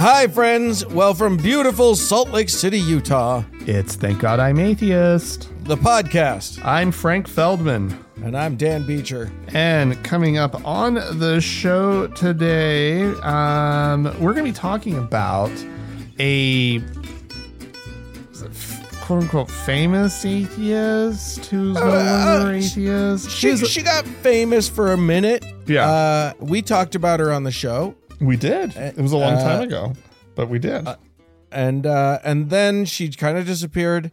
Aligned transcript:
Hi, 0.00 0.26
friends. 0.28 0.86
Well, 0.86 1.12
from 1.12 1.36
beautiful 1.36 1.94
Salt 1.94 2.30
Lake 2.30 2.48
City, 2.48 2.78
Utah, 2.78 3.44
It's 3.66 3.96
Thank 3.96 4.20
God 4.20 4.40
I'm 4.40 4.58
Atheist. 4.58 5.50
the 5.64 5.76
podcast. 5.76 6.58
I'm 6.64 6.90
Frank 6.90 7.28
Feldman. 7.28 8.02
And 8.24 8.34
I'm 8.34 8.56
Dan 8.56 8.86
Beecher. 8.86 9.30
And 9.48 10.02
coming 10.02 10.38
up 10.38 10.64
on 10.66 10.94
the 10.94 11.38
show 11.42 12.06
today, 12.08 13.04
um, 13.22 14.04
we're 14.20 14.32
going 14.32 14.46
to 14.46 14.50
be 14.50 14.52
talking 14.52 14.96
about 14.96 15.50
a 16.18 16.80
quote 19.02 19.22
unquote 19.22 19.50
famous 19.50 20.24
atheist 20.24 21.44
who's 21.46 21.74
no 21.74 21.84
longer 21.84 22.52
atheist. 22.54 23.26
Uh, 23.26 23.30
She, 23.30 23.56
she 23.58 23.82
got 23.82 24.06
famous 24.06 24.66
for 24.66 24.92
a 24.92 24.96
minute. 24.96 25.44
Yeah. 25.66 25.86
Uh, 25.90 26.32
we 26.40 26.62
talked 26.62 26.94
about 26.94 27.20
her 27.20 27.30
on 27.32 27.44
the 27.44 27.52
show. 27.52 27.94
We 28.20 28.36
did. 28.36 28.76
It 28.76 28.96
was 28.96 29.12
a 29.12 29.16
long 29.16 29.34
Uh, 29.34 29.42
time 29.42 29.62
ago, 29.62 29.92
but 30.34 30.48
we 30.48 30.58
did. 30.58 30.86
And 31.50 31.86
uh, 31.86 32.18
and 32.22 32.50
then 32.50 32.84
she 32.84 33.10
kind 33.10 33.36
of 33.38 33.46
disappeared. 33.46 34.10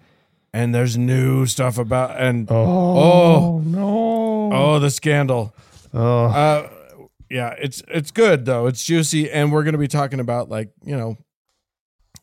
And 0.54 0.74
there's 0.74 0.98
new 0.98 1.46
stuff 1.46 1.78
about 1.78 2.20
and 2.20 2.50
oh, 2.50 2.56
oh. 2.56 3.60
no. 3.66 4.50
oh 4.52 4.80
the 4.80 4.90
scandal. 4.90 5.54
Oh. 5.94 6.26
Uh, 6.26 6.70
yeah, 7.30 7.54
it's 7.60 7.84
it's 7.90 8.12
good 8.12 8.46
though. 8.46 8.66
It's 8.66 8.84
juicy, 8.84 9.30
and 9.30 9.52
we're 9.52 9.64
gonna 9.64 9.78
be 9.78 9.90
talking 9.90 10.20
about 10.20 10.50
like 10.50 10.72
you 10.84 10.96
know 10.96 11.18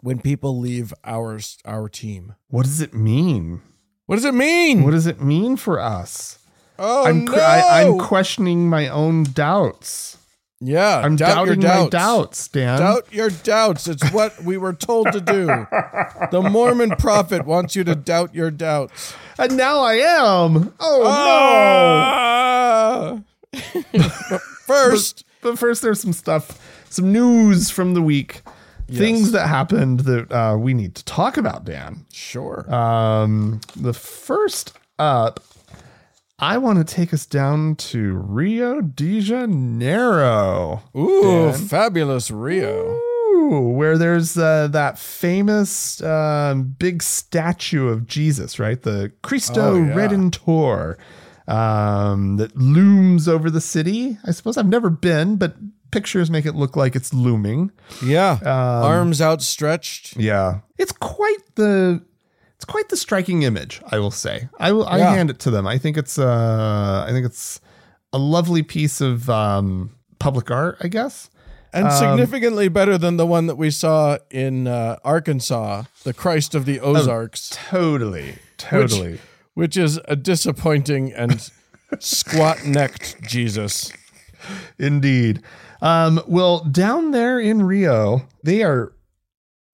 when 0.00 0.20
people 0.20 0.58
leave 0.58 0.92
our 1.04 1.38
our 1.64 1.88
team. 1.88 2.34
What 2.48 2.64
does 2.64 2.80
it 2.80 2.94
mean? 2.94 3.60
What 4.06 4.16
does 4.16 4.24
it 4.24 4.34
mean? 4.34 4.82
What 4.82 4.92
does 4.92 5.06
it 5.06 5.20
mean 5.20 5.56
for 5.56 5.78
us? 5.78 6.38
oh 6.78 7.06
I'm, 7.06 7.26
no! 7.26 7.34
I, 7.34 7.82
I'm 7.82 7.98
questioning 7.98 8.68
my 8.68 8.88
own 8.88 9.24
doubts. 9.24 10.18
Yeah, 10.66 10.98
I'm 11.00 11.16
doubt 11.16 11.46
your 11.46 11.56
doubting 11.56 11.62
my 11.62 11.68
doubts. 11.68 11.90
doubts, 11.90 12.48
Dan. 12.48 12.78
Doubt 12.78 13.06
your 13.12 13.30
doubts. 13.30 13.86
It's 13.88 14.10
what 14.12 14.42
we 14.42 14.56
were 14.56 14.72
told 14.72 15.12
to 15.12 15.20
do. 15.20 15.46
The 16.30 16.48
Mormon 16.50 16.90
prophet 16.98 17.44
wants 17.46 17.76
you 17.76 17.84
to 17.84 17.94
doubt 17.94 18.34
your 18.34 18.50
doubts. 18.50 19.14
And 19.38 19.56
now 19.56 19.80
I 19.80 19.94
am. 19.94 20.74
Oh, 20.80 21.02
Ah! 21.06 23.18
But 23.92 24.40
First, 24.80 25.24
no. 25.42 25.50
But 25.50 25.58
first, 25.58 25.82
there's 25.82 26.00
some 26.00 26.12
stuff, 26.14 26.58
some 26.88 27.12
news 27.12 27.70
from 27.70 27.94
the 27.94 28.02
week. 28.02 28.42
Things 28.90 29.32
that 29.32 29.48
happened 29.48 30.00
that 30.00 30.30
uh, 30.32 30.56
we 30.58 30.72
need 30.74 30.94
to 30.94 31.04
talk 31.04 31.36
about, 31.36 31.64
Dan. 31.64 32.04
sure. 32.12 32.72
Um, 32.74 33.60
the 33.76 33.92
first 33.94 34.72
up, 34.98 35.40
I 36.38 36.58
want 36.58 36.78
to 36.86 36.94
take 36.94 37.14
us 37.14 37.26
down 37.26 37.76
to 37.76 38.14
Rio 38.14 38.80
de 38.80 39.20
Janeiro. 39.20 40.82
Ooh, 40.96 41.50
Dan. 41.52 41.52
fabulous 41.54 42.30
Rio. 42.30 42.98
Ooh, 43.36 43.72
where 43.76 43.96
there's 43.96 44.36
uh, 44.36 44.68
that 44.68 44.98
famous 44.98 46.02
um, 46.02 46.74
big 46.78 47.02
statue 47.02 47.88
of 47.88 48.06
Jesus, 48.06 48.58
right? 48.58 48.80
The 48.82 49.12
Cristo 49.22 49.74
Oh, 49.74 49.76
yeah. 49.76 49.94
Redentor 49.94 50.96
um, 51.46 52.36
that 52.38 52.56
looms 52.56 53.28
over 53.28 53.48
the 53.50 53.60
city. 53.60 54.18
I 54.26 54.30
suppose 54.32 54.56
I've 54.56 54.66
never 54.68 54.90
been, 54.90 55.36
but 55.36 55.54
pictures 55.92 56.30
make 56.30 56.46
it 56.46 56.54
look 56.56 56.74
like 56.74 56.96
it's 56.96 57.14
looming. 57.14 57.70
Yeah, 58.04 58.32
Um, 58.42 58.48
arms 58.84 59.20
outstretched. 59.22 60.16
Yeah, 60.16 60.60
it's 60.78 60.92
quite 60.92 61.38
the 61.54 62.02
it's 62.64 62.72
quite 62.72 62.88
the 62.88 62.96
striking 62.96 63.42
image. 63.42 63.82
I 63.92 63.98
will 63.98 64.10
say. 64.10 64.48
I 64.58 64.72
will. 64.72 64.86
I 64.86 64.96
Yeah. 64.98 65.14
hand 65.14 65.28
it 65.28 65.38
to 65.40 65.50
them. 65.50 65.66
I 65.66 65.76
think 65.76 65.98
it's 65.98 66.18
uh, 66.18 67.04
I 67.06 67.12
think 67.12 67.26
it's 67.26 67.60
a 68.12 68.18
lovely 68.18 68.62
piece 68.62 69.02
of 69.02 69.28
um, 69.28 69.90
public 70.18 70.50
art. 70.50 70.78
I 70.80 70.88
guess. 70.88 71.28
And 71.74 71.88
Um, 71.88 71.92
significantly 71.92 72.68
better 72.68 72.96
than 72.96 73.16
the 73.18 73.26
one 73.26 73.48
that 73.48 73.56
we 73.56 73.70
saw 73.70 74.16
in 74.30 74.66
uh, 74.66 74.96
Arkansas, 75.04 75.82
the 76.04 76.14
Christ 76.14 76.54
of 76.54 76.64
the 76.64 76.80
Ozarks, 76.80 77.50
Totally. 77.52 78.36
Totally. 78.56 79.18
which 79.54 79.76
is 79.76 80.00
a 80.08 80.16
disappointing 80.16 81.12
and 81.12 81.50
squat 81.98 82.64
necked 82.64 83.20
Jesus. 83.28 83.92
Indeed. 84.78 85.42
Um, 85.82 86.22
well, 86.26 86.60
down 86.64 87.10
there 87.10 87.38
in 87.40 87.62
Rio, 87.62 88.26
they 88.42 88.62
are 88.62 88.92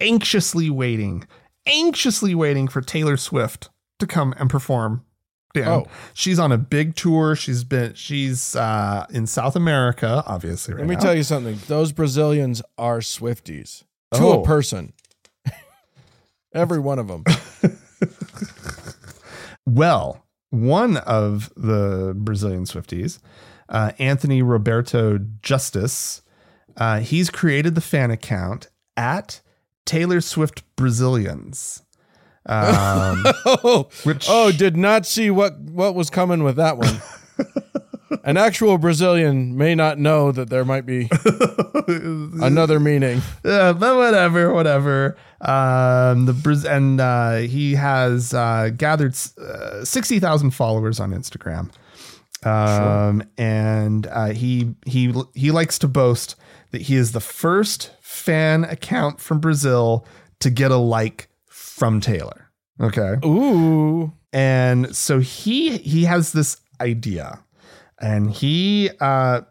anxiously 0.00 0.70
waiting, 0.70 1.24
anxiously 1.70 2.34
waiting 2.34 2.68
for 2.68 2.80
Taylor 2.80 3.16
Swift 3.16 3.70
to 3.98 4.06
come 4.06 4.34
and 4.38 4.50
perform. 4.50 5.04
Dan. 5.52 5.68
Oh. 5.68 5.86
She's 6.14 6.38
on 6.38 6.52
a 6.52 6.58
big 6.58 6.94
tour. 6.94 7.34
She's 7.34 7.64
been 7.64 7.94
she's 7.94 8.54
uh, 8.54 9.06
in 9.10 9.26
South 9.26 9.56
America, 9.56 10.22
obviously. 10.26 10.74
Right 10.74 10.80
Let 10.80 10.88
me 10.88 10.94
now. 10.94 11.00
tell 11.00 11.14
you 11.14 11.22
something. 11.24 11.58
Those 11.66 11.90
Brazilians 11.92 12.62
are 12.78 12.98
Swifties 13.00 13.82
to 14.14 14.20
Oh. 14.20 14.42
a 14.42 14.44
person. 14.44 14.92
Every 16.54 16.78
one 16.78 16.98
of 16.98 17.08
them. 17.08 17.24
Well, 19.66 20.26
one 20.50 20.96
of 20.96 21.52
the 21.56 22.12
Brazilian 22.16 22.64
Swifties, 22.64 23.20
uh, 23.68 23.92
Anthony 23.98 24.42
Roberto 24.42 25.18
Justice, 25.42 26.22
uh, 26.76 27.00
he's 27.00 27.30
created 27.30 27.74
the 27.74 27.80
fan 27.80 28.10
account 28.10 28.68
at 28.96 29.40
Taylor 29.84 30.20
Swift 30.20 30.62
Brazilians. 30.76 31.82
Um, 32.46 33.24
oh, 33.46 33.88
which 34.04 34.26
oh, 34.28 34.50
did 34.50 34.76
not 34.76 35.06
see 35.06 35.30
what 35.30 35.58
what 35.58 35.94
was 35.94 36.10
coming 36.10 36.42
with 36.42 36.56
that 36.56 36.78
one. 36.78 37.00
An 38.24 38.36
actual 38.36 38.76
Brazilian 38.76 39.56
may 39.56 39.74
not 39.74 39.98
know 39.98 40.32
that 40.32 40.50
there 40.50 40.64
might 40.64 40.84
be 40.84 41.08
another 42.44 42.80
meaning. 42.80 43.22
Uh, 43.44 43.72
but 43.72 43.96
whatever, 43.96 44.52
whatever. 44.52 45.16
Um, 45.40 46.26
the 46.26 46.32
Braz- 46.32 46.68
and 46.68 47.00
uh, 47.00 47.36
he 47.36 47.76
has 47.76 48.34
uh, 48.34 48.70
gathered 48.76 49.14
uh, 49.38 49.84
sixty 49.84 50.18
thousand 50.18 50.50
followers 50.50 50.98
on 50.98 51.12
Instagram. 51.12 51.70
Um, 52.42 53.22
and 53.38 54.06
uh, 54.06 54.28
he 54.28 54.74
he 54.86 55.14
he 55.34 55.50
likes 55.50 55.78
to 55.80 55.88
boast 55.88 56.36
that 56.72 56.82
he 56.82 56.96
is 56.96 57.12
the 57.12 57.20
first 57.20 57.90
fan 58.20 58.64
account 58.64 59.20
from 59.20 59.40
Brazil 59.40 60.06
to 60.40 60.50
get 60.50 60.70
a 60.70 60.76
like 60.76 61.28
from 61.46 62.00
Taylor. 62.00 62.50
Okay. 62.80 63.16
Ooh. 63.24 64.12
And 64.32 64.94
so 64.94 65.18
he 65.18 65.78
he 65.78 66.04
has 66.04 66.32
this 66.32 66.58
idea, 66.80 67.40
and 68.00 68.30
he 68.30 68.90
uh, 69.00 69.42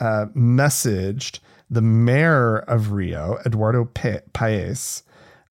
uh, 0.00 0.26
messaged 0.34 1.40
the 1.68 1.82
mayor 1.82 2.58
of 2.58 2.92
Rio, 2.92 3.38
Eduardo 3.44 3.84
Pa- 3.84 4.20
Paes, 4.32 5.02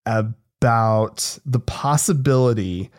about 0.05 1.37
the 1.45 1.59
possibility 1.59 2.89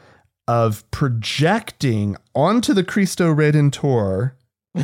of 0.48 0.88
projecting 0.90 2.16
onto 2.34 2.74
the 2.74 2.84
Cristo 2.84 3.32
Redentor 3.32 4.32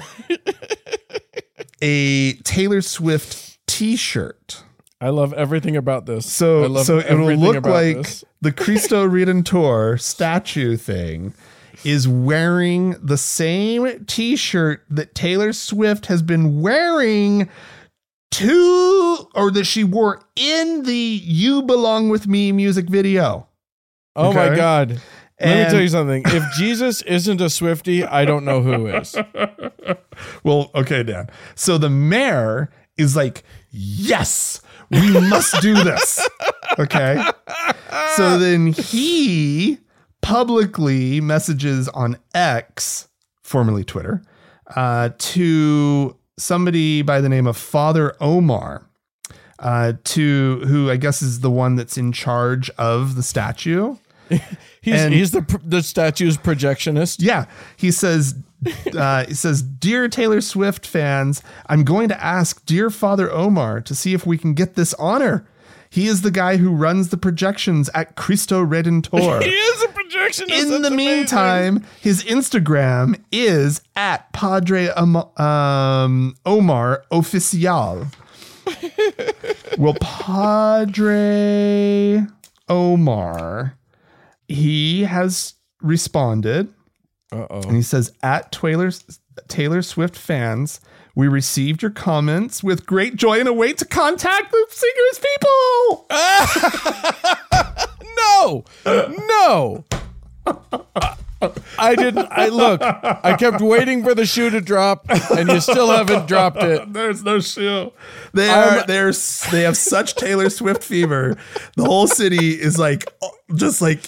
a 1.82 2.34
Taylor 2.44 2.82
Swift 2.82 3.58
T-shirt. 3.66 4.62
I 5.00 5.10
love 5.10 5.32
everything 5.34 5.76
about 5.76 6.06
this. 6.06 6.30
So 6.30 6.82
so 6.82 6.98
it'll 6.98 7.34
look 7.34 7.64
like 7.64 7.96
this. 7.98 8.24
the 8.40 8.50
Cristo 8.52 9.06
Redentor 9.08 10.00
statue 10.00 10.76
thing 10.76 11.34
is 11.84 12.08
wearing 12.08 12.96
the 13.00 13.16
same 13.16 14.04
t-shirt 14.06 14.84
that 14.90 15.14
Taylor 15.14 15.52
Swift 15.52 16.06
has 16.06 16.22
been 16.22 16.60
wearing 16.60 17.48
to 18.32 19.28
or 19.34 19.50
that 19.52 19.64
she 19.64 19.84
wore 19.84 20.20
in 20.36 20.82
the 20.82 20.94
You 21.22 21.62
Belong 21.62 22.08
With 22.08 22.26
Me 22.26 22.50
music 22.52 22.88
video. 22.88 23.46
Oh 24.16 24.32
my 24.32 24.46
Okay. 24.46 24.56
god. 24.56 25.00
Let 25.40 25.66
me 25.66 25.70
tell 25.70 25.80
you 25.80 25.88
something. 25.88 26.24
If 26.26 26.42
Jesus 26.56 27.00
isn't 27.02 27.40
a 27.40 27.48
Swifty, 27.48 28.02
I 28.04 28.24
don't 28.24 28.44
know 28.44 28.60
who 28.60 28.88
is. 28.88 29.16
Well, 30.42 30.72
okay, 30.74 31.04
Dan. 31.04 31.30
So 31.54 31.78
the 31.78 31.88
mayor 31.88 32.70
is 32.96 33.14
like, 33.14 33.44
yes, 33.70 34.60
we 34.90 35.12
must 35.28 35.60
do 35.60 35.74
this. 35.74 36.26
Okay. 36.78 37.22
So 38.16 38.38
then 38.38 38.68
he 38.68 39.78
publicly 40.22 41.20
messages 41.20 41.88
on 41.88 42.18
X, 42.34 43.08
formerly 43.42 43.84
Twitter, 43.84 44.22
uh, 44.76 45.10
to 45.18 46.16
somebody 46.38 47.02
by 47.02 47.20
the 47.20 47.28
name 47.28 47.46
of 47.46 47.56
Father 47.56 48.14
Omar. 48.20 48.84
Uh, 49.58 49.94
to 50.04 50.60
who 50.68 50.88
I 50.88 50.96
guess 50.96 51.20
is 51.20 51.40
the 51.40 51.50
one 51.50 51.74
that's 51.74 51.98
in 51.98 52.12
charge 52.12 52.70
of 52.78 53.16
the 53.16 53.24
statue. 53.24 53.96
He's 54.80 54.94
And- 55.00 55.12
he's 55.12 55.32
the 55.32 55.40
the 55.64 55.82
statue's 55.82 56.36
projectionist. 56.38 57.16
Yeah, 57.20 57.46
he 57.76 57.90
says. 57.90 58.36
Uh, 58.94 59.24
he 59.26 59.34
says, 59.34 59.62
"Dear 59.62 60.08
Taylor 60.08 60.40
Swift 60.40 60.84
fans, 60.86 61.42
I'm 61.66 61.84
going 61.84 62.08
to 62.08 62.24
ask 62.24 62.64
dear 62.66 62.90
Father 62.90 63.30
Omar 63.30 63.80
to 63.82 63.94
see 63.94 64.14
if 64.14 64.26
we 64.26 64.36
can 64.36 64.54
get 64.54 64.74
this 64.74 64.94
honor. 64.94 65.46
He 65.90 66.06
is 66.06 66.22
the 66.22 66.30
guy 66.30 66.56
who 66.58 66.70
runs 66.74 67.08
the 67.08 67.16
projections 67.16 67.88
at 67.94 68.16
Cristo 68.16 68.64
Redentor. 68.64 69.42
He 69.48 69.50
is 69.50 69.82
a 69.82 69.88
projectionist. 69.88 70.62
In 70.62 70.82
the 70.82 70.88
amazing. 70.88 70.96
meantime, 70.96 71.84
his 72.00 72.24
Instagram 72.24 73.22
is 73.32 73.80
at 73.96 74.32
Padre 74.32 74.88
um, 74.88 76.34
Omar 76.44 77.04
Oficial. 77.10 78.12
well, 79.78 79.94
Padre 80.00 81.06
Omar, 82.68 83.78
he 84.46 85.04
has 85.04 85.54
responded 85.80 86.68
Uh 87.32 87.46
and 87.50 87.76
he 87.76 87.82
says, 87.82 88.12
at 88.22 88.50
Taylor, 88.52 88.90
Taylor 89.48 89.82
Swift 89.82 90.16
fans, 90.16 90.80
we 91.14 91.28
received 91.28 91.82
your 91.82 91.90
comments 91.90 92.62
with 92.62 92.86
great 92.86 93.16
joy 93.16 93.38
and 93.40 93.48
await 93.48 93.78
to 93.78 93.84
contact 93.84 94.50
the 94.52 94.66
singer's 94.70 95.20
people. 95.20 96.06
No, 98.40 98.64
no. 99.28 99.84
I 101.78 101.94
didn't. 101.94 102.28
I 102.30 102.48
look. 102.48 102.80
I 102.82 103.36
kept 103.38 103.60
waiting 103.60 104.02
for 104.02 104.14
the 104.14 104.26
shoe 104.26 104.50
to 104.50 104.60
drop, 104.60 105.06
and 105.30 105.48
you 105.48 105.60
still 105.60 105.88
haven't 105.90 106.26
dropped 106.26 106.62
it. 106.62 106.92
There's 106.92 107.22
no 107.22 107.38
shoe. 107.40 107.92
They 108.32 108.48
are 108.48 108.84
they're 108.86 109.12
they 109.52 109.62
have 109.62 109.76
such 109.76 110.16
Taylor 110.16 110.50
Swift 110.50 110.82
fever. 110.82 111.36
The 111.76 111.84
whole 111.84 112.08
city 112.08 112.60
is 112.60 112.78
like 112.78 113.12
just 113.54 113.80
like 113.80 114.04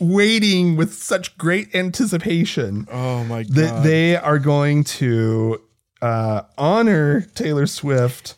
waiting 0.00 0.76
with 0.76 0.92
such 0.94 1.36
great 1.38 1.74
anticipation 1.74 2.86
Oh 2.90 3.24
my 3.24 3.42
god. 3.44 3.54
that 3.54 3.82
they 3.84 4.16
are 4.16 4.38
going 4.38 4.84
to 4.84 5.60
uh, 6.02 6.42
honor 6.58 7.22
Taylor 7.34 7.66
Swift 7.66 8.34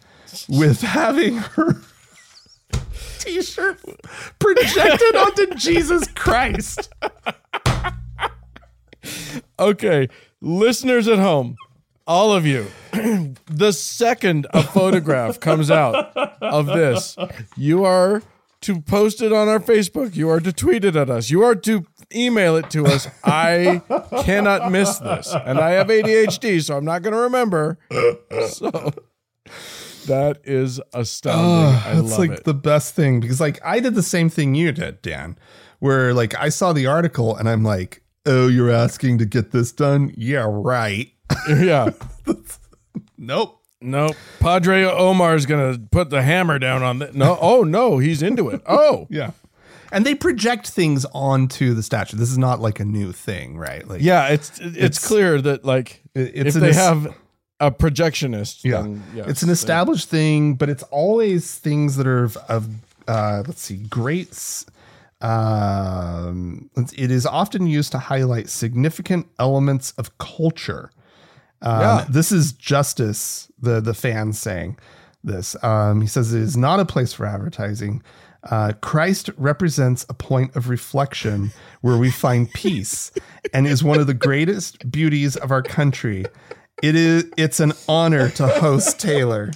with 0.48 0.82
having 0.82 1.36
her 1.38 1.80
t-shirt 3.18 3.80
projected 4.38 5.16
onto 5.16 5.54
Jesus 5.54 6.06
Christ. 6.14 6.92
Okay, 9.58 10.08
listeners 10.40 11.08
at 11.08 11.18
home, 11.18 11.56
all 12.06 12.32
of 12.32 12.44
you, 12.44 12.66
the 13.46 13.72
second 13.72 14.46
a 14.50 14.62
photograph 14.62 15.40
comes 15.40 15.70
out 15.70 16.14
of 16.42 16.66
this, 16.66 17.16
you 17.56 17.84
are 17.84 18.22
to 18.66 18.80
post 18.80 19.22
it 19.22 19.32
on 19.32 19.48
our 19.48 19.60
Facebook. 19.60 20.16
You 20.16 20.28
are 20.28 20.40
to 20.40 20.52
tweet 20.52 20.84
it 20.84 20.96
at 20.96 21.08
us. 21.08 21.30
You 21.30 21.42
are 21.44 21.54
to 21.54 21.86
email 22.14 22.56
it 22.56 22.68
to 22.70 22.84
us. 22.86 23.06
I 23.24 23.80
cannot 24.24 24.72
miss 24.72 24.98
this. 24.98 25.32
And 25.32 25.58
I 25.58 25.70
have 25.70 25.86
ADHD, 25.86 26.62
so 26.62 26.76
I'm 26.76 26.84
not 26.84 27.02
going 27.02 27.14
to 27.14 27.20
remember. 27.20 27.78
So 28.48 28.92
that 30.06 30.40
is 30.44 30.80
astounding. 30.92 31.76
I 31.80 31.94
That's 32.00 32.18
like 32.18 32.30
it. 32.30 32.44
the 32.44 32.54
best 32.54 32.94
thing 32.94 33.20
because 33.20 33.40
like 33.40 33.60
I 33.64 33.78
did 33.80 33.94
the 33.94 34.02
same 34.02 34.28
thing 34.28 34.54
you 34.56 34.72
did, 34.72 35.00
Dan, 35.02 35.38
where 35.78 36.12
like 36.12 36.34
I 36.34 36.48
saw 36.48 36.72
the 36.72 36.86
article 36.86 37.36
and 37.36 37.48
I'm 37.48 37.62
like, 37.62 38.02
oh, 38.24 38.48
you're 38.48 38.70
asking 38.70 39.18
to 39.18 39.26
get 39.26 39.52
this 39.52 39.70
done? 39.72 40.12
Yeah, 40.16 40.46
right. 40.48 41.12
yeah. 41.48 41.90
Nope. 43.18 43.55
No, 43.80 44.10
Padre 44.40 44.84
Omar 44.84 45.34
is 45.34 45.44
going 45.46 45.74
to 45.74 45.80
put 45.90 46.10
the 46.10 46.22
hammer 46.22 46.58
down 46.58 46.82
on 46.82 46.98
that. 47.00 47.14
No, 47.14 47.38
oh 47.40 47.62
no, 47.62 47.98
he's 47.98 48.22
into 48.22 48.48
it. 48.48 48.62
Oh, 48.66 49.06
Yeah. 49.10 49.32
And 49.92 50.04
they 50.04 50.14
project 50.16 50.66
things 50.68 51.04
onto 51.14 51.72
the 51.72 51.82
statue. 51.82 52.16
This 52.16 52.30
is 52.30 52.38
not 52.38 52.60
like 52.60 52.80
a 52.80 52.84
new 52.84 53.12
thing, 53.12 53.56
right? 53.56 53.86
Like 53.86 54.02
Yeah, 54.02 54.28
it's 54.28 54.50
it's, 54.58 54.76
It's- 54.76 55.06
clear 55.06 55.40
that 55.40 55.64
like 55.64 56.02
if 56.14 56.54
they 56.54 56.70
es- 56.70 56.76
have 56.76 57.14
a 57.60 57.70
projectionist, 57.70 58.64
Yeah. 58.64 58.82
then 58.82 59.02
yes, 59.14 59.26
it's 59.28 59.42
an 59.42 59.48
they- 59.48 59.52
established 59.52 60.08
thing, 60.08 60.54
but 60.54 60.68
it's 60.68 60.82
always 60.84 61.54
things 61.54 61.96
that 61.96 62.06
are 62.06 62.24
of, 62.24 62.36
of 62.48 62.68
uh, 63.06 63.42
let's 63.46 63.62
see, 63.62 63.76
great. 63.76 64.30
s- 64.30 64.64
Um, 65.20 66.68
it 66.96 67.10
is 67.10 67.24
often 67.26 67.66
used 67.66 67.92
to 67.92 67.98
highlight 67.98 68.48
significant 68.48 69.26
elements 69.38 69.92
of 69.92 70.16
culture. 70.18 70.90
Um, 71.62 71.80
Yeah. 71.80 72.04
This 72.08 72.32
is 72.32 72.52
Justice, 72.52 73.50
the 73.58 73.80
the 73.80 73.94
fan 73.94 74.32
saying 74.32 74.78
this. 75.24 75.56
Um, 75.62 76.00
he 76.00 76.06
says 76.06 76.32
it 76.34 76.42
is 76.42 76.56
not 76.56 76.80
a 76.80 76.84
place 76.84 77.12
for 77.12 77.26
advertising. 77.26 78.02
Uh, 78.48 78.72
Christ 78.80 79.30
represents 79.36 80.06
a 80.08 80.14
point 80.14 80.54
of 80.54 80.68
reflection 80.68 81.50
where 81.80 81.96
we 81.96 82.10
find 82.10 82.48
peace, 82.54 83.10
and 83.52 83.66
is 83.66 83.82
one 83.82 83.98
of 83.98 84.06
the 84.06 84.14
greatest 84.14 84.90
beauties 84.90 85.36
of 85.36 85.50
our 85.50 85.62
country. 85.62 86.24
It 86.82 86.94
is. 86.94 87.24
It's 87.36 87.58
an 87.58 87.72
honor 87.88 88.28
to 88.30 88.46
host 88.46 89.00
Taylor. 89.00 89.50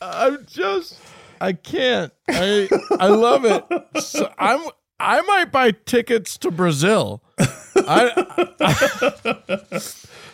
I'm 0.00 0.44
just 0.46 0.98
I 1.40 1.52
can't. 1.52 2.12
I 2.28 2.68
I 2.98 3.08
love 3.08 3.44
it. 3.44 3.64
So 4.02 4.32
I'm 4.38 4.60
I 4.98 5.20
might 5.22 5.52
buy 5.52 5.72
tickets 5.72 6.36
to 6.38 6.50
Brazil. 6.50 7.22
I 7.88 9.80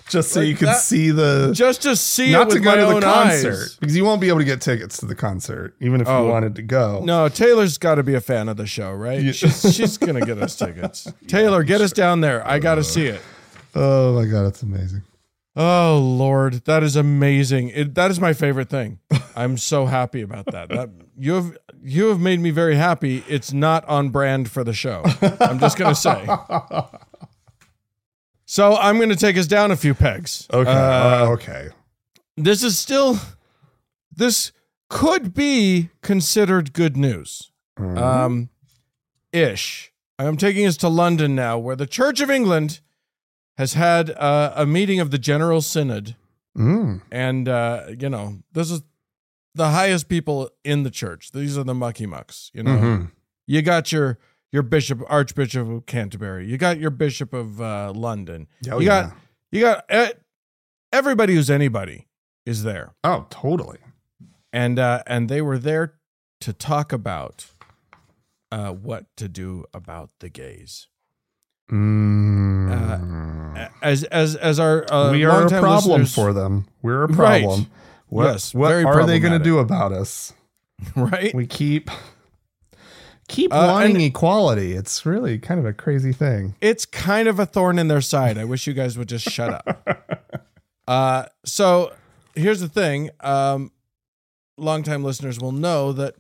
Just 0.09 0.33
so 0.33 0.41
Like 0.41 0.49
you 0.49 0.55
can 0.57 0.67
that- 0.69 0.77
see 0.81 1.11
the 1.11 1.51
just 1.55 1.83
to 1.83 1.95
see 1.95 2.33
not 2.33 2.43
it 2.43 2.47
with 2.47 2.55
to 2.57 2.61
go 2.61 2.71
my 2.71 2.77
to 2.77 2.95
the 2.95 3.01
concert 3.03 3.53
eyes. 3.53 3.77
because 3.79 3.95
you 3.95 4.05
won't 4.07 4.23
be 4.23 4.29
able 4.29 4.39
to 4.39 4.45
get 4.47 4.63
tickets 4.63 4.97
to 4.99 5.07
the 5.07 5.15
concert 5.15 5.75
even 5.81 6.01
if 6.01 6.09
Oh. 6.09 6.25
you 6.25 6.31
wanted 6.31 6.55
to 6.57 6.63
go. 6.63 7.03
No, 7.05 7.29
Taylor's 7.29 7.77
got 7.77 7.97
to 7.97 8.03
be 8.03 8.15
a 8.15 8.21
fan 8.23 8.49
of 8.49 8.57
the 8.57 8.67
show, 8.67 8.91
right? 8.93 9.35
She's, 9.35 9.75
she's 9.75 9.99
gonna 9.99 10.23
get 10.23 10.39
us 10.39 10.57
tickets. 10.57 11.13
Taylor, 11.27 11.63
get 11.63 11.83
us 11.83 11.93
down 11.93 12.23
there. 12.23 12.47
I 12.49 12.59
got 12.59 12.77
to 12.77 12.85
see 12.85 13.05
it. 13.07 13.21
Oh 13.75 14.15
my 14.15 14.25
god, 14.25 14.47
it's 14.47 14.63
amazing. 14.63 15.03
Oh 15.55 15.99
Lord, 15.99 16.55
that 16.65 16.83
is 16.83 16.97
amazing. 16.97 17.69
It, 17.71 17.95
that 17.95 18.11
is 18.11 18.19
my 18.19 18.33
favorite 18.33 18.71
thing. 18.71 19.01
I'm 19.37 19.59
so 19.59 19.85
happy 19.85 20.23
about 20.23 20.47
that. 20.47 20.71
That 20.71 20.89
you 21.19 21.35
have 21.35 21.59
you 21.83 22.07
have 22.07 22.19
made 22.19 22.41
me 22.41 22.51
very 22.51 22.77
happy. 22.77 23.25
It's 23.29 23.53
not 23.53 23.85
on 23.87 24.09
brand 24.09 24.51
for 24.51 24.65
the 24.65 24.73
show. 24.73 25.03
I'm 25.39 25.59
just 25.59 25.77
gonna 25.77 25.95
say. 25.95 26.27
So 28.51 28.77
I'm 28.77 28.99
gonna 28.99 29.15
take 29.15 29.37
us 29.37 29.47
down 29.47 29.71
a 29.71 29.77
few 29.77 29.93
pegs. 29.95 30.47
Okay, 30.51 30.71
Uh, 30.71 30.75
uh, 31.27 31.27
okay. 31.33 31.69
this 32.35 32.63
is 32.63 32.79
still 32.79 33.19
this 34.11 34.53
could 34.89 35.35
be 35.35 35.91
considered 36.01 36.73
good 36.73 36.97
news. 36.97 37.53
Mhm. 37.79 37.99
Um 37.99 38.49
ish. 39.33 39.93
I'm 40.19 40.39
taking 40.39 40.67
us 40.67 40.79
to 40.79 40.89
London 40.89 41.35
now, 41.35 41.59
where 41.59 41.77
the 41.77 41.87
Church 41.87 42.21
of 42.23 42.31
England 42.31 42.81
has 43.59 43.75
had 43.75 44.11
uh, 44.13 44.53
a 44.57 44.65
meeting 44.65 44.99
of 44.99 45.11
the 45.11 45.19
General 45.19 45.61
Synod 45.61 46.17
Mm. 46.57 47.03
and 47.13 47.49
uh, 47.49 47.83
you 47.97 48.09
know 48.09 48.39
this 48.53 48.71
is 48.71 48.81
the 49.55 49.69
highest 49.69 50.09
people 50.09 50.51
in 50.65 50.83
the 50.83 50.91
church 50.91 51.31
these 51.31 51.57
are 51.59 51.63
the 51.63 51.75
mucky 51.75 52.05
mucks 52.07 52.51
you 52.53 52.63
know 52.65 52.77
Mhm. 52.77 53.11
you 53.47 53.63
got 53.63 53.93
your 53.93 54.19
your 54.53 54.63
bishop 54.63 55.03
archbishop 55.09 55.69
of 55.69 55.87
canterbury 55.87 56.47
you 56.47 56.57
got 56.57 56.79
your 56.79 56.91
bishop 56.91 57.33
of 57.33 57.61
uh, 57.61 57.93
london 57.95 58.47
Oh, 58.71 58.79
you 58.81 58.87
got 58.87 59.13
you 59.53 59.61
got 59.63 59.85
eh, 59.89 60.11
everybody 60.93 61.35
who's 61.35 61.51
anybody 61.51 62.07
is 62.47 62.63
there 62.63 62.95
Oh, 63.05 63.27
totally. 63.31 63.79
and 64.53 64.79
uh, 64.79 65.03
and 65.07 65.29
they 65.29 65.43
were 65.43 65.59
there 65.59 65.95
to 66.41 66.53
talk 66.53 66.93
about 66.93 67.47
uh, 68.51 68.71
what 68.73 69.05
to 69.17 69.29
do 69.29 69.65
about 69.75 70.11
the 70.21 70.29
gays 70.29 70.89
Mm. 71.71 73.69
as 73.83 74.05
as 74.05 74.35
as 74.37 74.59
our 74.59 74.91
uh, 74.93 75.11
we 75.13 75.25
are 75.25 75.47
a 75.47 75.49
problem 75.51 76.07
for 76.07 76.33
them. 76.33 76.67
We're 76.83 77.05
a 77.05 77.07
Right. 77.09 77.43
problem. 77.45 77.67
What, 78.09 78.25
Yes, 78.25 78.55
what 78.55 78.73
are 78.73 79.05
they 79.05 79.19
going 79.21 79.37
to 79.39 79.45
do 79.45 79.59
about 79.59 79.93
us? 79.93 80.33
right 80.97 81.35
We 81.35 81.47
keep 81.47 81.91
keep 83.29 83.53
Uh, 83.53 83.69
wanting 83.73 84.01
equality. 84.01 84.73
It's 84.73 85.07
really 85.07 85.39
kind 85.39 85.61
of 85.61 85.67
a 85.67 85.73
crazy 85.73 86.13
thing. 86.13 86.55
it's 86.61 86.85
kind 86.87 87.29
of 87.29 87.39
a 87.39 87.47
thorn 87.47 87.79
in 87.79 87.89
their 87.89 88.01
side. 88.01 88.37
I 88.39 88.45
wish 88.45 88.67
you 88.67 88.73
guys 88.75 88.97
would 88.99 89.09
just 89.09 89.29
shut 89.31 89.53
up. 89.55 90.45
Uh, 90.89 91.27
so 91.45 91.93
here's 92.35 92.61
the 92.61 92.69
thing. 92.69 93.11
Um, 93.21 93.73
longtime 94.57 95.05
listeners 95.05 95.39
will 95.39 95.53
know 95.53 95.93
that 95.93 96.15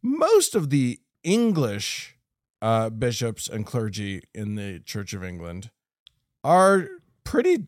most 0.00 0.54
of 0.54 0.70
the 0.70 0.98
English 1.22 2.16
uh, 2.62 2.88
bishops 2.88 3.48
and 3.48 3.66
clergy 3.66 4.22
in 4.34 4.54
the 4.54 4.80
Church 4.80 5.12
of 5.12 5.22
England 5.22 5.68
are 6.42 6.88
pretty 7.22 7.66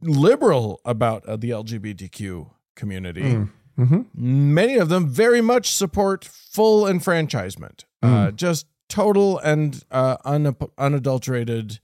liberal 0.00 0.80
about 0.86 1.26
uh, 1.26 1.36
the 1.36 1.50
LGBTQ 1.50 2.48
community. 2.74 3.20
Mm. 3.22 3.50
Mhm. 3.82 4.06
Many 4.14 4.76
of 4.76 4.88
them 4.88 5.08
very 5.08 5.40
much 5.40 5.72
support 5.72 6.24
full 6.24 6.86
enfranchisement, 6.86 7.84
uh, 8.02 8.30
just 8.30 8.66
total 8.88 9.38
and 9.38 9.82
uh, 9.90 10.16
un- 10.24 10.56
unadulterated. 10.78 11.80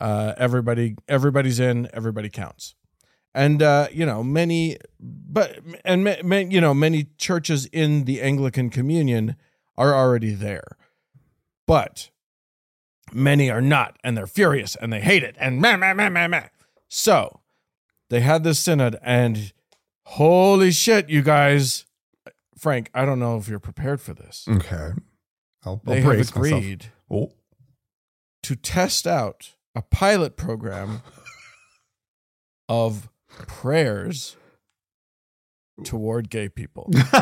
Uh, 0.00 0.34
everybody, 0.36 0.96
everybody's 1.08 1.60
in. 1.60 1.88
Everybody 1.92 2.28
counts, 2.28 2.74
and 3.34 3.62
uh, 3.62 3.86
you 3.92 4.04
know 4.04 4.22
many, 4.24 4.78
but 5.00 5.60
and 5.84 6.02
ma- 6.04 6.16
ma- 6.24 6.36
you 6.36 6.60
know 6.60 6.74
many 6.74 7.06
churches 7.18 7.66
in 7.66 8.04
the 8.04 8.20
Anglican 8.20 8.68
Communion 8.70 9.36
are 9.76 9.94
already 9.94 10.34
there, 10.34 10.76
but 11.66 12.10
many 13.12 13.50
are 13.50 13.60
not, 13.62 13.96
and 14.02 14.16
they're 14.16 14.26
furious 14.26 14.74
and 14.76 14.92
they 14.92 15.00
hate 15.00 15.22
it 15.22 15.36
and 15.38 15.60
meh, 15.60 15.76
meh, 15.76 15.92
meh, 15.94 16.08
meh, 16.08 16.26
meh. 16.26 16.48
So 16.88 17.40
they 18.10 18.20
had 18.20 18.42
this 18.44 18.58
synod, 18.58 18.98
and 19.02 19.52
holy 20.12 20.70
shit, 20.70 21.08
you 21.08 21.22
guys, 21.22 21.84
Frank, 22.58 22.90
I 22.94 23.04
don't 23.04 23.18
know 23.18 23.36
if 23.38 23.48
you're 23.48 23.58
prepared 23.58 24.00
for 24.00 24.12
this. 24.14 24.46
Okay. 24.48 24.90
I'll, 25.64 25.80
I'll 25.86 25.94
They 25.94 26.00
have 26.02 26.20
agreed 26.28 26.86
Oh. 27.10 27.32
to 28.42 28.56
test 28.56 29.06
out 29.06 29.54
a 29.74 29.82
pilot 29.82 30.36
program 30.36 31.02
of 32.68 33.08
prayers 33.46 34.36
toward 35.84 36.28
gay 36.30 36.48
people. 36.48 36.90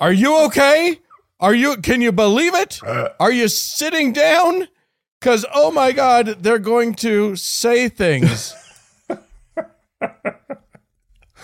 Are 0.00 0.12
you 0.12 0.44
okay? 0.46 1.00
Are 1.38 1.54
you 1.54 1.76
can 1.76 2.00
you 2.00 2.12
believe 2.12 2.54
it? 2.54 2.80
Uh. 2.84 3.10
Are 3.20 3.30
you 3.32 3.48
sitting 3.48 4.12
down? 4.12 4.68
Cuz 5.20 5.44
oh 5.54 5.70
my 5.70 5.92
god, 5.92 6.38
they're 6.42 6.58
going 6.58 6.94
to 6.96 7.36
say 7.36 7.88
things. 7.88 8.54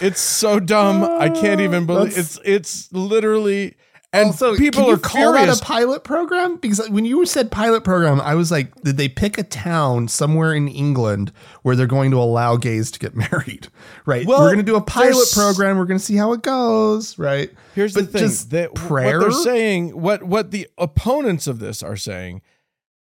it's 0.01 0.21
so 0.21 0.61
dumb. 0.61 1.03
I 1.05 1.29
can't 1.29 1.61
even 1.61 1.87
believe 1.87 2.15
That's- 2.15 2.37
it's 2.37 2.41
it's 2.45 2.93
literally 2.93 3.77
and 4.11 4.35
so 4.35 4.57
people 4.57 4.81
can 4.85 4.89
you 4.89 4.95
are 4.95 4.99
call 4.99 5.35
furious. 5.35 5.59
that 5.59 5.63
a 5.63 5.65
pilot 5.67 6.03
program? 6.03 6.57
Because 6.57 6.89
when 6.89 7.05
you 7.05 7.27
said 7.27 7.51
pilot 7.51 7.85
program, 7.85 8.23
I 8.23 8.37
was 8.37 8.51
like, 8.51 8.75
did 8.81 8.97
they 8.97 9.07
pick 9.09 9.37
a 9.37 9.43
town 9.43 10.09
somewhere 10.09 10.55
in 10.55 10.67
England 10.67 11.31
where 11.63 11.77
they're 11.77 11.87
going 11.87 12.11
to 12.13 12.17
allow 12.17 12.57
gays 12.57 12.91
to 12.93 12.99
get 12.99 13.15
married? 13.31 13.69
Right. 14.07 14.27
Well, 14.27 14.41
we're 14.41 14.47
going 14.55 14.65
to 14.65 14.73
do 14.73 14.77
a 14.77 14.81
pilot 14.81 15.29
program. 15.35 15.77
We're 15.77 15.85
going 15.85 15.99
to 16.01 16.05
see 16.05 16.17
how 16.17 16.33
it 16.33 16.41
goes. 16.41 17.19
Right. 17.19 17.51
Here's 17.75 17.93
But 17.93 18.07
the 18.07 18.13
thing: 18.19 18.29
just 18.29 18.51
that 18.51 18.75
prayer? 18.75 19.19
what 19.19 19.25
they're 19.25 19.33
saying, 19.43 19.91
what 20.01 20.23
what 20.23 20.53
the 20.53 20.69
opponents 20.79 21.47
of 21.47 21.59
this 21.59 21.83
are 21.83 21.97
saying. 21.97 22.41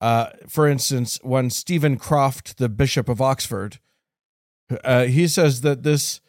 Uh, 0.02 0.30
for 0.48 0.66
instance, 0.68 1.20
when 1.24 1.50
Stephen 1.52 1.98
Croft, 1.98 2.58
the 2.58 2.70
Bishop 2.70 3.10
of 3.10 3.22
Oxford, 3.22 3.78
uh, 4.84 5.04
he 5.04 5.28
says 5.28 5.62
that 5.62 5.84
this, 5.84 6.22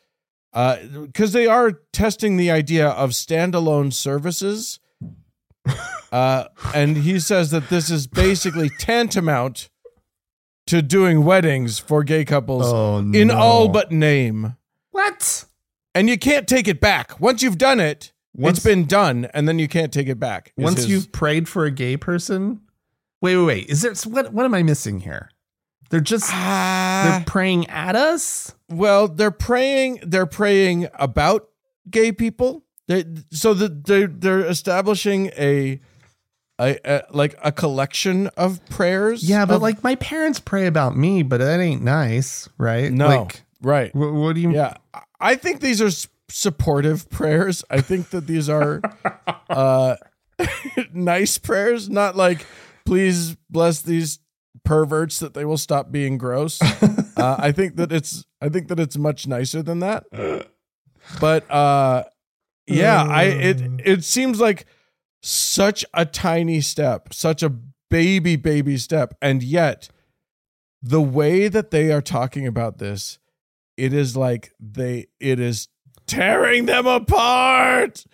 because 0.52 1.32
they 1.32 1.46
are 1.46 1.72
testing 1.92 2.36
the 2.36 2.50
idea 2.50 2.88
of 2.88 3.10
standalone 3.10 3.92
services, 3.92 4.80
uh, 6.12 6.44
and 6.74 6.96
he 6.98 7.20
says 7.20 7.50
that 7.50 7.68
this 7.68 7.90
is 7.90 8.06
basically 8.06 8.70
tantamount 8.78 9.68
to 10.66 10.82
doing 10.82 11.24
weddings 11.24 11.78
for 11.78 12.02
gay 12.04 12.24
couples 12.24 12.64
Oh, 12.66 12.98
in 12.98 13.28
no. 13.28 13.36
all 13.36 13.68
but 13.68 13.90
name 13.90 14.56
what? 14.92 15.44
and 15.94 16.08
you 16.08 16.18
can't 16.18 16.46
take 16.48 16.68
it 16.68 16.80
back. 16.80 17.18
Once 17.20 17.42
you've 17.42 17.58
done 17.58 17.80
it, 17.80 18.12
Once- 18.36 18.58
it's 18.58 18.64
been 18.66 18.86
done, 18.86 19.26
and 19.34 19.48
then 19.48 19.58
you 19.58 19.66
can't 19.68 19.92
take 19.92 20.08
it 20.08 20.18
back. 20.20 20.52
Once 20.56 20.78
his- 20.78 20.88
you've 20.88 21.12
prayed 21.12 21.48
for 21.48 21.64
a 21.64 21.70
gay 21.70 21.96
person, 21.96 22.60
wait, 23.20 23.36
wait, 23.36 23.44
wait. 23.46 23.68
Is 23.68 23.82
there 23.82 23.94
what? 24.12 24.32
What 24.32 24.44
am 24.44 24.54
I 24.54 24.62
missing 24.62 25.00
here? 25.00 25.30
They're 25.90 26.00
just 26.00 26.30
Ah, 26.32 27.02
they're 27.18 27.24
praying 27.26 27.68
at 27.68 27.96
us. 27.96 28.54
well, 28.68 29.08
they're 29.08 29.30
praying. 29.30 30.00
They're 30.02 30.26
praying 30.26 30.88
about 30.94 31.48
gay 31.90 32.12
people. 32.12 32.64
They 32.88 33.04
so 33.32 33.54
that 33.54 33.84
they're 33.86 34.06
they're 34.06 34.46
establishing 34.46 35.26
a, 35.36 35.80
a, 36.60 36.78
a 36.84 37.02
like 37.10 37.34
a 37.42 37.50
collection 37.52 38.28
of 38.36 38.64
prayers. 38.66 39.28
Yeah, 39.28 39.46
but 39.46 39.56
of- 39.56 39.62
like 39.62 39.82
my 39.82 39.96
parents 39.96 40.38
pray 40.40 40.66
about 40.66 40.96
me, 40.96 41.22
but 41.24 41.38
that 41.38 41.60
ain't 41.60 41.82
nice, 41.82 42.48
right? 42.58 42.90
no, 42.92 43.06
Like, 43.08 43.42
right? 43.62 43.94
what, 43.94 44.12
what 44.12 44.34
do 44.36 44.40
you? 44.40 44.48
Mean? 44.48 44.56
Yeah, 44.56 44.74
I 45.20 45.34
think 45.36 45.60
these 45.60 45.82
are 45.82 45.86
s- 45.88 46.06
supportive 46.28 47.10
prayers. 47.10 47.64
I 47.70 47.80
think 47.80 48.10
that 48.10 48.26
these 48.28 48.48
are 48.48 48.80
uh, 49.48 49.96
nice 50.92 51.38
prayers, 51.38 51.88
not 51.88 52.16
like 52.16 52.46
please 52.86 53.36
bless 53.50 53.82
these 53.82 54.18
perverts 54.70 55.18
that 55.18 55.34
they 55.34 55.44
will 55.44 55.58
stop 55.58 55.90
being 55.90 56.16
gross. 56.16 56.62
uh, 57.16 57.34
I 57.40 57.50
think 57.50 57.74
that 57.74 57.90
it's 57.90 58.24
I 58.40 58.48
think 58.48 58.68
that 58.68 58.78
it's 58.78 58.96
much 58.96 59.26
nicer 59.26 59.64
than 59.64 59.80
that. 59.80 60.04
But 61.20 61.50
uh, 61.50 62.04
yeah, 62.68 63.02
I 63.02 63.24
it 63.24 63.60
it 63.84 64.04
seems 64.04 64.38
like 64.38 64.66
such 65.22 65.84
a 65.92 66.06
tiny 66.06 66.60
step, 66.60 67.12
such 67.12 67.42
a 67.42 67.50
baby 67.90 68.36
baby 68.36 68.76
step, 68.76 69.14
and 69.20 69.42
yet 69.42 69.88
the 70.80 71.02
way 71.02 71.48
that 71.48 71.72
they 71.72 71.90
are 71.90 72.00
talking 72.00 72.46
about 72.46 72.78
this 72.78 73.18
it 73.76 73.92
is 73.92 74.16
like 74.16 74.52
they 74.60 75.08
it 75.18 75.40
is 75.40 75.66
tearing 76.06 76.66
them 76.66 76.86
apart 76.86 78.06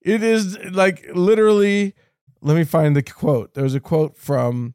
it 0.00 0.22
is 0.22 0.56
like 0.70 1.04
literally 1.14 1.94
let 2.40 2.56
me 2.56 2.62
find 2.62 2.94
the 2.94 3.02
quote 3.02 3.54
there's 3.54 3.74
a 3.74 3.80
quote 3.80 4.16
from 4.16 4.74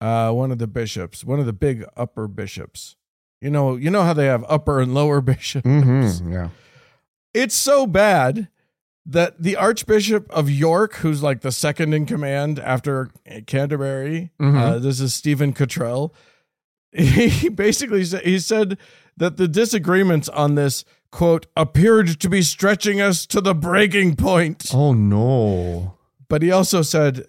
uh 0.00 0.30
one 0.32 0.50
of 0.50 0.58
the 0.58 0.66
bishops 0.66 1.24
one 1.24 1.38
of 1.40 1.46
the 1.46 1.52
big 1.52 1.84
upper 1.96 2.26
bishops 2.28 2.96
you 3.40 3.50
know 3.50 3.76
you 3.76 3.90
know 3.90 4.02
how 4.02 4.12
they 4.12 4.26
have 4.26 4.44
upper 4.48 4.80
and 4.80 4.94
lower 4.94 5.20
bishops 5.32 5.66
Mm-hmm, 5.66 6.32
yeah. 6.32 6.48
it's 7.34 7.54
so 7.54 7.86
bad 7.86 8.48
that 9.06 9.42
the 9.42 9.56
archbishop 9.56 10.30
of 10.30 10.48
york 10.50 10.96
who's 10.96 11.22
like 11.22 11.40
the 11.40 11.52
second 11.52 11.94
in 11.94 12.06
command 12.06 12.58
after 12.58 13.10
canterbury 13.46 14.30
Mhm. 14.40 14.56
uh, 14.56 14.78
this 14.78 15.00
is 15.00 15.14
stephen 15.14 15.52
cottrell 15.52 16.14
he 16.92 17.48
basically 17.48 18.04
said 18.04 18.22
he 18.24 18.38
said 18.38 18.76
that 19.16 19.36
the 19.36 19.46
disagreements 19.48 20.28
on 20.30 20.54
this 20.54 20.84
quote 21.12 21.46
appeared 21.56 22.20
to 22.20 22.28
be 22.28 22.42
stretching 22.42 23.00
us 23.00 23.26
to 23.26 23.40
the 23.40 23.54
breaking 23.54 24.16
point 24.16 24.66
Oh 24.72 24.92
no. 24.92 25.94
but 26.28 26.42
he 26.42 26.50
also 26.50 26.82
said 26.82 27.26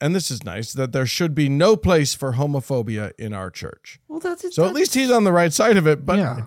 and 0.00 0.14
this 0.14 0.30
is 0.30 0.44
nice 0.44 0.72
that 0.72 0.92
there 0.92 1.06
should 1.06 1.34
be 1.34 1.48
no 1.48 1.76
place 1.76 2.14
for 2.14 2.32
homophobia 2.32 3.12
in 3.18 3.32
our 3.34 3.50
church 3.50 4.00
Well, 4.08 4.20
that's 4.20 4.54
so 4.54 4.64
at 4.66 4.72
least 4.74 4.94
he's 4.94 5.10
on 5.10 5.24
the 5.24 5.32
right 5.32 5.52
side 5.52 5.76
of 5.76 5.86
it 5.86 6.04
but 6.06 6.18
yeah. 6.18 6.44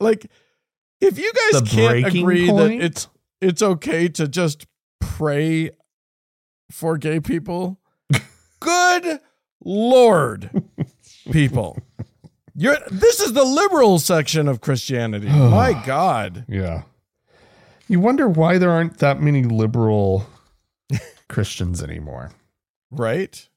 like 0.00 0.26
if 1.00 1.18
you 1.18 1.32
guys 1.52 1.62
The 1.62 1.68
can't 1.68 2.06
agree 2.16 2.48
point? 2.48 2.80
that 2.80 2.84
it's 2.86 3.08
it's 3.40 3.62
okay 3.62 4.08
to 4.08 4.26
just 4.28 4.66
pray 5.00 5.70
for 6.70 6.98
gay 6.98 7.20
people 7.20 7.80
good 8.60 9.20
lord 9.64 10.50
people 11.32 11.78
you're 12.54 12.76
this 12.90 13.20
is 13.20 13.32
the 13.32 13.44
liberal 13.44 13.98
section 13.98 14.48
of 14.48 14.60
christianity 14.60 15.28
my 15.28 15.72
god 15.86 16.44
Yeah. 16.48 16.82
You 17.90 18.00
wonder 18.00 18.28
why 18.28 18.58
there 18.58 18.70
aren't 18.70 18.98
that 18.98 19.18
many 19.22 19.44
liberal 19.44 20.26
Christians 21.30 21.82
anymore. 21.82 22.32
Right 22.90 23.48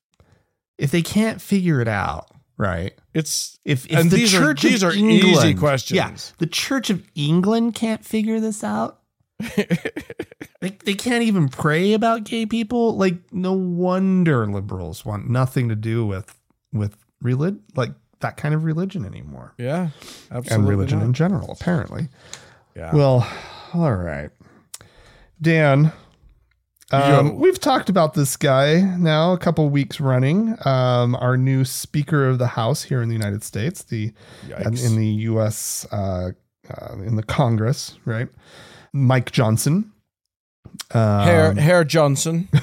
If 0.78 0.92
they 0.92 1.02
can't 1.02 1.42
figure 1.42 1.82
it 1.82 1.88
out, 1.88 2.28
right? 2.58 2.94
it's 3.14 3.60
If, 3.66 3.86
if 3.92 4.10
the 4.10 4.16
these 4.18 4.34
are- 4.36 4.40
Church 4.40 4.62
these 4.62 4.84
of 4.84 4.92
are 4.92 4.96
easy 4.96 5.54
questions. 5.54 5.96
Yeah, 5.96 6.16
the 6.40 6.48
Church 6.48 6.90
of 6.90 7.04
England 7.16 7.76
can't 7.76 8.04
figure 8.06 8.40
this 8.40 8.64
out. 8.64 9.00
They, 10.62 10.78
they 10.86 10.94
can't 10.94 11.24
even 11.24 11.50
pray 11.50 11.94
about 11.94 12.24
gay 12.24 12.46
people. 12.46 12.96
Like, 12.96 13.16
no 13.34 13.54
wonder 13.54 14.46
liberals 14.46 15.04
want 15.04 15.28
nothing 15.28 15.70
to 15.70 15.76
do 15.76 16.06
with 16.06 16.38
with 16.72 16.96
religion, 17.20 17.64
like 17.76 17.94
that 18.20 18.38
kind 18.38 18.54
of 18.54 18.64
religion 18.64 19.04
anymore, 19.04 19.56
yeah 19.58 19.90
absolutely 20.30 20.54
and 20.56 20.68
religion 20.70 21.00
not. 21.00 21.06
in 21.06 21.14
general. 21.14 21.52
Apparently, 21.52 22.10
yeah 22.76 22.94
Well, 22.94 23.28
all 23.74 23.92
right. 23.96 24.30
Dan, 25.42 25.92
um, 26.92 27.38
we've 27.38 27.60
talked 27.60 27.90
about 27.90 28.14
this 28.14 28.38
guy 28.38 28.82
now 28.82 29.34
a 29.34 29.38
couple 29.38 29.70
weeks 29.70 30.00
running. 30.00 30.56
Um, 30.66 31.16
our 31.16 31.38
new 31.38 31.64
Speaker 31.66 32.28
of 32.28 32.38
the 32.38 32.48
House 32.48 32.84
here 32.84 33.02
in 33.02 33.10
the 33.10 33.16
United 33.16 33.44
States, 33.44 33.84
the 33.84 34.12
Yikes. 34.48 34.86
in 34.86 34.96
the 34.98 35.08
U.S. 35.08 35.86
Uh, 35.92 36.32
uh, 36.70 36.94
in 36.96 37.16
the 37.16 37.24
Congress, 37.24 37.98
right? 38.06 38.28
Mike 38.94 39.32
Johnson. 39.32 39.92
Um, 40.92 41.24
Hair 41.24 41.54
Hair 41.56 41.84
Johnson. 41.86 42.50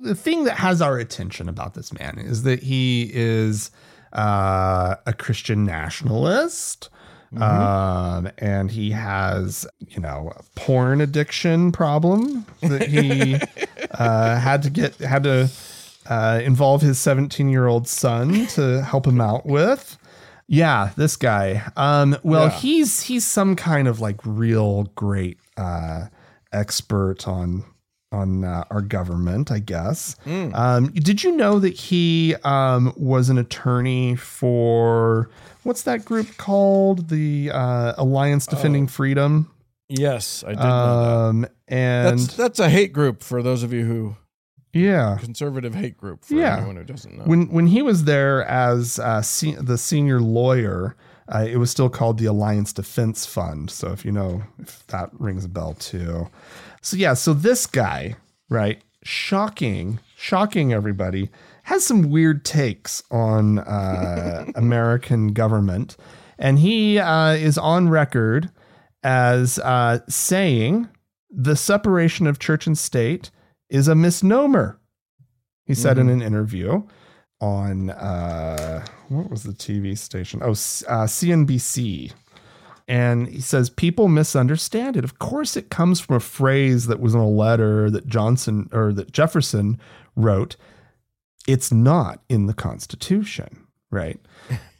The 0.00 0.14
thing 0.14 0.44
that 0.44 0.58
has 0.58 0.80
our 0.82 0.98
attention 0.98 1.48
about 1.48 1.74
this 1.74 1.92
man 1.92 2.18
is 2.18 2.42
that 2.42 2.62
he 2.62 3.10
is 3.12 3.70
uh, 4.12 4.96
a 5.06 5.12
Christian 5.12 5.64
nationalist. 5.64 6.90
Um, 7.36 8.30
and 8.38 8.70
he 8.70 8.90
has, 8.92 9.66
you 9.88 10.00
know, 10.00 10.32
a 10.36 10.42
porn 10.54 11.00
addiction 11.00 11.72
problem 11.72 12.46
that 12.62 12.88
he 12.88 13.36
uh, 13.90 14.38
had 14.38 14.62
to 14.62 14.70
get, 14.70 14.94
had 14.96 15.24
to 15.24 15.50
uh, 16.08 16.40
involve 16.44 16.82
his 16.82 16.98
17 16.98 17.48
year 17.48 17.66
old 17.66 17.88
son 17.88 18.46
to 18.48 18.82
help 18.82 19.06
him 19.06 19.20
out 19.20 19.44
with. 19.46 19.98
Yeah, 20.48 20.90
this 20.96 21.16
guy. 21.16 21.64
Um, 21.76 22.16
well, 22.22 22.44
Yeah. 22.44 22.58
he's 22.60 23.02
he's 23.02 23.24
some 23.26 23.56
kind 23.56 23.88
of 23.88 24.00
like 24.00 24.20
real 24.24 24.84
great 24.94 25.38
uh, 25.56 26.06
expert 26.52 27.26
on 27.26 27.64
on 28.12 28.44
uh, 28.44 28.64
our 28.70 28.80
government, 28.82 29.50
I 29.50 29.58
guess. 29.58 30.16
Um, 30.26 30.92
did 30.92 31.22
you 31.24 31.36
know 31.36 31.58
that 31.58 31.74
he 31.74 32.34
um, 32.44 32.92
was 32.96 33.28
an 33.30 33.38
attorney 33.38 34.16
for 34.16 35.28
what's 35.64 35.82
that 35.82 36.04
group 36.04 36.36
called? 36.36 37.08
The 37.08 37.50
uh, 37.52 37.94
Alliance 37.98 38.46
Defending 38.46 38.86
Freedom. 38.86 39.50
Yes, 39.88 40.42
I 40.46 40.50
did 40.50 40.58
know 40.58 40.62
that. 40.62 41.08
Um, 41.28 41.46
and 41.68 42.18
That's 42.20 42.36
that's 42.36 42.58
a 42.60 42.68
hate 42.70 42.92
group 42.92 43.22
for 43.22 43.42
those 43.42 43.62
of 43.62 43.72
you 43.72 43.84
who 43.84 44.16
yeah, 44.72 45.16
conservative 45.20 45.74
hate 45.74 45.96
group 45.96 46.24
for 46.24 46.34
Yeah. 46.34 46.56
anyone 46.58 46.76
who 46.76 46.84
doesn't 46.84 47.16
know. 47.16 47.24
when 47.24 47.48
when 47.48 47.66
he 47.68 47.82
was 47.82 48.04
there 48.04 48.44
as 48.44 48.98
uh, 48.98 49.22
se- 49.22 49.56
the 49.60 49.78
senior 49.78 50.20
lawyer, 50.20 50.94
uh, 51.32 51.46
it 51.48 51.56
was 51.56 51.70
still 51.70 51.88
called 51.88 52.18
the 52.18 52.26
Alliance 52.26 52.72
Defense 52.72 53.26
Fund. 53.26 53.70
So 53.70 53.92
if 53.92 54.04
you 54.04 54.12
know 54.12 54.42
if 54.58 54.86
that 54.88 55.10
rings 55.18 55.44
a 55.44 55.48
bell 55.48 55.74
too. 55.74 56.28
So 56.82 56.96
yeah, 56.96 57.14
so 57.14 57.34
this 57.34 57.66
guy, 57.66 58.16
right? 58.48 58.80
Shocking, 59.02 60.00
shocking 60.16 60.72
everybody 60.72 61.30
has 61.64 61.84
some 61.84 62.10
weird 62.10 62.44
takes 62.44 63.02
on 63.10 63.58
uh, 63.58 64.46
American 64.54 65.32
government. 65.32 65.96
and 66.38 66.58
he 66.60 66.98
uh, 66.98 67.32
is 67.32 67.58
on 67.58 67.88
record 67.88 68.50
as 69.02 69.58
uh, 69.60 69.98
saying 70.08 70.88
the 71.30 71.56
separation 71.56 72.26
of 72.26 72.38
church 72.38 72.66
and 72.66 72.78
state 72.78 73.30
is 73.68 73.88
a 73.88 73.94
misnomer. 73.94 74.78
He 75.64 75.74
said 75.74 75.98
in 75.98 76.08
an 76.08 76.22
interview 76.22 76.82
on 77.40 77.90
uh, 77.90 78.84
what 79.08 79.30
was 79.30 79.42
the 79.42 79.52
TV 79.52 79.96
station? 79.96 80.40
Oh, 80.42 80.50
uh, 80.50 81.06
CNBC. 81.06 82.12
And 82.88 83.28
he 83.28 83.40
says 83.40 83.68
people 83.68 84.08
misunderstand 84.08 84.96
it. 84.96 85.04
Of 85.04 85.18
course, 85.18 85.56
it 85.56 85.70
comes 85.70 86.00
from 86.00 86.16
a 86.16 86.20
phrase 86.20 86.86
that 86.86 87.00
was 87.00 87.14
in 87.14 87.20
a 87.20 87.28
letter 87.28 87.90
that 87.90 88.06
Johnson 88.06 88.68
or 88.72 88.92
that 88.92 89.12
Jefferson 89.12 89.80
wrote. 90.14 90.56
It's 91.48 91.72
not 91.72 92.22
in 92.28 92.46
the 92.46 92.54
Constitution, 92.54 93.66
right? 93.90 94.20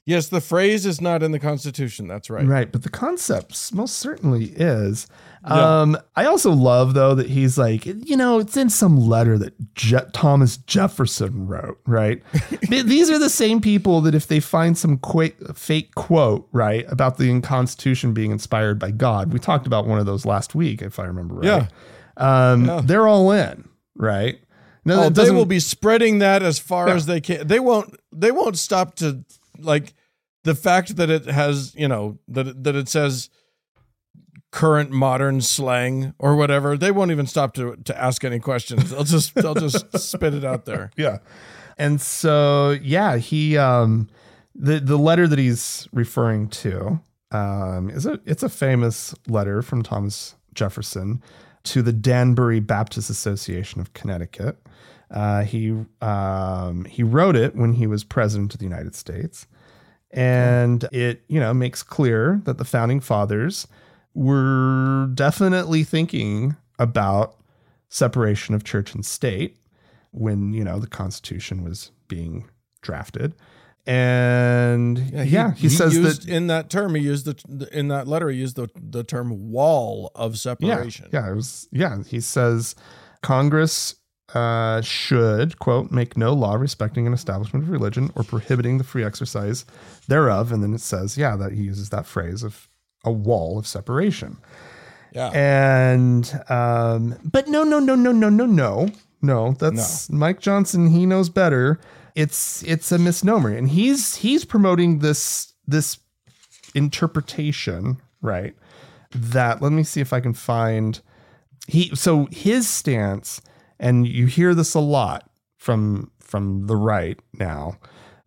Yes, 0.06 0.28
the 0.28 0.40
phrase 0.40 0.86
is 0.86 1.00
not 1.00 1.24
in 1.24 1.32
the 1.32 1.40
Constitution. 1.40 2.06
That's 2.06 2.30
right. 2.30 2.46
Right, 2.46 2.70
but 2.70 2.84
the 2.84 2.88
concept 2.88 3.74
most 3.74 3.96
certainly 3.96 4.46
is. 4.56 5.08
Yeah. 5.44 5.80
Um, 5.80 5.96
I 6.14 6.26
also 6.26 6.52
love 6.52 6.94
though 6.94 7.16
that 7.16 7.28
he's 7.28 7.58
like, 7.58 7.84
you 7.86 8.16
know, 8.16 8.38
it's 8.38 8.56
in 8.56 8.70
some 8.70 8.96
letter 8.96 9.36
that 9.38 9.74
Je- 9.74 9.96
Thomas 10.12 10.58
Jefferson 10.58 11.48
wrote. 11.48 11.80
Right, 11.86 12.22
these 12.70 13.10
are 13.10 13.18
the 13.18 13.28
same 13.28 13.60
people 13.60 14.00
that 14.02 14.14
if 14.14 14.28
they 14.28 14.38
find 14.38 14.78
some 14.78 14.98
qu- 14.98 15.32
fake 15.54 15.94
quote, 15.96 16.48
right, 16.52 16.84
about 16.88 17.18
the 17.18 17.40
Constitution 17.40 18.12
being 18.14 18.30
inspired 18.30 18.78
by 18.78 18.92
God, 18.92 19.32
we 19.32 19.40
talked 19.40 19.66
about 19.66 19.86
one 19.88 19.98
of 19.98 20.06
those 20.06 20.24
last 20.24 20.54
week, 20.54 20.82
if 20.82 21.00
I 21.00 21.04
remember 21.06 21.34
right. 21.34 21.68
Um, 22.16 22.64
Yeah. 22.66 22.80
they're 22.84 23.08
all 23.08 23.32
in, 23.32 23.68
right? 23.96 24.38
No, 24.84 25.04
Oh, 25.04 25.08
they 25.10 25.32
will 25.32 25.46
be 25.46 25.58
spreading 25.58 26.20
that 26.20 26.44
as 26.44 26.60
far 26.60 26.88
Yeah. 26.88 26.94
as 26.94 27.06
they 27.06 27.20
can. 27.20 27.46
They 27.48 27.58
won't. 27.58 27.96
They 28.12 28.30
won't 28.30 28.56
stop 28.56 28.94
to 28.96 29.24
like 29.58 29.94
the 30.46 30.54
fact 30.54 30.96
that 30.96 31.10
it 31.10 31.24
has, 31.26 31.74
you 31.76 31.88
know, 31.88 32.18
that 32.28 32.46
it- 32.48 32.64
that 32.64 32.74
it 32.76 32.88
says 32.88 33.28
current 34.52 34.90
modern 34.90 35.40
slang 35.40 36.14
or 36.18 36.36
whatever. 36.36 36.76
They 36.76 36.90
won't 36.90 37.10
even 37.10 37.26
stop 37.26 37.54
to 37.54 37.76
to 37.84 38.00
ask 38.00 38.24
any 38.24 38.38
questions. 38.38 38.90
They'll 38.90 39.04
just 39.04 39.34
they'll 39.34 39.54
just 39.54 39.98
spit 40.10 40.34
it 40.34 40.44
out 40.44 40.64
there. 40.64 40.90
Yeah. 40.96 41.18
And 41.78 42.00
so 42.00 42.70
yeah, 42.82 43.16
he 43.16 43.58
um 43.58 44.08
the 44.54 44.80
the 44.80 44.96
letter 44.96 45.26
that 45.28 45.38
he's 45.38 45.88
referring 45.92 46.48
to 46.64 47.00
um 47.32 47.90
is 47.90 48.06
a 48.06 48.20
it's 48.24 48.42
a 48.42 48.48
famous 48.48 49.14
letter 49.28 49.60
from 49.62 49.82
Thomas 49.82 50.36
Jefferson 50.54 51.22
to 51.64 51.82
the 51.82 51.92
Danbury 51.92 52.60
Baptist 52.60 53.10
Association 53.10 53.80
of 53.80 53.92
Connecticut. 53.92 54.56
Uh, 55.10 55.42
he 55.42 55.72
um, 56.00 56.84
he 56.86 57.02
wrote 57.02 57.36
it 57.36 57.54
when 57.54 57.74
he 57.74 57.86
was 57.86 58.02
president 58.04 58.54
of 58.54 58.58
the 58.60 58.64
United 58.66 58.94
States, 58.94 59.46
and 60.16 60.84
it 60.92 61.22
you 61.28 61.38
know 61.38 61.54
makes 61.54 61.82
clear 61.82 62.40
that 62.44 62.58
the 62.58 62.64
founding 62.64 63.00
fathers 63.00 63.68
were 64.14 65.10
definitely 65.14 65.84
thinking 65.84 66.56
about 66.78 67.36
separation 67.90 68.54
of 68.54 68.64
church 68.64 68.94
and 68.94 69.04
state 69.04 69.58
when 70.10 70.54
you 70.54 70.64
know 70.64 70.80
the 70.80 70.86
Constitution 70.86 71.62
was 71.62 71.92
being 72.08 72.48
drafted, 72.80 73.34
and 73.86 74.98
yeah, 75.10 75.52
he, 75.52 75.68
says 75.68 75.94
used, 75.94 76.26
that 76.26 76.32
in 76.32 76.46
that 76.46 76.70
term 76.70 76.94
he 76.94 77.02
used 77.02 77.26
the 77.26 77.68
in 77.78 77.88
that 77.88 78.08
letter 78.08 78.30
he 78.30 78.38
used 78.38 78.56
the 78.56 78.68
the 78.74 79.04
term 79.04 79.50
wall 79.50 80.10
of 80.14 80.38
separation. 80.38 80.68
yeah, 80.68 80.74
separation. 80.76 81.08
yeah, 81.12 81.30
it 81.30 81.34
was 81.34 81.68
yeah. 81.70 82.02
He 82.04 82.20
says 82.20 82.74
Congress 83.22 83.96
uh, 84.34 84.80
should 84.80 85.58
quote 85.58 85.90
make 85.90 86.16
no 86.16 86.32
law 86.32 86.54
respecting 86.54 87.06
an 87.06 87.12
establishment 87.12 87.64
of 87.64 87.70
religion 87.70 88.10
or 88.16 88.24
prohibiting 88.24 88.78
the 88.78 88.84
free 88.84 89.04
exercise 89.04 89.64
thereof, 90.08 90.52
and 90.52 90.62
then 90.62 90.74
it 90.74 90.80
says 90.80 91.16
yeah 91.16 91.36
that 91.36 91.52
he 91.52 91.62
uses 91.62 91.90
that 91.90 92.06
phrase 92.06 92.42
of 92.42 92.68
a 93.04 93.12
wall 93.12 93.58
of 93.58 93.66
separation. 93.66 94.36
yeah. 95.12 95.30
And 95.30 96.40
um, 96.48 97.16
but 97.24 97.48
no, 97.48 97.62
no, 97.62 97.78
no, 97.78 97.94
no, 97.94 98.12
no, 98.12 98.28
no, 98.28 98.46
no, 98.46 98.88
no. 99.22 99.52
That's 99.52 100.10
Mike 100.10 100.40
Johnson. 100.40 100.90
He 100.90 101.06
knows 101.06 101.28
better. 101.28 101.78
It's 102.14 102.62
it's 102.64 102.90
a 102.92 102.98
misnomer, 102.98 103.50
and 103.50 103.68
he's 103.68 104.16
he's 104.16 104.44
promoting 104.44 104.98
this 104.98 105.52
this 105.66 105.98
interpretation, 106.74 107.98
right? 108.20 108.54
That 109.12 109.62
let 109.62 109.72
me 109.72 109.82
see 109.84 110.00
if 110.00 110.12
I 110.12 110.20
can 110.20 110.34
find 110.34 111.00
he. 111.68 111.94
So 111.94 112.26
his 112.32 112.68
stance, 112.68 113.40
and 113.78 114.06
you 114.06 114.26
hear 114.26 114.54
this 114.54 114.74
a 114.74 114.80
lot 114.80 115.28
from 115.56 116.10
from 116.20 116.66
the 116.66 116.76
right 116.76 117.18
now. 117.34 117.78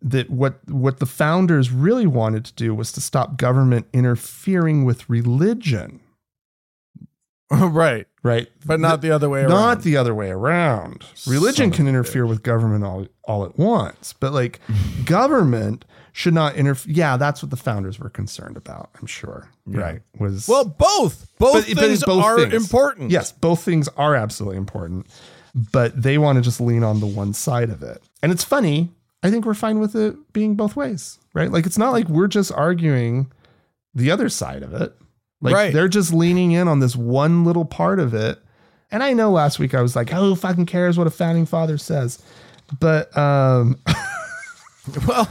That 0.02 0.30
what 0.30 0.60
what 0.68 0.98
the 0.98 1.06
founders 1.06 1.70
really 1.70 2.06
wanted 2.06 2.44
to 2.46 2.54
do 2.54 2.74
was 2.74 2.90
to 2.92 3.00
stop 3.00 3.36
government 3.36 3.86
interfering 3.92 4.84
with 4.84 5.08
religion 5.10 6.00
right. 7.50 8.06
right? 8.22 8.48
But 8.64 8.78
not 8.80 9.00
the 9.02 9.10
other 9.10 9.28
way 9.28 9.40
around. 9.40 9.50
Not 9.50 9.82
the 9.82 9.96
other 9.96 10.14
way 10.14 10.30
around. 10.30 11.04
Religion 11.26 11.70
Son 11.70 11.76
can 11.76 11.88
interfere 11.88 12.24
with 12.24 12.42
government 12.42 12.84
all, 12.84 13.06
all 13.24 13.44
at 13.44 13.58
once, 13.58 14.14
but 14.18 14.32
like 14.32 14.60
government 15.04 15.84
should 16.12 16.34
not 16.34 16.54
interfere. 16.54 16.94
Yeah, 16.94 17.16
that's 17.16 17.42
what 17.42 17.50
the 17.50 17.56
founders 17.56 17.98
were 17.98 18.08
concerned 18.10 18.56
about. 18.56 18.90
I'm 19.00 19.06
sure. 19.06 19.48
Right? 19.66 20.00
Was 20.18 20.46
Well, 20.48 20.64
both 20.64 21.26
both 21.38 21.66
But- 21.66 21.74
but 21.74 21.84
things 21.84 22.04
both 22.04 22.22
are 22.24 22.38
things. 22.38 22.54
important. 22.54 23.10
yes, 23.10 23.32
both 23.32 23.62
things 23.64 23.88
are 23.96 24.14
absolutely 24.14 24.56
important, 24.56 25.06
but 25.54 26.00
they 26.00 26.18
want 26.18 26.36
to 26.36 26.42
just 26.42 26.60
lean 26.60 26.82
on 26.84 27.00
the 27.00 27.06
one 27.06 27.32
side 27.34 27.70
of 27.70 27.82
it. 27.82 28.02
And 28.22 28.30
it's 28.32 28.44
funny. 28.44 28.90
I 29.22 29.30
think 29.30 29.44
we're 29.44 29.54
fine 29.54 29.80
with 29.80 29.94
it 29.96 30.32
being 30.32 30.54
both 30.54 30.76
ways, 30.76 31.18
right? 31.34 31.50
Like 31.50 31.66
it's 31.66 31.76
not 31.78 31.92
like 31.92 32.08
we're 32.08 32.26
just 32.28 32.52
arguing 32.52 33.30
the 33.94 34.10
other 34.10 34.28
side 34.28 34.62
of 34.62 34.72
it. 34.72 34.94
Like 35.42 35.54
Right. 35.54 35.72
they're 35.72 35.88
just 35.88 36.12
leaning 36.12 36.52
in 36.52 36.68
on 36.68 36.80
this 36.80 36.94
one 36.96 37.44
little 37.44 37.64
part 37.64 37.98
of 38.00 38.14
it. 38.14 38.38
And 38.90 39.02
I 39.02 39.12
know 39.12 39.30
last 39.30 39.58
week 39.58 39.74
I 39.74 39.82
was 39.82 39.94
like, 39.94 40.10
"Who 40.10 40.34
fucking 40.34 40.66
cares 40.66 40.96
what 40.98 41.06
a 41.06 41.10
founding 41.10 41.46
father 41.46 41.78
says?" 41.78 42.22
But 42.78 43.16
um 43.16 43.78
Well, 45.06 45.28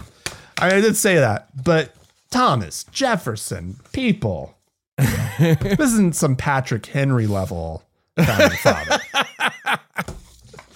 I 0.59 0.69
did 0.81 0.95
say 0.95 1.15
that, 1.15 1.47
but 1.63 1.93
Thomas 2.31 2.83
Jefferson, 2.85 3.77
people, 3.91 4.55
this 4.97 5.79
isn't 5.79 6.15
some 6.15 6.35
Patrick 6.35 6.85
Henry 6.85 7.27
level 7.27 7.83
founding 8.17 8.57
father. 8.59 8.99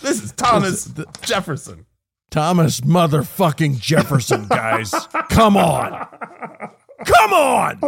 this 0.03 0.23
is 0.23 0.31
Thomas 0.33 0.93
Jefferson. 1.21 1.85
Thomas 2.29 2.81
motherfucking 2.81 3.79
Jefferson, 3.79 4.47
guys. 4.47 4.91
Come 5.29 5.57
on. 5.57 6.07
Come 7.05 7.33
on. 7.33 7.81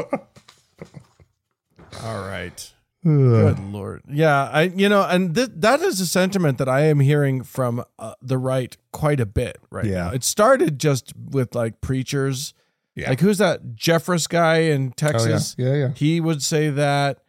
All 2.04 2.28
right. 2.28 2.72
Good 3.04 3.60
lord. 3.60 4.02
Yeah, 4.10 4.50
I 4.52 4.64
you 4.64 4.90
know, 4.90 5.04
and 5.04 5.36
th- 5.36 5.50
that 5.58 5.80
is 5.82 6.02
a 6.02 6.08
sentiment 6.08 6.58
that 6.58 6.68
I 6.68 6.82
am 6.86 7.00
hearing 7.00 7.44
from 7.44 7.84
uh, 8.00 8.16
the 8.20 8.40
right 8.40 8.76
quite 8.92 9.20
a 9.20 9.28
bit 9.28 9.60
right 9.70 9.86
Yeah. 9.86 10.06
now. 10.06 10.10
It 10.12 10.24
started 10.24 10.80
just 10.80 11.14
with 11.16 11.54
like 11.54 11.82
preachers. 11.82 12.56
Yeah. 12.96 13.10
Like 13.10 13.20
who's 13.20 13.38
that 13.38 13.76
Jeffress 13.76 14.28
guy 14.28 14.58
in 14.62 14.88
Oh, 14.88 14.94
Texas? 14.96 15.56
yeah, 15.58 15.68
yeah, 15.68 15.76
yeah. 15.76 15.90
He 15.96 16.20
would 16.20 16.42
say 16.42 16.70
that. 16.72 17.20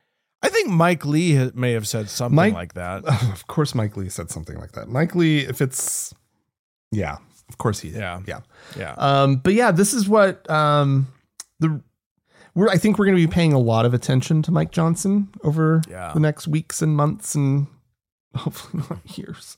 I 0.46 0.50
think 0.50 0.68
Mike 0.70 1.04
Lee 1.04 1.34
ha- 1.34 1.50
may 1.54 1.72
have 1.72 1.86
said 1.88 2.08
something 2.08 2.36
Mike- 2.36 2.54
like 2.54 2.74
that. 2.74 3.04
of 3.32 3.46
course, 3.48 3.74
Mike 3.74 3.96
Lee 3.96 4.08
said 4.08 4.30
something 4.30 4.58
like 4.58 4.72
that. 4.72 4.88
Mike 4.88 5.14
Lee, 5.14 5.40
if 5.40 5.60
it's, 5.60 6.14
yeah, 6.92 7.16
of 7.48 7.58
course 7.58 7.80
he 7.80 7.90
did. 7.90 7.98
Yeah. 8.00 8.20
yeah. 8.26 8.40
Yeah. 8.78 8.94
Um, 8.96 9.36
but 9.36 9.54
yeah, 9.54 9.70
this 9.72 9.92
is 9.94 10.08
what 10.08 10.48
um, 10.50 11.08
the 11.60 11.80
we're. 12.54 12.68
I 12.68 12.76
think 12.76 12.98
we're 12.98 13.06
going 13.06 13.18
to 13.18 13.26
be 13.26 13.32
paying 13.32 13.52
a 13.52 13.58
lot 13.58 13.84
of 13.86 13.94
attention 13.94 14.42
to 14.42 14.50
Mike 14.52 14.70
Johnson 14.72 15.28
over 15.44 15.82
Yeah. 15.88 16.12
the 16.14 16.20
next 16.20 16.46
weeks 16.48 16.80
and 16.82 16.96
months 16.96 17.34
and 17.34 17.66
hopefully 18.36 18.84
not 18.90 19.18
years. 19.18 19.56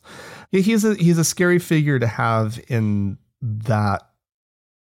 Yeah, 0.52 0.60
he's 0.62 0.84
a 0.84 0.94
he's 0.94 1.18
a 1.18 1.24
scary 1.24 1.58
figure 1.58 1.98
to 1.98 2.06
have 2.06 2.58
in 2.68 3.18
that 3.42 4.02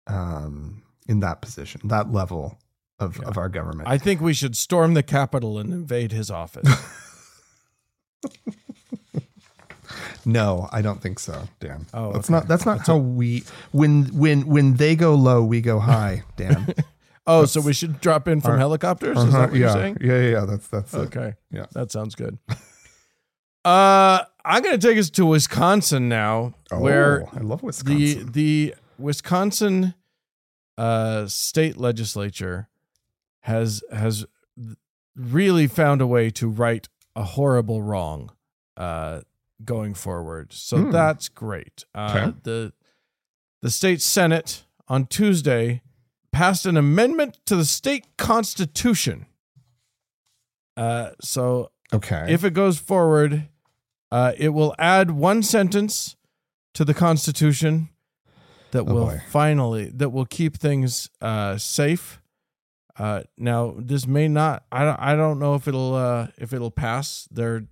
um 0.07 0.83
in 1.07 1.19
that 1.21 1.41
position, 1.41 1.81
that 1.85 2.11
level 2.11 2.57
of 2.99 3.19
of 3.21 3.38
our 3.38 3.49
government. 3.49 3.88
I 3.89 3.97
think 3.97 4.21
we 4.21 4.34
should 4.34 4.56
storm 4.58 4.93
the 4.93 5.03
Capitol 5.03 5.58
and 5.58 5.73
invade 5.73 6.12
his 6.12 6.29
office. 6.32 6.67
no, 10.25 10.69
I 10.71 10.82
don't 10.82 11.01
think 11.01 11.19
so, 11.19 11.47
Dan. 11.60 11.86
Oh, 11.93 12.13
that's 12.13 12.27
okay. 12.29 12.34
not 12.34 12.47
that's 12.47 12.65
not 12.65 12.86
how 12.88 12.97
we 12.97 13.43
when 13.71 14.06
when 14.17 14.47
when 14.47 14.75
they 14.75 14.95
go 14.95 15.15
low, 15.15 15.43
we 15.43 15.62
go 15.62 15.79
high, 15.79 16.23
Dan. 16.36 16.73
Oh, 17.25 17.45
so 17.45 17.62
we 17.62 17.71
should 17.71 18.01
drop 18.01 18.27
in 18.27 18.41
from 18.41 18.51
Our- 18.51 18.58
helicopters? 18.58 19.17
Uh-huh, 19.17 19.32
that 19.32 19.51
what 19.51 19.53
yeah, 19.53 19.60
you're 19.60 19.69
saying? 19.71 19.97
yeah, 20.01 20.13
yeah, 20.19 20.29
yeah. 20.39 20.45
That's 20.45 20.67
that's 20.67 20.93
it. 20.93 20.97
Okay. 20.97 21.34
Yeah. 21.51 21.67
That 21.71 21.89
sounds 21.89 22.15
good. 22.15 22.38
uh 23.63 24.23
I'm 24.43 24.62
gonna 24.62 24.77
take 24.77 24.97
us 24.97 25.10
to 25.12 25.25
Wisconsin 25.25 26.10
now, 26.10 26.53
where 26.69 27.21
Oh, 27.23 27.29
I 27.34 27.39
love 27.39 27.62
the 27.62 27.65
Wisconsin. 27.67 28.32
the 28.34 28.75
Wisconsin 28.99 29.93
uh 30.77 31.27
state 31.27 31.77
legislature 31.77 32.67
has 33.43 33.82
has 33.91 34.25
really 35.15 35.67
found 35.67 36.01
a 36.01 36.08
way 36.08 36.29
to 36.32 36.47
right 36.49 36.88
a 37.15 37.23
horrible 37.23 37.82
wrong 37.82 38.32
uh 38.77 39.21
going 39.63 39.93
forward. 39.93 40.51
So 40.51 40.77
Hmm. 40.86 40.91
that's 40.91 41.29
great. 41.29 41.86
Uh 41.95 42.10
Okay. 42.15 42.38
the 42.43 42.73
the 43.62 43.69
state 43.69 44.01
senate 44.01 44.65
on 44.88 45.06
Tuesday 45.06 45.82
passed 46.32 46.65
an 46.65 46.75
amendment 46.77 47.38
to 47.45 47.56
the 47.56 47.63
state 47.65 48.06
constitution. 48.17 49.25
Uh, 50.75 51.12
so 51.21 51.71
Okay. 51.93 52.25
if 52.27 52.43
it 52.43 52.53
goes 52.56 52.79
forward, 52.79 53.47
uh, 54.12 54.34
it 54.38 54.49
will 54.49 54.73
add 54.79 55.12
one 55.12 55.43
sentence 55.43 56.15
to 56.73 56.84
the 56.84 56.93
Constitution 56.93 57.89
that 58.71 58.82
Oh, 58.82 58.84
will 58.93 59.06
boy. 59.06 59.21
finally 59.29 59.91
that 59.93 60.10
will 60.10 60.25
keep 60.25 60.58
things 60.58 61.10
uh, 61.21 61.58
safe. 61.60 62.19
Uh, 62.97 63.23
now, 63.38 63.75
this 63.77 64.06
may 64.06 64.27
not. 64.27 64.65
I 64.71 64.84
don't. 64.84 64.99
I 64.99 65.15
don't 65.15 65.39
know 65.39 65.56
if 65.56 65.67
it'll 65.67 65.95
uh, 65.95 66.27
if 66.38 66.53
it'll 66.53 66.71
pass. 66.71 67.27
Their 67.32 67.65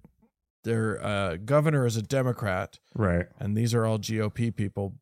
their 0.64 1.04
uh, 1.04 1.38
governor 1.38 1.86
is 1.86 1.96
a 1.96 2.02
Democrat, 2.02 2.80
right. 2.96 3.28
and 3.40 3.56
these 3.56 3.74
are 3.74 3.86
all 3.86 4.00
GOP 4.00 4.56
people. 4.56 4.96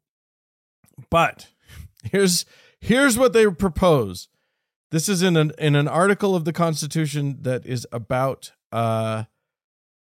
But 1.10 1.47
here's 2.03 2.45
here's 2.79 3.17
what 3.17 3.34
they 3.34 3.47
propose. 3.47 4.27
This 4.91 5.08
is 5.08 5.21
in 5.21 5.38
an 5.38 5.51
in 5.58 5.75
an 5.75 5.88
article 5.88 6.36
of 6.36 6.45
the 6.45 6.53
Constitution 6.53 7.38
that 7.41 7.65
is 7.65 7.88
about 7.91 8.51
uh, 8.71 9.23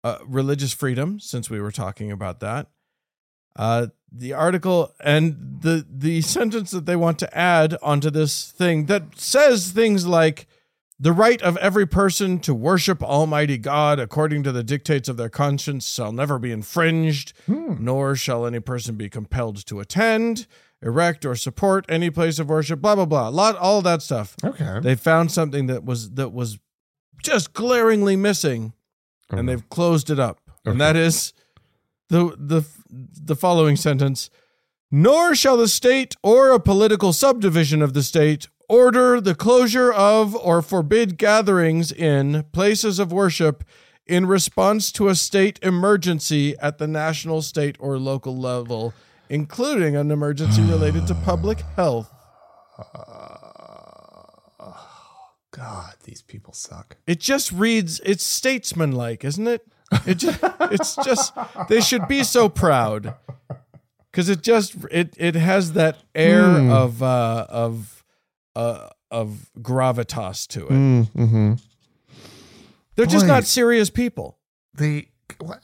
uh, 0.03 0.17
religious 0.25 0.73
freedom. 0.73 1.19
Since 1.19 1.49
we 1.49 1.59
were 1.59 1.71
talking 1.71 2.11
about 2.11 2.39
that, 2.39 2.67
uh, 3.55 3.87
the 4.11 4.33
article 4.33 4.93
and 4.99 5.59
the 5.61 5.85
the 5.89 6.21
sentence 6.21 6.71
that 6.71 6.85
they 6.85 6.95
want 6.95 7.17
to 7.19 7.37
add 7.37 7.77
onto 7.81 8.09
this 8.09 8.51
thing 8.51 8.85
that 8.87 9.03
says 9.17 9.71
things 9.71 10.05
like 10.05 10.47
the 10.99 11.13
right 11.13 11.41
of 11.41 11.57
every 11.57 11.87
person 11.87 12.37
to 12.39 12.53
worship 12.53 13.01
Almighty 13.01 13.57
God 13.57 13.99
according 13.99 14.43
to 14.43 14.51
the 14.51 14.63
dictates 14.63 15.07
of 15.09 15.17
their 15.17 15.29
conscience 15.29 15.87
shall 15.91 16.11
never 16.11 16.37
be 16.37 16.51
infringed 16.51 17.33
Hmm. 17.45 17.75
nor 17.79 18.15
shall 18.15 18.45
any 18.45 18.59
person 18.59 18.95
be 18.95 19.09
compelled 19.09 19.65
to 19.65 19.79
attend, 19.79 20.45
erect, 20.81 21.25
or 21.25 21.35
support 21.35 21.85
any 21.89 22.09
place 22.09 22.37
of 22.37 22.49
worship. 22.49 22.81
Blah 22.81 22.95
blah 22.95 23.05
blah. 23.05 23.29
Lot 23.29 23.55
all 23.55 23.81
that 23.81 24.01
stuff. 24.01 24.35
Okay. 24.43 24.79
They 24.81 24.95
found 24.95 25.31
something 25.31 25.67
that 25.67 25.83
was 25.85 26.11
that 26.11 26.29
was 26.33 26.59
just 27.23 27.53
glaringly 27.53 28.15
missing, 28.15 28.73
and 29.29 29.47
they've 29.47 29.69
closed 29.69 30.09
it 30.09 30.19
up. 30.19 30.41
Okay. 30.49 30.71
And 30.71 30.81
that 30.81 30.95
is 30.95 31.33
the 32.11 32.35
the 32.37 32.67
the 33.23 33.35
following 33.35 33.75
sentence. 33.75 34.29
Nor 34.91 35.33
shall 35.33 35.55
the 35.55 35.69
state 35.69 36.15
or 36.21 36.51
a 36.51 36.59
political 36.59 37.13
subdivision 37.13 37.81
of 37.81 37.93
the 37.93 38.03
state 38.03 38.47
order 38.67 39.19
the 39.19 39.35
closure 39.35 39.91
of 39.91 40.35
or 40.35 40.61
forbid 40.61 41.17
gatherings 41.17 41.91
in 41.91 42.43
places 42.51 42.99
of 42.99 43.11
worship 43.11 43.63
in 44.05 44.25
response 44.25 44.91
to 44.91 45.07
a 45.07 45.15
state 45.15 45.59
emergency 45.61 46.55
at 46.59 46.77
the 46.77 46.87
national, 46.87 47.41
state, 47.41 47.77
or 47.79 47.97
local 47.97 48.35
level, 48.37 48.93
including 49.29 49.95
an 49.95 50.11
emergency 50.11 50.61
related 50.63 51.07
to 51.07 51.15
public 51.15 51.61
health. 51.77 52.11
God, 55.51 55.95
these 56.03 56.21
people 56.21 56.53
suck. 56.53 56.97
It 57.05 57.19
just 57.19 57.51
reads 57.51 58.01
it's 58.05 58.23
statesmanlike, 58.23 59.23
isn't 59.23 59.47
it? 59.47 59.67
It 60.05 60.15
just 60.15 60.39
it's 60.71 60.95
just 61.03 61.33
they 61.69 61.81
should 61.81 62.07
be 62.07 62.23
so 62.23 62.47
proud. 62.49 63.15
Cuz 64.13 64.29
it 64.29 64.41
just 64.41 64.75
it 64.91 65.13
it 65.17 65.35
has 65.35 65.73
that 65.73 65.97
air 66.15 66.59
Hmm. 66.59 66.71
of 66.71 67.03
uh 67.03 67.45
of 67.49 68.03
uh 68.55 68.89
of 69.09 69.51
gravitas 69.59 70.47
to 70.47 70.67
it. 70.67 70.71
Mm-hmm. 70.71 71.53
They're 72.95 73.05
just 73.05 73.27
not 73.27 73.45
serious 73.45 73.89
people. 73.89 74.37
They 74.73 75.09
what? 75.39 75.63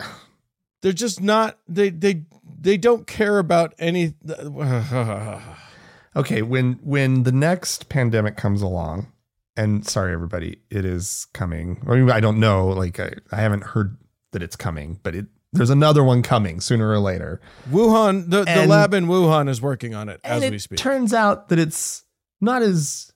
They're 0.81 0.93
just 0.93 1.21
not 1.21 1.57
they 1.67 1.89
they 1.89 2.23
they 2.59 2.77
don't 2.77 3.07
care 3.07 3.39
about 3.39 3.73
any 3.79 4.13
Okay, 6.15 6.41
when 6.41 6.73
when 6.83 7.23
the 7.23 7.31
next 7.31 7.89
pandemic 7.89 8.37
comes 8.37 8.61
along, 8.63 9.11
and 9.55 9.85
sorry 9.85 10.13
everybody, 10.13 10.57
it 10.71 10.83
is 10.83 11.27
coming. 11.33 11.83
I 11.87 11.95
mean, 11.95 12.09
I 12.09 12.19
don't 12.19 12.39
know, 12.39 12.67
like 12.69 12.99
I, 12.99 13.11
I 13.31 13.35
haven't 13.37 13.63
heard 13.63 13.97
that 14.31 14.43
it's 14.43 14.55
coming, 14.55 14.99
but 15.03 15.15
it 15.15 15.25
there's 15.53 15.69
another 15.69 16.03
one 16.03 16.21
coming 16.21 16.59
sooner 16.59 16.89
or 16.89 16.99
later. 16.99 17.39
Wuhan 17.69 18.29
the, 18.29 18.43
the 18.43 18.65
lab 18.67 18.93
in 18.93 19.07
Wuhan 19.07 19.49
is 19.49 19.61
working 19.61 19.95
on 19.95 20.09
it 20.09 20.19
as 20.23 20.37
and 20.37 20.45
it 20.45 20.51
we 20.51 20.59
speak. 20.59 20.77
turns 20.77 21.13
out 21.13 21.49
that 21.49 21.59
it's 21.59 22.03
not 22.41 22.61
as 22.61 23.11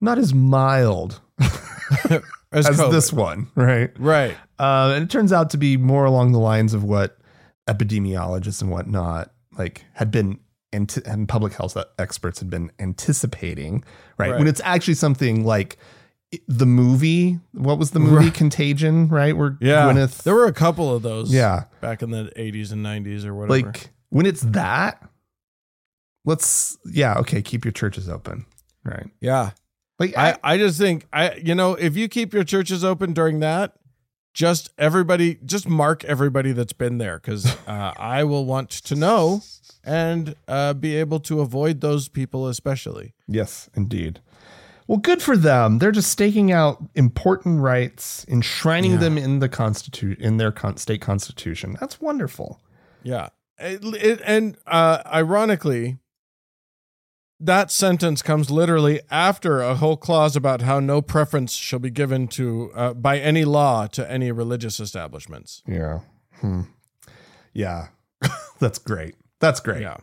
not 0.00 0.18
as 0.18 0.34
mild 0.34 1.20
as 2.52 2.68
as 2.68 2.78
this 2.90 3.12
one, 3.12 3.48
right? 3.54 3.90
Right. 3.98 4.36
Uh, 4.58 4.92
and 4.94 5.04
it 5.04 5.10
turns 5.10 5.32
out 5.32 5.50
to 5.50 5.56
be 5.56 5.76
more 5.76 6.04
along 6.04 6.32
the 6.32 6.38
lines 6.38 6.74
of 6.74 6.84
what 6.84 7.18
epidemiologists 7.68 8.60
and 8.60 8.70
whatnot 8.70 9.32
like 9.56 9.84
had 9.94 10.10
been 10.10 10.38
anti- 10.72 11.02
and 11.06 11.28
public 11.28 11.54
health 11.54 11.76
experts 11.98 12.40
had 12.40 12.50
been 12.50 12.70
anticipating, 12.78 13.84
right? 14.18 14.32
Right. 14.32 14.38
When 14.38 14.48
it's 14.48 14.60
actually 14.64 14.94
something 14.94 15.44
like 15.44 15.78
the 16.48 16.66
movie. 16.66 17.38
What 17.52 17.78
was 17.78 17.92
the 17.92 18.00
movie 18.00 18.24
Right. 18.26 18.34
Contagion? 18.34 19.08
Right? 19.08 19.36
Where 19.36 19.56
Yeah. 19.60 19.84
Gwyneth. 19.92 20.22
There 20.24 20.34
were 20.34 20.46
a 20.46 20.52
couple 20.52 20.94
of 20.94 21.02
those 21.02 21.32
yeah, 21.32 21.64
back 21.80 22.02
in 22.02 22.10
the 22.10 22.32
80s 22.36 22.72
and 22.72 22.84
90s 22.84 23.24
or 23.24 23.34
whatever. 23.34 23.68
like 23.68 23.90
when 24.10 24.26
it's 24.26 24.40
that. 24.42 25.02
Let's 26.24 26.78
yeah 26.86 27.18
okay. 27.18 27.42
Keep 27.42 27.64
your 27.64 27.72
churches 27.72 28.08
open, 28.08 28.46
right? 28.84 29.08
yeah. 29.20 29.50
Like 29.98 30.16
I, 30.16 30.36
I 30.42 30.58
just 30.58 30.78
think 30.78 31.06
I 31.12 31.34
you 31.34 31.54
know 31.54 31.74
if 31.74 31.96
you 31.96 32.08
keep 32.08 32.32
your 32.32 32.44
churches 32.44 32.82
open 32.82 33.12
during 33.12 33.40
that, 33.40 33.74
just 34.32 34.70
everybody 34.78 35.38
just 35.44 35.68
mark 35.68 36.02
everybody 36.04 36.52
that's 36.52 36.72
been 36.72 36.98
there 36.98 37.18
because 37.20 37.46
uh, 37.68 37.92
I 37.96 38.24
will 38.24 38.46
want 38.46 38.70
to 38.70 38.96
know 38.96 39.42
and 39.84 40.34
uh, 40.48 40.72
be 40.72 40.96
able 40.96 41.20
to 41.20 41.40
avoid 41.40 41.80
those 41.82 42.08
people 42.08 42.48
especially. 42.48 43.12
Yes, 43.28 43.68
indeed. 43.74 44.20
Well, 44.86 44.98
good 44.98 45.22
for 45.22 45.36
them. 45.36 45.78
They're 45.78 45.92
just 45.92 46.10
staking 46.10 46.52
out 46.52 46.82
important 46.94 47.60
rights, 47.62 48.24
enshrining 48.28 48.92
Yeah. 48.92 48.96
them 48.98 49.18
in 49.18 49.38
the 49.38 49.48
constitute 49.48 50.18
in 50.18 50.36
their 50.36 50.52
con- 50.52 50.76
state 50.76 51.00
constitution. 51.00 51.76
That's 51.80 52.00
wonderful. 52.00 52.60
Yeah, 53.02 53.28
It- 53.58 53.82
it- 53.84 54.20
and 54.26 54.56
uh, 54.66 55.02
ironically, 55.06 55.98
that 57.40 57.70
sentence 57.70 58.22
comes 58.22 58.50
literally 58.50 59.00
after 59.10 59.60
a 59.60 59.74
whole 59.74 59.96
clause 59.96 60.36
about 60.36 60.62
how 60.62 60.80
no 60.80 61.00
preference 61.02 61.52
shall 61.52 61.78
be 61.78 61.90
given 61.90 62.28
to 62.28 62.70
uh, 62.74 62.94
by 62.94 63.18
any 63.18 63.44
law 63.44 63.86
to 63.88 64.10
any 64.10 64.32
religious 64.32 64.80
establishments. 64.80 65.62
Yeah. 65.66 66.00
Hmm. 66.40 66.62
Yeah. 67.52 67.88
That's 68.60 68.78
great. 68.78 69.14
That's 69.40 69.60
great. 69.60 69.82
Yeah. 69.82 69.96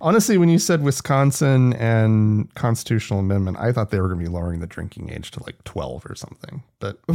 Honestly, 0.00 0.38
when 0.38 0.48
you 0.48 0.58
said 0.58 0.82
Wisconsin 0.82 1.74
and 1.74 2.52
constitutional 2.54 3.20
amendment, 3.20 3.58
I 3.60 3.72
thought 3.72 3.90
they 3.90 4.00
were 4.00 4.08
going 4.08 4.20
to 4.20 4.24
be 4.24 4.30
lowering 4.30 4.60
the 4.60 4.66
drinking 4.66 5.10
age 5.12 5.30
to 5.32 5.42
like 5.42 5.62
12 5.64 6.06
or 6.06 6.14
something. 6.14 6.62
But 6.78 6.98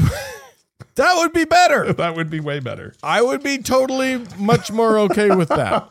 That 0.96 1.16
would 1.18 1.34
be 1.34 1.46
better. 1.46 1.94
that 1.98 2.16
would 2.16 2.30
be 2.30 2.40
way 2.40 2.60
better. 2.60 2.94
I 3.04 3.22
would 3.22 3.44
be 3.44 3.58
totally 3.58 4.24
much 4.38 4.72
more 4.72 4.98
okay 5.00 5.34
with 5.36 5.50
that. 5.50 5.90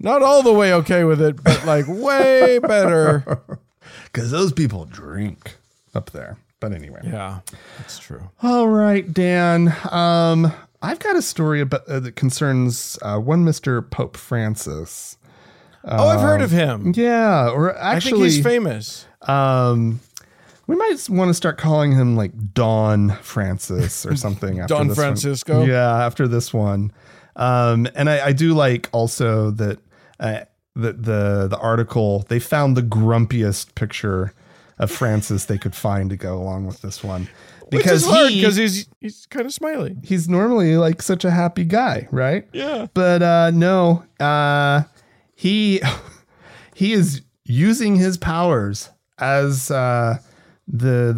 Not 0.00 0.22
all 0.22 0.42
the 0.42 0.52
way 0.52 0.72
okay 0.74 1.04
with 1.04 1.20
it, 1.20 1.42
but 1.42 1.64
like 1.64 1.86
way 1.88 2.58
better. 2.58 3.40
Because 4.04 4.30
those 4.30 4.52
people 4.52 4.84
drink 4.84 5.56
up 5.94 6.10
there. 6.10 6.36
But 6.60 6.72
anyway. 6.72 7.00
Yeah, 7.02 7.40
that's 7.78 7.98
true. 7.98 8.30
All 8.42 8.68
right, 8.68 9.10
Dan. 9.10 9.74
Um, 9.90 10.52
I've 10.82 10.98
got 10.98 11.16
a 11.16 11.22
story 11.22 11.62
about 11.62 11.88
uh, 11.88 11.98
that 12.00 12.14
concerns 12.14 12.98
uh, 13.02 13.18
one 13.18 13.44
Mr. 13.44 13.88
Pope 13.90 14.16
Francis. 14.18 15.16
Oh, 15.84 16.08
I've 16.08 16.20
heard 16.20 16.42
of 16.42 16.50
him. 16.50 16.92
Yeah, 16.96 17.48
or 17.50 17.76
I 17.76 17.92
think 17.98 18.14
actually, 18.14 18.20
he's 18.30 18.42
famous. 18.42 19.06
um, 19.22 20.00
we 20.68 20.76
might 20.76 21.08
want 21.10 21.28
to 21.28 21.34
start 21.34 21.58
calling 21.58 21.92
him 21.92 22.16
like 22.16 22.54
Don 22.54 23.10
Francis 23.22 24.06
or 24.06 24.14
something. 24.16 24.60
After 24.60 24.74
Don 24.74 24.88
this 24.88 24.96
one. 24.96 25.04
Francisco? 25.06 25.64
Yeah, 25.64 26.04
after 26.06 26.28
this 26.28 26.54
one. 26.54 26.92
Um, 27.34 27.88
and 27.94 28.08
I, 28.08 28.26
I 28.26 28.32
do 28.32 28.54
like 28.54 28.88
also 28.92 29.50
that 29.52 29.78
uh, 30.20 30.40
the 30.76 30.92
the 30.92 31.48
the 31.50 31.58
article 31.58 32.24
they 32.28 32.38
found 32.38 32.76
the 32.76 32.82
grumpiest 32.82 33.74
picture 33.74 34.32
of 34.78 34.90
Francis 34.90 35.46
they 35.46 35.58
could 35.58 35.74
find 35.74 36.10
to 36.10 36.16
go 36.16 36.38
along 36.38 36.66
with 36.66 36.80
this 36.82 37.02
one 37.04 37.28
Which 37.70 37.86
is 37.86 38.06
hard 38.06 38.30
he- 38.30 38.40
because 38.40 38.56
he's 38.56 38.86
he's 39.00 39.26
kind 39.26 39.46
of 39.46 39.52
smiley. 39.52 39.96
he's 40.02 40.28
normally 40.28 40.76
like 40.76 41.02
such 41.02 41.24
a 41.24 41.30
happy 41.30 41.64
guy, 41.64 42.06
right? 42.10 42.46
Yeah. 42.52 42.86
But 42.94 43.22
uh 43.22 43.50
no, 43.52 44.04
uh 44.20 44.82
he 45.42 45.80
he 46.74 46.92
is 46.92 47.22
using 47.44 47.96
his 47.96 48.16
powers 48.16 48.90
as 49.18 49.70
uh 49.70 50.18
the 50.68 51.12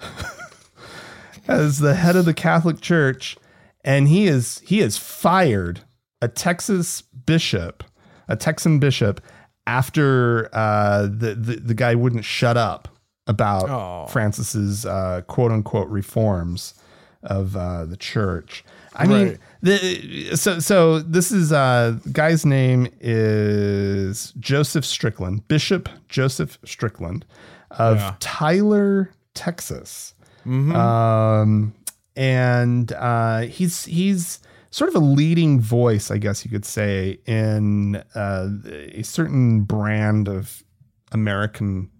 the 0.00 0.06
as 1.48 1.78
the 1.78 1.94
head 1.94 2.16
of 2.16 2.24
the 2.24 2.34
Catholic 2.34 2.80
Church 2.80 3.36
and 3.84 4.08
he 4.08 4.26
is 4.26 4.60
he 4.60 4.78
has 4.78 4.96
fired 4.96 5.80
a 6.22 6.28
Texas 6.28 7.02
bishop, 7.02 7.84
a 8.28 8.36
Texan 8.36 8.78
bishop 8.78 9.20
after 9.66 10.48
uh 10.54 11.02
the 11.02 11.34
the, 11.34 11.56
the 11.56 11.74
guy 11.74 11.94
wouldn't 11.94 12.24
shut 12.24 12.56
up 12.56 12.88
about 13.26 13.68
Oh. 13.68 14.06
Francis's 14.06 14.86
uh 14.86 15.20
quote 15.26 15.52
unquote 15.52 15.88
reforms 15.88 16.74
of 17.22 17.54
uh, 17.54 17.84
the 17.84 17.98
church. 17.98 18.64
I 19.00 19.06
mean, 19.06 19.26
Right. 19.28 19.38
the 19.62 20.36
so 20.36 20.58
so 20.60 20.98
this 21.00 21.32
is 21.32 21.52
uh 21.52 21.98
guy's 22.12 22.44
name 22.44 22.88
is 23.00 24.32
Joseph 24.38 24.84
Strickland, 24.84 25.46
Bishop 25.48 25.88
Joseph 26.08 26.58
Strickland 26.64 27.24
of 27.72 27.96
Yeah. 27.98 28.14
Tyler, 28.20 29.10
Texas. 29.34 30.14
Mhm. 30.46 30.74
Um 30.74 31.74
and 32.16 32.92
uh 32.92 33.40
he's 33.42 33.84
he's 33.86 34.40
sort 34.70 34.88
of 34.88 34.94
a 34.96 35.04
leading 35.04 35.60
voice, 35.60 36.10
I 36.10 36.18
guess 36.18 36.44
you 36.44 36.50
could 36.50 36.64
say, 36.64 37.18
in 37.26 37.96
uh, 38.14 38.48
a 38.92 39.02
certain 39.02 39.62
brand 39.62 40.28
of 40.28 40.62
American 41.10 41.90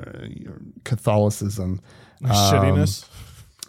uh, 0.00 0.28
Catholicism 0.84 1.80
Shittiness. 2.22 3.04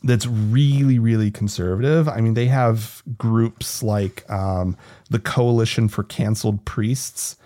That's 0.03 0.25
really 0.27 0.99
really 0.99 1.31
conservative 1.31 2.07
i 2.09 2.19
mean 2.21 2.33
they 2.33 2.47
have 2.47 3.01
groups 3.17 3.81
like 3.81 4.29
um, 4.29 4.75
the 5.09 5.19
coalition 5.19 5.87
for 5.87 6.03
canceled 6.03 6.63
priests 6.65 7.37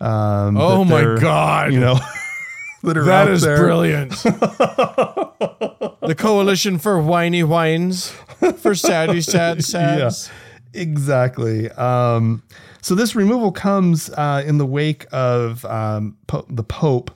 um, 0.00 0.56
Oh 0.56 0.84
my 0.84 1.16
God. 1.20 1.72
you 1.72 1.80
know 1.80 1.94
that 2.82 2.94
That 2.94 3.28
is 3.28 3.42
there. 3.42 3.56
brilliant. 3.58 4.10
the 6.02 6.14
Coalition 6.18 6.78
for 6.78 7.00
Whiny 7.00 7.42
Whines, 7.42 8.10
for 8.58 8.74
Saddy 8.74 9.20
Sad 9.20 9.64
Sads. 9.70 10.30
exactly 10.72 11.70
um, 11.70 12.42
so 12.82 12.94
this 12.94 13.14
removal 13.14 13.52
comes 13.52 14.10
uh, 14.10 14.42
in 14.46 14.58
the 14.58 14.66
wake 14.66 15.06
of 15.12 15.64
um, 15.64 16.16
po- 16.26 16.44
the 16.50 16.64
pope 16.64 17.10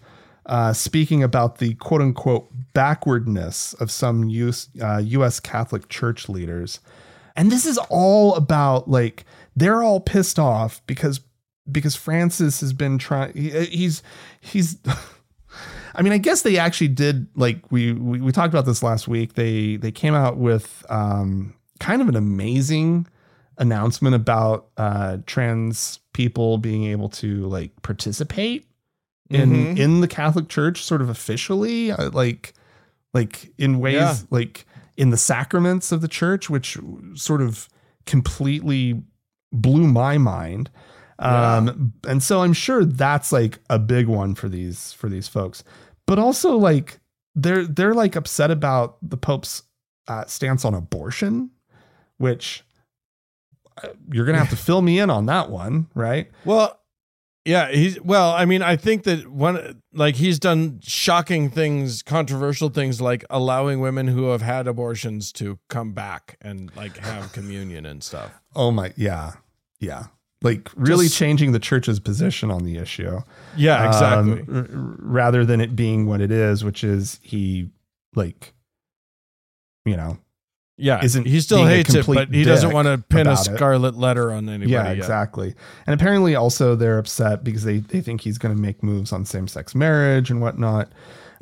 uh, 0.46 0.72
speaking 0.72 1.22
about 1.22 1.58
the 1.58 1.74
quote 1.74 2.00
unquote 2.00 2.50
backwardness 2.78 3.74
of 3.74 3.90
some 3.90 4.28
US, 4.28 4.68
uh, 4.80 4.98
US 5.04 5.40
Catholic 5.40 5.88
Church 5.88 6.28
leaders. 6.28 6.78
And 7.34 7.50
this 7.50 7.66
is 7.66 7.76
all 7.90 8.36
about 8.36 8.88
like 8.88 9.24
they're 9.56 9.82
all 9.82 9.98
pissed 9.98 10.38
off 10.38 10.80
because 10.86 11.18
because 11.70 11.96
Francis 11.96 12.60
has 12.60 12.72
been 12.72 12.96
trying 12.96 13.32
he, 13.34 13.50
he's 13.66 14.02
he's 14.40 14.78
I 15.96 16.02
mean 16.02 16.12
I 16.12 16.18
guess 16.18 16.42
they 16.42 16.56
actually 16.56 16.88
did 16.88 17.26
like 17.34 17.58
we, 17.72 17.92
we 17.92 18.20
we 18.20 18.30
talked 18.30 18.54
about 18.54 18.64
this 18.64 18.80
last 18.82 19.08
week 19.08 19.34
they 19.34 19.74
they 19.76 19.90
came 19.90 20.14
out 20.14 20.36
with 20.36 20.86
um 20.88 21.54
kind 21.80 22.00
of 22.00 22.08
an 22.08 22.14
amazing 22.16 23.08
announcement 23.58 24.14
about 24.14 24.68
uh 24.76 25.18
trans 25.26 25.98
people 26.12 26.58
being 26.58 26.84
able 26.84 27.08
to 27.08 27.46
like 27.48 27.72
participate 27.82 28.66
in 29.30 29.50
Mhm. 29.50 29.78
in 29.78 30.00
the 30.00 30.08
Catholic 30.08 30.48
Church 30.48 30.84
sort 30.84 31.02
of 31.02 31.08
officially 31.08 31.90
uh, 31.90 32.10
like 32.10 32.52
like 33.14 33.52
in 33.58 33.78
ways 33.80 33.94
Yeah. 33.94 34.16
like 34.30 34.66
in 34.96 35.10
the 35.10 35.16
sacraments 35.16 35.92
of 35.92 36.00
the 36.00 36.08
church 36.08 36.50
which 36.50 36.76
sort 37.14 37.40
of 37.40 37.68
completely 38.06 39.02
blew 39.52 39.86
my 39.86 40.18
mind. 40.18 40.70
Um 41.20 41.92
and 42.06 42.22
so 42.22 42.42
i'm 42.42 42.52
sure 42.52 42.84
that's 42.84 43.32
like 43.32 43.58
a 43.68 43.78
big 43.78 44.06
one 44.06 44.34
for 44.36 44.48
these 44.48 44.92
for 44.92 45.08
these 45.08 45.26
folks. 45.28 45.64
But 46.06 46.18
also 46.18 46.56
like 46.56 47.00
they're 47.34 47.66
they're 47.66 47.94
like 47.94 48.14
upset 48.16 48.50
about 48.50 48.98
the 49.02 49.16
pope's 49.16 49.62
uh, 50.06 50.24
stance 50.26 50.64
on 50.64 50.74
abortion 50.74 51.50
which 52.16 52.64
uh, 53.82 53.88
you're 54.12 54.24
gonna 54.26 54.38
have 54.38 54.48
to 54.50 54.56
fill 54.68 54.80
me 54.82 54.98
in 54.98 55.10
on 55.10 55.26
that 55.26 55.50
one 55.50 55.86
right? 55.94 56.30
Well, 56.44 56.77
yeah, 57.48 57.70
he's 57.70 58.00
well, 58.02 58.32
I 58.32 58.44
mean, 58.44 58.62
I 58.62 58.76
think 58.76 59.04
that 59.04 59.26
one 59.28 59.80
like 59.92 60.16
he's 60.16 60.38
done 60.38 60.80
shocking 60.82 61.50
things, 61.50 62.02
controversial 62.02 62.68
things 62.68 63.00
like 63.00 63.24
allowing 63.30 63.80
women 63.80 64.06
who 64.08 64.28
have 64.28 64.42
had 64.42 64.66
abortions 64.68 65.32
to 65.32 65.58
come 65.68 65.92
back 65.92 66.36
and 66.42 66.70
like 66.76 66.98
have 66.98 67.32
communion 67.38 67.86
and 67.86 68.02
stuff. 68.04 68.30
oh 68.54 68.70
my 68.70 68.92
yeah 68.96 69.32
yeah 69.80 70.04
like 70.42 70.70
really 70.76 71.06
Just- 71.06 71.16
changing 71.18 71.52
the 71.52 71.58
church's 71.58 71.98
position 72.00 72.50
on 72.50 72.64
the 72.64 72.76
issue 72.76 73.18
Yeah, 73.56 73.88
exactly. 73.88 74.40
um, 74.42 74.46
r- 74.48 74.58
r- 74.60 74.96
rather 75.00 75.44
than 75.44 75.60
it 75.60 75.74
being 75.74 76.06
what 76.06 76.20
it 76.20 76.30
is, 76.30 76.62
which 76.64 76.84
is 76.84 77.18
he 77.22 77.70
like, 78.14 78.52
you 79.84 79.96
know, 79.96 80.18
yeah, 80.78 81.04
isn't 81.04 81.26
he 81.26 81.40
still 81.40 81.66
hates 81.66 81.92
it, 81.94 82.06
but 82.06 82.28
he 82.32 82.44
doesn't 82.44 82.72
want 82.72 82.86
to 82.86 82.98
pin 83.08 83.26
a 83.26 83.32
about 83.32 83.46
it. 83.48 83.54
scarlet 83.56 83.94
letter 83.96 84.32
on 84.32 84.48
anybody. 84.48 84.70
yeah, 84.72 84.88
yet. 84.88 84.96
exactly. 84.98 85.54
And 85.86 86.00
apparently, 86.00 86.34
also 86.36 86.74
they're 86.76 86.98
upset 86.98 87.44
because 87.44 87.64
they 87.64 87.78
they 87.78 88.00
think 88.00 88.20
he's 88.22 88.38
going 88.38 88.54
to 88.54 88.60
make 88.62 88.82
moves 88.82 89.12
on 89.12 89.24
same 89.24 89.48
sex 89.48 89.74
marriage 89.74 90.30
and 90.30 90.40
whatnot. 90.40 90.88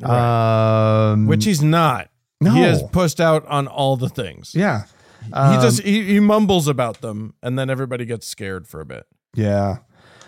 Um, 0.03 1.27
Which 1.27 1.45
he's 1.45 1.61
not. 1.61 2.09
no, 2.41 2.51
He 2.51 2.61
has 2.61 2.83
pushed 2.91 3.19
out 3.19 3.45
on 3.47 3.67
all 3.67 3.97
the 3.97 4.09
things. 4.09 4.53
yeah, 4.55 4.83
he 5.25 5.31
Um, 5.33 5.61
just 5.61 5.81
he, 5.81 6.03
he 6.03 6.19
mumbles 6.19 6.67
about 6.67 7.01
them, 7.01 7.33
and 7.41 7.57
then 7.57 7.69
everybody 7.69 8.05
gets 8.05 8.27
scared 8.27 8.67
for 8.67 8.81
a 8.81 8.85
bit. 8.85 9.05
Yeah. 9.35 9.77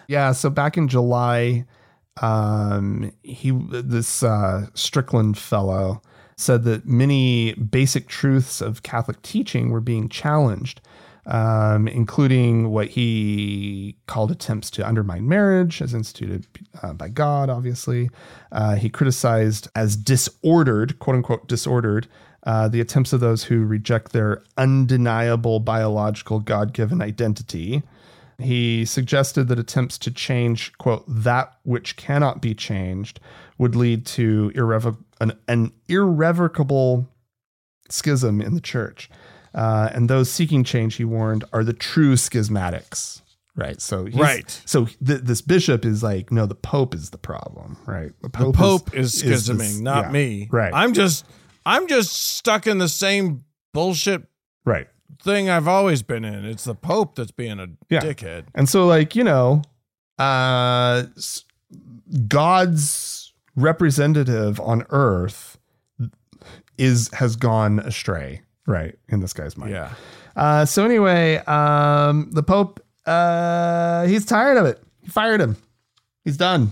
Yeah. 0.08 0.32
So 0.32 0.50
back 0.50 0.78
in 0.78 0.88
July, 0.88 1.66
um, 2.22 3.12
he 3.24 3.52
this 3.52 4.24
uh, 4.24 4.68
Strickland 4.74 5.38
fellow 5.38 6.02
said 6.40 6.64
that 6.64 6.86
many 6.86 7.54
basic 7.54 8.08
truths 8.08 8.62
of 8.62 8.82
Catholic 8.82 9.22
teaching 9.22 9.72
were 9.72 9.82
being 9.82 10.08
challenged, 10.08 10.80
um, 11.26 11.88
including 11.88 12.70
what 12.70 12.88
he 12.88 13.96
called 14.08 14.32
attempts 14.32 14.70
to 14.72 14.88
undermine 14.88 15.28
marriage 15.28 15.82
as 15.82 15.94
instituted 15.94 16.48
uh, 16.82 16.94
by 16.94 17.10
God. 17.10 17.50
Obviously, 17.50 18.10
uh, 18.54 18.76
he 18.76 18.90
criticized 18.90 19.68
as 19.76 19.98
disordered, 19.98 20.98
quote 21.00 21.18
unquote, 21.18 21.48
disordered. 21.48 22.08
Uh, 22.44 22.70
the 22.70 22.80
attempts 22.80 23.12
of 23.12 23.20
those 23.20 23.44
who 23.44 23.66
reject 23.66 24.14
their 24.14 24.42
undeniable 24.58 25.60
biological 25.60 26.40
God 26.40 26.72
given 26.72 27.02
identity. 27.02 27.84
He 28.38 28.86
suggested 28.86 29.50
that 29.50 29.60
attempts 29.60 29.98
to 29.98 30.12
change, 30.12 30.72
quote, 30.78 31.04
that 31.06 31.58
which 31.64 31.98
cannot 31.98 32.42
be 32.42 32.56
changed 32.56 33.20
would 33.58 33.76
lead 33.76 34.06
to 34.06 34.54
irrevo- 34.56 35.04
an, 35.20 35.34
an 35.48 35.72
irrevocable 35.88 37.08
schism 37.90 38.42
in 38.42 38.54
the 38.56 38.62
church. 38.62 39.10
Uh, 39.54 39.90
and 39.94 40.10
those 40.10 40.30
seeking 40.32 40.64
change, 40.64 40.96
he 40.96 41.04
warned, 41.06 41.44
are 41.54 41.64
the 41.64 41.74
true 41.74 42.14
schismatics. 42.16 43.22
Right. 43.56 43.82
So, 43.82 44.06
he's, 44.06 44.16
Right. 44.16 44.62
So 44.66 44.86
th- 44.86 45.22
this 45.22 45.42
bishop 45.42 45.84
is 45.86 46.02
like, 46.04 46.32
no, 46.32 46.46
the 46.46 46.56
Pope 46.56 46.94
is 46.96 47.10
the 47.10 47.18
problem. 47.18 47.78
Right. 47.86 48.12
The 48.22 48.30
Pope 48.30 48.94
is, 48.96 49.22
is 49.24 49.50
schisming, 49.50 49.58
this- 49.58 49.80
not 49.80 50.06
yeah, 50.06 50.12
me. 50.12 50.48
right. 50.52 50.72
I'm 50.74 50.94
just 50.94 51.26
I'm 51.66 51.88
just 51.88 52.14
stuck 52.14 52.68
in 52.68 52.78
the 52.78 52.88
same 52.88 53.44
bullshit 53.74 54.24
Right. 54.66 54.88
thing 55.24 55.50
I've 55.50 55.68
always 55.68 56.04
been 56.04 56.24
in. 56.24 56.46
It's 56.46 56.64
the 56.64 56.76
Pope 56.76 57.16
that's 57.16 57.32
being 57.32 57.60
a 57.60 57.68
Yeah. 57.90 58.00
dickhead. 58.02 58.46
And 58.56 58.70
so, 58.70 58.86
like, 58.88 59.16
you 59.16 59.24
know, 59.26 59.62
uh, 60.18 61.04
God's 62.28 63.19
representative 63.62 64.60
on 64.60 64.86
earth 64.90 65.58
is 66.78 67.10
has 67.14 67.36
gone 67.36 67.80
astray, 67.80 68.42
right? 68.66 68.96
In 69.10 69.20
this 69.20 69.34
guy's 69.34 69.58
mind. 69.58 69.72
Yeah. 69.72 69.94
Uh, 70.36 70.66
so 70.66 70.86
anyway, 70.86 71.38
um, 71.38 72.30
the 72.32 72.44
Pope, 72.44 72.80
uh, 73.06 74.06
he's 74.06 74.26
tired 74.26 74.58
of 74.58 74.66
it. 74.66 74.82
He 75.02 75.10
fired 75.10 75.42
him. 75.42 75.58
He's 76.24 76.38
done. 76.38 76.72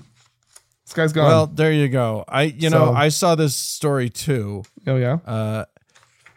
This 0.85 0.93
guy's 0.93 1.11
gone. 1.11 1.25
Well, 1.25 1.47
there 1.47 1.73
you 1.73 1.89
go. 1.89 2.23
I 2.27 2.43
you 2.43 2.69
know, 2.69 2.93
I 2.93 3.09
saw 3.09 3.35
this 3.35 3.55
story 3.55 4.09
too. 4.09 4.63
oh 4.85 4.95
yeah. 4.95 5.17
Uh 5.25 5.65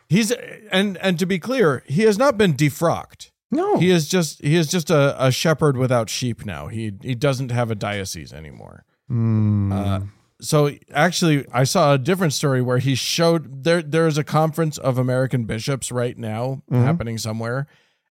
he's 0.08 0.32
and 0.72 0.98
and 0.98 1.18
to 1.18 1.26
be 1.26 1.38
clear, 1.38 1.84
he 1.86 2.02
has 2.02 2.18
not 2.18 2.36
been 2.36 2.54
defrocked. 2.54 3.30
No. 3.52 3.78
He 3.78 3.90
is 3.90 4.08
just 4.08 4.40
he 4.42 4.56
is 4.56 4.66
just 4.68 4.90
a, 4.90 5.24
a 5.24 5.30
shepherd 5.30 5.76
without 5.76 6.10
sheep 6.10 6.44
now. 6.44 6.66
He 6.66 6.92
he 7.00 7.14
doesn't 7.14 7.50
have 7.50 7.70
a 7.70 7.74
diocese 7.74 8.32
anymore. 8.32 8.84
Mm. 9.10 9.72
Uh, 9.72 10.00
so 10.40 10.70
actually 10.92 11.46
I 11.52 11.64
saw 11.64 11.94
a 11.94 11.98
different 11.98 12.32
story 12.32 12.62
where 12.62 12.78
he 12.78 12.94
showed 12.94 13.64
there 13.64 13.82
there 13.82 14.06
is 14.06 14.18
a 14.18 14.24
conference 14.24 14.78
of 14.78 14.98
American 14.98 15.44
bishops 15.44 15.92
right 15.92 16.16
now 16.16 16.62
Mhm. 16.70 16.82
happening 16.84 17.18
somewhere 17.18 17.66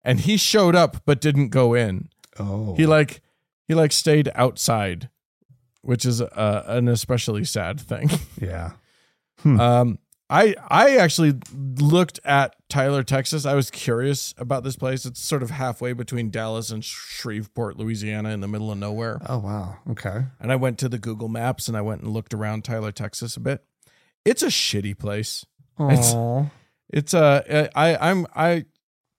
and 0.03 0.19
he 0.21 0.37
showed 0.37 0.75
up 0.75 0.97
but 1.05 1.21
didn't 1.21 1.49
go 1.49 1.73
in. 1.73 2.09
oh. 2.39 2.75
He 2.75 2.85
like 2.85 3.21
he 3.67 3.73
like 3.75 3.91
stayed 3.91 4.31
outside, 4.35 5.09
which 5.81 6.05
is 6.05 6.21
uh, 6.21 6.63
an 6.67 6.87
especially 6.87 7.43
sad 7.43 7.79
thing. 7.79 8.09
yeah. 8.41 8.71
um 9.45 9.99
I 10.29 10.55
I 10.67 10.97
actually 10.97 11.35
looked 11.53 12.19
at 12.25 12.55
Tyler, 12.69 13.03
Texas. 13.03 13.45
I 13.45 13.53
was 13.55 13.71
curious 13.71 14.33
about 14.37 14.63
this 14.63 14.75
place. 14.75 15.05
It's 15.05 15.21
sort 15.21 15.41
of 15.41 15.51
halfway 15.51 15.93
between 15.93 16.29
Dallas 16.31 16.69
and 16.69 16.83
Shreveport, 16.83 17.77
Louisiana, 17.77 18.29
in 18.29 18.41
the 18.41 18.47
middle 18.47 18.71
of 18.71 18.77
nowhere. 18.77 19.19
Oh 19.27 19.37
wow. 19.39 19.77
Okay. 19.91 20.25
And 20.39 20.51
I 20.51 20.55
went 20.57 20.77
to 20.79 20.89
the 20.89 20.97
Google 20.99 21.29
Maps 21.29 21.67
and 21.67 21.77
I 21.77 21.81
went 21.81 22.01
and 22.01 22.11
looked 22.11 22.33
around 22.33 22.65
Tyler, 22.65 22.91
Texas 22.91 23.37
a 23.37 23.39
bit. 23.39 23.63
It's 24.25 24.43
a 24.43 24.47
shitty 24.47 24.97
place. 24.99 25.45
It's- 25.79 26.13
Aw. 26.13 26.45
It's 26.89 27.13
uh 27.13 27.67
I 27.75 27.95
I'm 27.97 28.25
I 28.35 28.65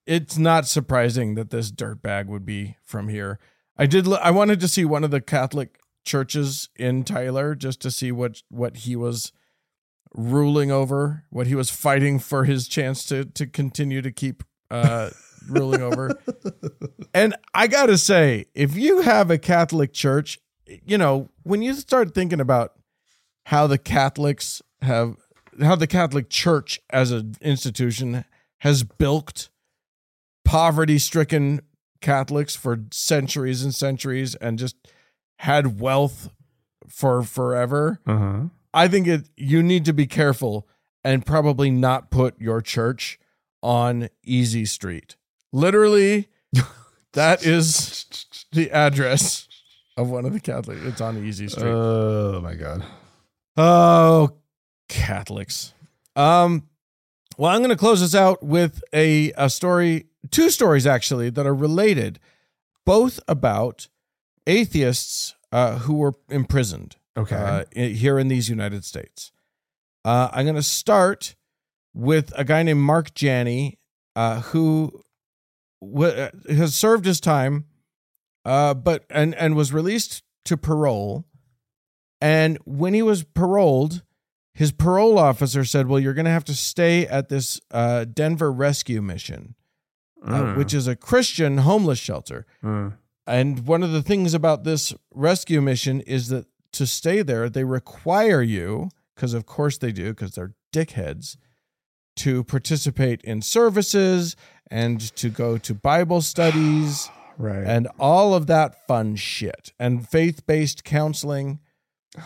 it's 0.07 0.39
not 0.39 0.67
surprising 0.67 1.35
that 1.35 1.51
this 1.51 1.71
dirtbag 1.71 2.27
would 2.27 2.47
be 2.47 2.77
from 2.83 3.09
here. 3.09 3.39
I 3.77 3.85
did 3.87 4.07
I 4.11 4.31
wanted 4.31 4.59
to 4.61 4.69
see 4.69 4.85
one 4.87 5.05
of 5.05 5.11
the 5.11 5.21
Catholic 5.21 5.79
churches 6.05 6.71
in 6.77 7.05
Tyler 7.05 7.55
just 7.55 7.81
to 7.83 7.91
see 7.91 8.11
what 8.11 8.43
what 8.51 8.79
he 8.79 8.97
was 8.97 9.33
ruling 10.15 10.71
over, 10.71 11.25
what 11.31 11.47
he 11.47 11.55
was 11.55 11.71
fighting 11.71 12.19
for 12.19 12.45
his 12.45 12.69
chance 12.69 13.05
to 13.07 13.25
to 13.25 13.47
continue 13.47 14.03
to 14.03 14.11
keep 14.11 14.43
uh 14.71 15.11
ruling 15.49 15.83
over. 15.83 16.19
And 17.15 17.35
I 17.55 17.67
got 17.69 17.87
to 17.87 17.97
say, 17.97 18.47
if 18.55 18.77
you 18.77 19.01
have 19.01 19.31
a 19.31 19.39
Catholic 19.39 19.93
church, 19.93 20.39
you 20.67 20.99
know, 20.99 21.31
when 21.43 21.63
you 21.63 21.73
start 21.75 22.15
thinking 22.15 22.41
about 22.41 22.75
how 23.47 23.67
the 23.67 23.79
Catholics 23.79 24.63
have, 24.83 25.17
how 25.61 25.75
the 25.75 25.87
Catholic 25.87 26.29
Church 26.29 26.79
as 26.91 27.11
an 27.11 27.37
institution 27.41 28.25
has 28.59 28.83
bilked 28.83 29.49
poverty 30.45 30.99
stricken 30.99 31.61
Catholics 32.01 32.55
for 32.55 32.85
centuries 32.93 33.65
and 33.65 33.75
centuries 33.75 34.35
and 34.37 34.59
just 34.59 34.77
had 35.39 35.81
wealth 35.81 36.29
for 36.89 37.23
forever. 37.23 38.01
Uh-huh. 38.07 38.41
I 38.79 38.87
think 38.87 39.09
it 39.09 39.29
you 39.37 39.61
need 39.61 39.85
to 39.87 39.93
be 39.93 40.07
careful 40.07 40.69
and 41.03 41.27
probably 41.27 41.69
not 41.69 42.13
put 42.13 42.41
your 42.41 42.63
church 42.63 43.19
on 43.61 44.09
Easy 44.23 44.65
Street. 44.65 45.17
Literally, 45.53 46.29
that 47.15 47.45
is 47.45 48.07
the 48.53 48.71
address 48.71 49.49
of 49.97 50.11
one 50.11 50.25
of 50.25 50.33
the 50.33 50.39
Catholic. 50.39 50.79
It's 50.83 51.01
on 51.01 51.19
Easy 51.19 51.49
Street. 51.49 51.67
Oh 51.67 52.41
my 52.41 52.55
god. 52.55 52.85
Oh, 53.57 54.37
Catholics. 54.89 55.75
Um, 56.15 56.69
well, 57.37 57.51
I'm 57.51 57.59
going 57.59 57.71
to 57.71 57.77
close 57.77 58.01
this 58.01 58.15
out 58.15 58.45
with 58.45 58.81
a, 58.93 59.33
a 59.33 59.51
story, 59.51 60.07
two 60.31 60.51
stories 60.51 60.87
actually, 60.87 61.31
that 61.31 61.47
are 61.47 61.55
related, 61.55 62.21
both 62.87 63.19
about 63.27 63.89
atheists 64.47 65.35
uh, 65.51 65.79
who 65.81 65.95
were 65.95 66.15
imprisoned 66.29 66.95
Okay. 67.19 67.35
uh, 67.37 67.65
here 67.75 68.19
in 68.19 68.29
these 68.29 68.49
United 68.49 68.85
States. 68.85 69.33
Uh, 70.05 70.29
I'm 70.33 70.45
going 70.47 70.55
to 70.55 70.63
start 70.63 71.35
with 71.95 72.33
a 72.37 72.45
guy 72.45 72.63
named 72.63 72.81
Mark 72.81 73.13
Janny, 73.15 73.79
uh, 74.17 74.41
who 74.41 75.03
w- 75.83 76.11
uh, 76.13 76.31
has 76.49 76.75
served 76.75 77.05
his 77.05 77.21
time, 77.21 77.65
uh, 78.45 78.75
but 78.75 79.05
and 79.11 79.35
and 79.35 79.57
was 79.57 79.73
released 79.73 80.23
to 80.45 80.57
parole. 80.57 81.25
And 82.21 82.59
when 82.65 82.95
he 82.95 83.03
was 83.03 83.23
paroled, 83.25 84.03
his 84.55 84.73
parole 84.73 85.19
officer 85.19 85.65
said, 85.65 85.87
"Well, 85.89 86.01
you're 86.01 86.15
going 86.15 86.25
to 86.25 86.31
have 86.31 86.45
to 86.45 86.55
stay 86.55 87.07
at 87.07 87.29
this 87.29 87.61
uh, 87.71 88.05
Denver 88.05 88.51
rescue 88.53 89.03
mission, 89.03 89.55
Mm. 90.25 90.57
which 90.57 90.75
is 90.75 90.87
a 90.89 90.97
Christian 90.97 91.59
homeless 91.59 91.99
shelter." 91.99 92.47
Mm. 92.63 92.95
And 93.27 93.67
one 93.67 93.83
of 93.83 93.93
the 93.93 94.03
things 94.03 94.35
about 94.35 94.65
this 94.65 94.95
rescue 95.13 95.61
mission 95.61 96.01
is 96.01 96.29
that 96.29 96.47
to 96.73 96.87
stay 96.87 97.23
there, 97.23 97.49
they 97.49 97.65
require 97.65 98.43
you, 98.43 98.91
because 99.15 99.35
of 99.35 99.47
course 99.47 99.79
they 99.79 99.93
do, 99.93 100.11
because 100.11 100.33
they're 100.33 100.55
dickheads, 100.73 101.37
to 102.17 102.45
participate 102.45 103.23
in 103.23 103.41
services 103.43 104.37
and 104.71 105.01
to 105.17 105.29
go 105.31 105.57
to 105.59 105.75
Bible 105.75 106.21
studies 106.35 107.09
right. 107.39 107.65
and 107.65 107.89
all 107.99 108.35
of 108.35 108.47
that 108.49 108.87
fun 108.87 109.17
shit 109.17 109.73
and 109.79 110.09
faith 110.09 110.47
based 110.47 110.85
counseling. 110.85 111.61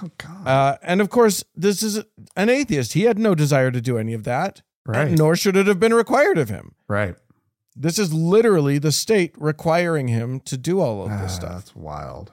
oh 0.02 0.10
god. 0.18 0.46
Uh, 0.48 0.76
and 0.82 1.00
of 1.00 1.10
course, 1.10 1.44
this 1.54 1.82
is 1.82 2.02
an 2.36 2.48
atheist. 2.48 2.94
He 2.94 3.02
had 3.02 3.18
no 3.18 3.34
desire 3.34 3.70
to 3.70 3.80
do 3.80 3.98
any 3.98 4.14
of 4.14 4.24
that, 4.24 4.62
right. 4.86 5.10
nor 5.12 5.36
should 5.36 5.56
it 5.56 5.66
have 5.66 5.78
been 5.80 5.94
required 5.94 6.38
of 6.38 6.48
him. 6.48 6.74
Right. 6.88 7.16
This 7.74 7.98
is 7.98 8.12
literally 8.12 8.78
the 8.78 8.92
state 8.92 9.34
requiring 9.38 10.08
him 10.08 10.40
to 10.40 10.58
do 10.58 10.80
all 10.80 11.02
of 11.04 11.10
this 11.10 11.32
Ah, 11.32 11.36
stuff. 11.36 11.54
That's 11.54 11.76
wild. 11.76 12.32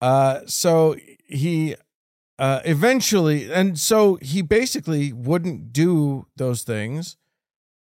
Uh, 0.00 0.40
so 0.46 0.96
he 1.26 1.74
uh, 2.38 2.60
eventually, 2.64 3.52
and 3.52 3.78
so 3.78 4.16
he 4.22 4.40
basically 4.42 5.12
wouldn't 5.12 5.72
do 5.72 6.26
those 6.36 6.62
things, 6.62 7.16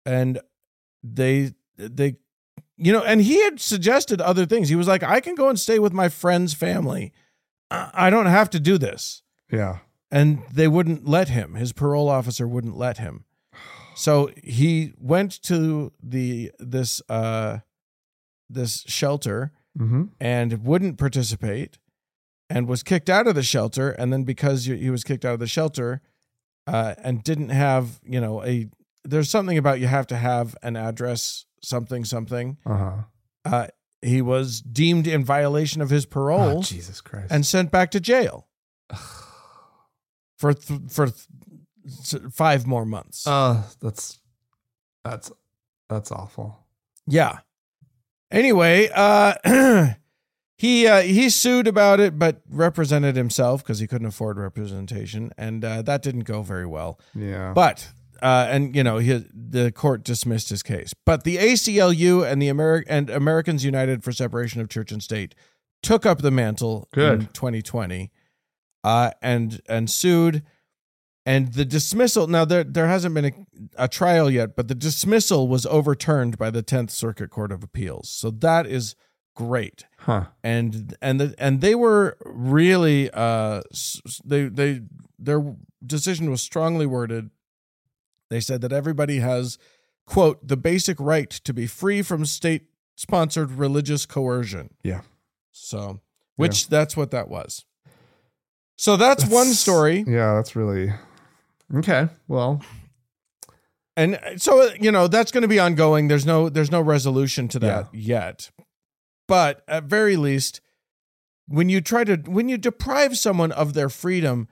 and 0.05 0.39
they 1.03 1.51
they, 1.77 2.15
you 2.77 2.93
know, 2.93 3.03
and 3.03 3.21
he 3.21 3.43
had 3.43 3.59
suggested 3.59 4.21
other 4.21 4.45
things. 4.45 4.69
He 4.69 4.75
was 4.75 4.87
like, 4.87 5.03
I 5.03 5.19
can 5.19 5.35
go 5.35 5.49
and 5.49 5.59
stay 5.59 5.79
with 5.79 5.91
my 5.93 6.07
friend's 6.09 6.53
family. 6.53 7.11
I 7.69 7.89
I 7.93 8.09
don't 8.09 8.27
have 8.27 8.49
to 8.51 8.59
do 8.59 8.77
this, 8.77 9.21
Yeah. 9.51 9.79
and 10.09 10.43
they 10.51 10.67
wouldn't 10.69 11.05
let 11.07 11.27
him. 11.29 11.55
His 11.55 11.73
parole 11.73 12.07
officer 12.09 12.47
wouldn't 12.47 12.77
let 12.77 12.97
him. 12.99 13.25
So 13.95 14.29
he 14.43 14.93
went 14.97 15.41
to 15.43 15.91
the 16.01 16.51
this 16.59 17.01
uh 17.09 17.59
this 18.49 18.83
shelter 18.87 19.51
Mm-hmm. 19.77 20.03
and 20.19 20.63
wouldn't 20.65 20.97
participate 20.97 21.77
and 22.49 22.67
was 22.67 22.83
kicked 22.83 23.09
out 23.09 23.27
of 23.27 23.35
the 23.35 23.43
shelter 23.43 23.91
and 23.91 24.11
then 24.13 24.23
because 24.23 24.65
he 24.65 24.89
was 24.89 25.03
kicked 25.03 25.25
out 25.25 25.33
of 25.33 25.39
the 25.39 25.47
shelter 25.47 26.01
uh, 26.67 26.95
and 27.03 27.23
didn't 27.23 27.49
have 27.49 27.99
you 28.03 28.19
know 28.21 28.43
a 28.43 28.67
there's 29.03 29.29
something 29.29 29.57
about 29.57 29.79
you 29.79 29.87
have 29.87 30.07
to 30.07 30.17
have 30.17 30.55
an 30.63 30.75
address 30.75 31.45
something 31.63 32.03
something 32.05 32.57
Uh-huh. 32.65 32.91
uh, 33.45 33.67
he 34.01 34.21
was 34.21 34.61
deemed 34.61 35.07
in 35.07 35.23
violation 35.25 35.81
of 35.81 35.89
his 35.89 36.05
parole 36.05 36.59
Oh, 36.59 36.61
Jesus 36.61 37.01
Christ. 37.01 37.31
and 37.31 37.45
sent 37.45 37.71
back 37.71 37.91
to 37.91 37.99
jail 37.99 38.47
for 40.37 40.53
th- 40.53 40.81
for 40.89 41.07
th- 41.07 42.21
five 42.31 42.67
more 42.67 42.85
months 42.85 43.25
uh 43.27 43.63
that's 43.81 44.19
that's 45.03 45.31
that's 45.89 46.11
awful. 46.11 46.59
Yeah. 47.07 47.39
Anyway, 48.29 48.89
uh 48.93 49.35
he 50.57 50.87
uh 50.87 51.01
he 51.01 51.29
sued 51.29 51.67
about 51.67 51.99
it 51.99 52.17
but 52.17 52.41
represented 52.49 53.15
himself 53.15 53.63
because 53.63 53.79
he 53.79 53.87
couldn't 53.87 54.07
afford 54.07 54.37
representation 54.39 55.31
and 55.37 55.63
uh, 55.63 55.81
that 55.83 56.01
didn't 56.01 56.25
go 56.25 56.41
very 56.41 56.65
well. 56.65 56.99
Yeah. 57.15 57.53
But 57.53 57.89
uh 58.21 58.47
and 58.49 58.75
you 58.75 58.83
know, 58.83 58.97
he, 58.97 59.23
the 59.33 59.71
court 59.71 60.03
dismissed 60.03 60.49
his 60.49 60.63
case. 60.63 60.93
But 61.05 61.23
the 61.23 61.37
ACLU 61.37 62.29
and 62.29 62.41
the 62.41 62.49
Ameri- 62.49 62.85
and 62.87 63.09
Americans 63.09 63.63
United 63.63 64.03
for 64.03 64.11
Separation 64.11 64.59
of 64.59 64.69
Church 64.69 64.91
and 64.91 65.03
State 65.03 65.35
took 65.83 66.05
up 66.05 66.21
the 66.23 66.31
mantle 66.31 66.89
in 67.13 67.27
2020 67.27 68.11
uh 68.83 69.11
and 69.21 69.61
and 69.69 69.89
sued 69.89 70.41
and 71.25 71.53
the 71.53 71.65
dismissal 71.65 72.25
now 72.25 72.45
there 72.45 72.63
there 72.63 72.87
hasn't 72.87 73.13
been 73.13 73.25
a, 73.25 73.31
a 73.77 73.87
trial 73.87 74.29
yet 74.29 74.55
but 74.55 74.67
the 74.67 74.75
dismissal 74.75 75.47
was 75.47 75.65
overturned 75.67 76.37
by 76.37 76.49
the 76.49 76.63
10th 76.63 76.89
circuit 76.89 77.29
court 77.29 77.51
of 77.51 77.63
appeals 77.63 78.09
so 78.09 78.31
that 78.31 78.65
is 78.65 78.95
great. 79.37 79.85
Huh. 79.99 80.25
and 80.43 80.95
and 81.01 81.19
the, 81.19 81.35
and 81.37 81.61
they 81.61 81.75
were 81.75 82.17
really 82.25 83.09
uh 83.11 83.61
they 84.25 84.45
they 84.45 84.81
their 85.19 85.55
decision 85.85 86.31
was 86.31 86.41
strongly 86.41 86.85
worded. 86.85 87.29
They 88.29 88.39
said 88.39 88.61
that 88.61 88.73
everybody 88.73 89.19
has 89.19 89.57
quote 90.05 90.45
the 90.45 90.57
basic 90.57 90.99
right 90.99 91.29
to 91.29 91.53
be 91.53 91.67
free 91.67 92.01
from 92.01 92.25
state 92.25 92.67
sponsored 92.95 93.51
religious 93.51 94.05
coercion. 94.05 94.73
Yeah. 94.83 95.01
so 95.51 96.01
which 96.35 96.67
that's 96.67 96.97
what 96.97 97.11
that 97.11 97.29
was. 97.29 97.65
So 98.75 98.95
that's, 98.95 99.25
one 99.25 99.47
story. 99.47 100.03
Yeah, 100.07 100.35
that's 100.35 100.55
really 100.55 100.93
Okay. 101.75 102.07
Well, 102.27 102.61
and 103.95 104.19
so 104.37 104.71
you 104.79 104.91
know 104.91 105.07
that's 105.07 105.31
going 105.31 105.41
to 105.41 105.47
be 105.47 105.59
ongoing. 105.59 106.07
There's 106.07 106.25
no 106.25 106.49
there's 106.49 106.71
no 106.71 106.81
resolution 106.81 107.47
to 107.49 107.59
that 107.59 107.93
yet 107.93 108.51
but 109.27 109.63
at 109.67 109.83
very 109.83 110.15
least 110.17 110.61
when 111.47 111.69
you 111.69 111.81
try 111.81 112.03
to 112.03 112.15
when 112.25 112.49
you 112.49 112.57
deprive 112.57 113.17
someone 113.17 113.51
of 113.51 113.73
their 113.73 113.89
freedom 113.89 114.47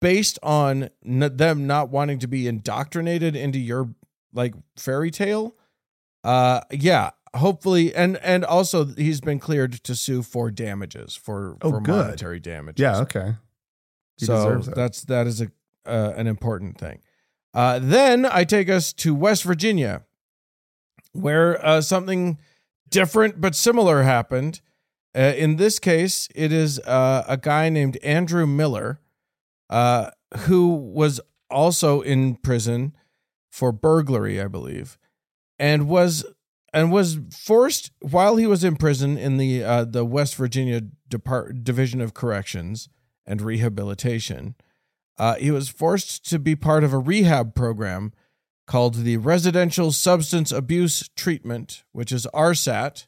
based 0.00 0.38
on 0.42 0.90
n- 1.04 1.36
them 1.36 1.66
not 1.66 1.90
wanting 1.90 2.18
to 2.18 2.26
be 2.28 2.46
indoctrinated 2.46 3.34
into 3.34 3.58
your 3.58 3.90
like 4.32 4.54
fairy 4.76 5.10
tale 5.10 5.56
uh 6.24 6.60
yeah 6.70 7.10
hopefully 7.34 7.94
and 7.94 8.16
and 8.18 8.44
also 8.44 8.84
he's 8.96 9.20
been 9.20 9.38
cleared 9.38 9.72
to 9.72 9.94
sue 9.94 10.22
for 10.22 10.50
damages 10.50 11.14
for 11.16 11.56
Oh, 11.62 11.70
for 11.70 11.80
good. 11.80 11.94
monetary 11.94 12.40
damages 12.40 12.82
yeah, 12.82 13.00
okay. 13.00 13.34
He 14.18 14.26
so 14.26 14.58
that's 14.58 15.02
that 15.02 15.26
is 15.26 15.40
a 15.40 15.50
uh, 15.86 16.12
an 16.16 16.26
important 16.26 16.76
thing. 16.76 17.00
Uh, 17.54 17.78
then 17.80 18.26
I 18.26 18.44
take 18.44 18.68
us 18.68 18.92
to 18.94 19.14
West 19.14 19.42
Virginia, 19.44 20.04
where 21.12 21.64
uh, 21.64 21.80
something 21.80 22.38
different 22.90 23.40
but 23.40 23.54
similar 23.54 24.02
happened. 24.02 24.60
Uh, 25.16 25.34
in 25.36 25.56
this 25.56 25.78
case, 25.78 26.28
it 26.34 26.52
is 26.52 26.78
uh, 26.80 27.24
a 27.26 27.36
guy 27.36 27.68
named 27.68 27.96
Andrew 28.02 28.46
Miller, 28.46 29.00
uh, 29.70 30.10
who 30.40 30.68
was 30.74 31.20
also 31.50 32.00
in 32.02 32.36
prison 32.36 32.94
for 33.50 33.72
burglary, 33.72 34.40
I 34.40 34.48
believe, 34.48 34.98
and 35.58 35.88
was 35.88 36.24
and 36.72 36.92
was 36.92 37.18
forced 37.30 37.90
while 38.00 38.36
he 38.36 38.46
was 38.46 38.62
in 38.62 38.76
prison 38.76 39.16
in 39.16 39.38
the 39.38 39.64
uh, 39.64 39.84
the 39.84 40.04
West 40.04 40.36
Virginia 40.36 40.82
Depart- 41.08 41.64
Division 41.64 42.00
of 42.00 42.14
Corrections 42.14 42.88
and 43.26 43.40
Rehabilitation. 43.40 44.54
Uh, 45.16 45.34
he 45.34 45.50
was 45.50 45.68
forced 45.68 46.28
to 46.30 46.38
be 46.38 46.54
part 46.54 46.84
of 46.84 46.92
a 46.92 46.98
rehab 46.98 47.54
program 47.54 48.12
called 48.68 48.96
the 48.96 49.16
Residential 49.16 49.90
Substance 49.90 50.52
Abuse 50.52 51.08
Treatment, 51.16 51.82
which 51.92 52.12
is 52.12 52.28
RSAT. 52.32 53.06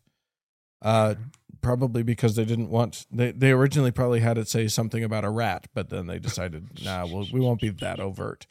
Uh, 0.83 1.15
probably 1.61 2.03
because 2.03 2.37
they 2.37 2.45
didn't 2.47 2.71
want 2.71 3.07
they, 3.13 3.33
they 3.33 3.51
originally 3.51 3.91
probably 3.91 4.21
had 4.21 4.39
it 4.39 4.49
say 4.49 4.67
something 4.67 5.05
about 5.05 5.27
a 5.27 5.31
rat, 5.31 5.69
but 5.75 5.91
then 5.91 6.07
they 6.07 6.19
decided, 6.19 6.67
nah, 6.85 7.05
well, 7.07 7.27
we 7.31 7.39
won't 7.39 7.61
be 7.61 7.69
that 7.69 8.01
overt. 8.01 8.47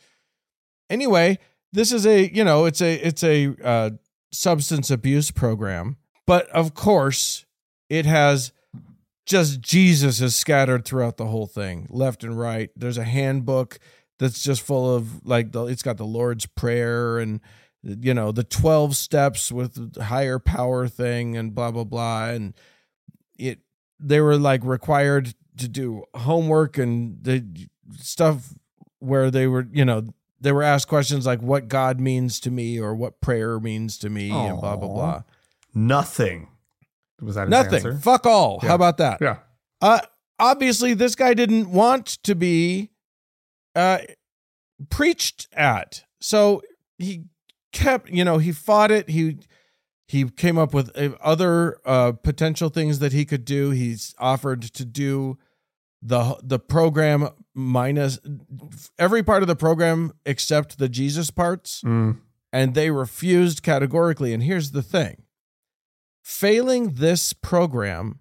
Anyway, 0.91 1.39
this 1.73 1.91
is 1.91 2.05
a 2.05 2.31
you 2.31 2.43
know 2.43 2.65
it's 2.65 2.81
a 2.81 2.93
it's 2.95 3.23
a 3.23 3.55
uh, 3.63 3.89
substance 4.31 4.91
abuse 4.91 5.31
program, 5.31 5.97
but 6.27 6.47
of 6.49 6.75
course, 6.75 7.45
it 7.89 8.05
has 8.05 8.51
just 9.25 9.61
Jesus 9.61 10.21
is 10.21 10.35
scattered 10.35 10.85
throughout 10.85 11.17
the 11.17 11.27
whole 11.27 11.47
thing, 11.47 11.87
left 11.89 12.23
and 12.23 12.39
right. 12.39 12.69
There's 12.75 12.99
a 12.99 13.03
handbook 13.03 13.79
that's 14.19 14.43
just 14.43 14.61
full 14.61 14.93
of 14.95 15.25
like 15.25 15.51
the, 15.51 15.65
it's 15.65 15.81
got 15.83 15.97
the 15.97 16.05
Lord's 16.05 16.45
Prayer 16.45 17.17
and 17.19 17.39
you 17.81 18.13
know 18.13 18.31
the 18.33 18.43
12 18.43 18.95
steps 18.95 19.51
with 19.51 19.95
higher 20.01 20.37
power 20.37 20.87
thing 20.87 21.37
and 21.37 21.55
blah 21.55 21.71
blah 21.71 21.85
blah 21.85 22.25
and 22.29 22.53
it 23.37 23.59
they 23.99 24.19
were 24.19 24.37
like 24.37 24.63
required 24.65 25.33
to 25.57 25.67
do 25.69 26.03
homework 26.13 26.77
and 26.77 27.17
the 27.23 27.45
stuff 27.97 28.53
where 28.99 29.31
they 29.31 29.47
were 29.47 29.65
you 29.71 29.85
know 29.85 30.03
they 30.41 30.51
were 30.51 30.61
asked 30.63 30.89
questions 30.89 31.25
like 31.25 31.41
what 31.41 31.69
god 31.69 32.01
means 32.01 32.39
to 32.41 32.51
me 32.51 32.77
or 32.79 32.93
what 32.93 33.21
prayer 33.21 33.59
means 33.61 33.97
to 33.97 34.09
me 34.09 34.29
and 34.29 34.59
blah 34.59 34.75
blah 34.75 34.87
blah 34.89 35.23
Nothing. 35.73 36.49
Was 37.21 37.35
that 37.35 37.47
nothing 37.47 37.75
answer? 37.75 37.97
fuck 37.97 38.25
all 38.25 38.59
Yeah. 38.61 38.69
how 38.69 38.75
about 38.75 38.97
that 38.97 39.19
Yeah. 39.21 39.37
uh 39.81 39.99
obviously 40.37 40.93
this 40.93 41.15
guy 41.15 41.33
didn't 41.33 41.71
want 41.71 42.07
to 42.23 42.35
be 42.35 42.89
uh 43.79 43.97
preached 44.89 45.47
at 45.53 46.03
so 46.19 46.61
he 46.97 47.23
kept 47.71 48.09
you 48.09 48.23
know 48.23 48.37
he 48.37 48.51
fought 48.51 48.91
it 48.91 49.09
he 49.09 49.37
he 50.07 50.29
came 50.29 50.57
up 50.57 50.73
with 50.73 50.89
uh, 50.97 51.09
other 51.21 51.77
uh 51.85 52.11
potential 52.11 52.69
things 52.69 52.99
that 52.99 53.13
he 53.13 53.25
could 53.25 53.45
do 53.45 53.69
he's 53.71 54.13
offered 54.19 54.61
to 54.61 54.83
do 54.85 55.37
the 56.01 56.37
the 56.41 56.59
program 56.59 57.29
minus 57.53 58.19
every 58.97 59.21
part 59.21 59.41
of 59.43 59.47
the 59.47 59.55
program 59.55 60.11
except 60.25 60.77
the 60.77 60.89
jesus 60.89 61.29
parts 61.29 61.81
Mm. 61.85 62.17
and 62.51 62.73
they 62.73 62.89
refused 62.89 63.61
categorically. 63.63 64.33
And 64.33 64.41
here's 64.43 64.71
the 64.71 64.81
thing 64.81 65.23
failing 66.23 66.93
this 66.95 67.33
program 67.33 68.19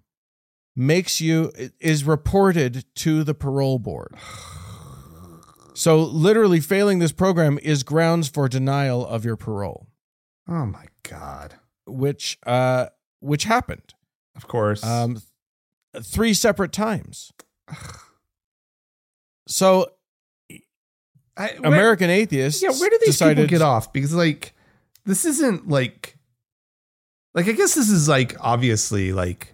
makes 0.75 1.19
you, 1.21 1.51
is 1.79 2.03
reported 2.03 2.85
to 2.95 3.23
the 3.23 3.33
parole 3.33 3.79
board. 3.79 4.13
So, 5.79 6.01
literally, 6.03 6.59
failing 6.59 6.99
this 6.99 7.13
program 7.13 7.57
is 7.63 7.83
grounds 7.83 8.27
for 8.27 8.49
denial 8.49 9.07
of 9.07 9.23
your 9.23 9.37
parole, 9.37 9.87
Oh 10.45 10.65
my 10.65 10.87
God. 11.03 11.55
which, 11.87 12.37
uh, 12.45 12.87
which 13.21 13.45
happened 13.45 13.93
Of 14.35 14.45
course. 14.45 14.83
um, 14.83 15.21
three 16.01 16.33
separate 16.33 16.73
times. 16.73 17.31
So, 19.47 19.89
I, 21.37 21.53
where- 21.59 21.71
American 21.73 22.09
atheists, 22.09 22.61
Yeah, 22.61 22.71
where 22.71 22.89
do 22.89 22.97
these 22.99 23.11
decided, 23.15 23.37
people 23.47 23.59
get 23.59 23.61
off? 23.65 23.93
Because 23.93 24.13
like 24.13 24.53
this 25.05 25.23
isn't 25.23 25.69
like 25.69 26.17
like 27.33 27.47
I 27.47 27.53
guess 27.53 27.73
this 27.75 27.89
is 27.89 28.09
like 28.09 28.35
obviously 28.41 29.13
like 29.13 29.53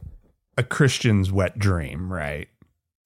a 0.57 0.63
Christian's 0.63 1.32
wet 1.32 1.59
dream, 1.59 2.11
right? 2.11 2.47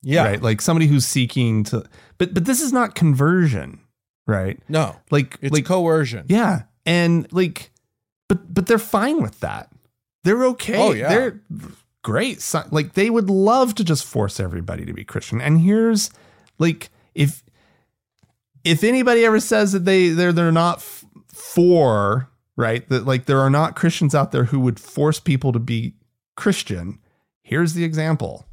Yeah, 0.02 0.24
Right. 0.24 0.42
Like 0.42 0.60
somebody 0.60 0.86
who's 0.86 1.06
seeking 1.06 1.64
to 1.64 1.84
but 2.18 2.32
but 2.34 2.44
this 2.44 2.60
is 2.60 2.72
not 2.72 2.94
conversion, 2.94 3.80
right? 4.26 4.58
no, 4.68 4.96
Like 5.10 5.36
it's 5.42 5.52
like 5.52 5.66
coercion. 5.66 6.26
yeah. 6.28 6.62
And 6.86 7.30
like 7.32 7.70
but 8.28 8.52
but 8.54 8.66
they're 8.66 8.78
fine 8.78 9.20
with 9.22 9.40
that. 9.40 9.70
They're 10.24 10.44
okay. 10.46 10.78
Oh, 10.80 10.92
yeah. 10.92 11.08
They're 11.08 11.40
great. 12.02 12.42
Like 12.70 12.94
they 12.94 13.10
would 13.10 13.28
love 13.30 13.74
to 13.76 13.84
just 13.84 14.04
force 14.04 14.40
everybody 14.40 14.84
to 14.86 14.92
be 14.92 15.04
Christian. 15.04 15.40
And 15.40 15.60
here's 15.60 16.10
like 16.58 16.90
if 17.14 17.42
if 18.64 18.84
anybody 18.84 19.24
ever 19.24 19.40
says 19.40 19.72
that 19.72 19.84
they 19.84 20.08
they're 20.10 20.32
they're 20.32 20.52
not 20.52 20.78
f- 20.78 21.04
for 21.28 22.28
right 22.56 22.88
that 22.88 23.06
like 23.06 23.26
there 23.26 23.40
are 23.40 23.50
not 23.50 23.76
Christians 23.76 24.14
out 24.14 24.32
there 24.32 24.44
who 24.44 24.60
would 24.60 24.78
force 24.80 25.18
people 25.20 25.52
to 25.52 25.58
be 25.58 25.94
Christian. 26.36 26.98
Here's 27.42 27.72
the 27.74 27.84
example. 27.84 28.46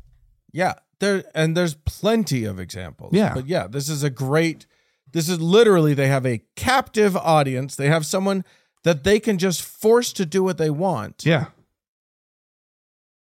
Yeah, 0.53 0.73
there 0.99 1.23
and 1.35 1.55
there's 1.55 1.75
plenty 1.85 2.45
of 2.45 2.59
examples. 2.59 3.13
Yeah. 3.13 3.33
But 3.33 3.47
yeah, 3.47 3.67
this 3.67 3.89
is 3.89 4.03
a 4.03 4.09
great 4.09 4.65
this 5.11 5.29
is 5.29 5.39
literally 5.39 5.93
they 5.93 6.07
have 6.07 6.25
a 6.25 6.41
captive 6.55 7.15
audience. 7.15 7.75
They 7.75 7.87
have 7.87 8.05
someone 8.05 8.43
that 8.83 9.03
they 9.03 9.19
can 9.19 9.37
just 9.37 9.61
force 9.61 10.13
to 10.13 10.25
do 10.25 10.43
what 10.43 10.57
they 10.57 10.69
want. 10.69 11.25
Yeah. 11.25 11.47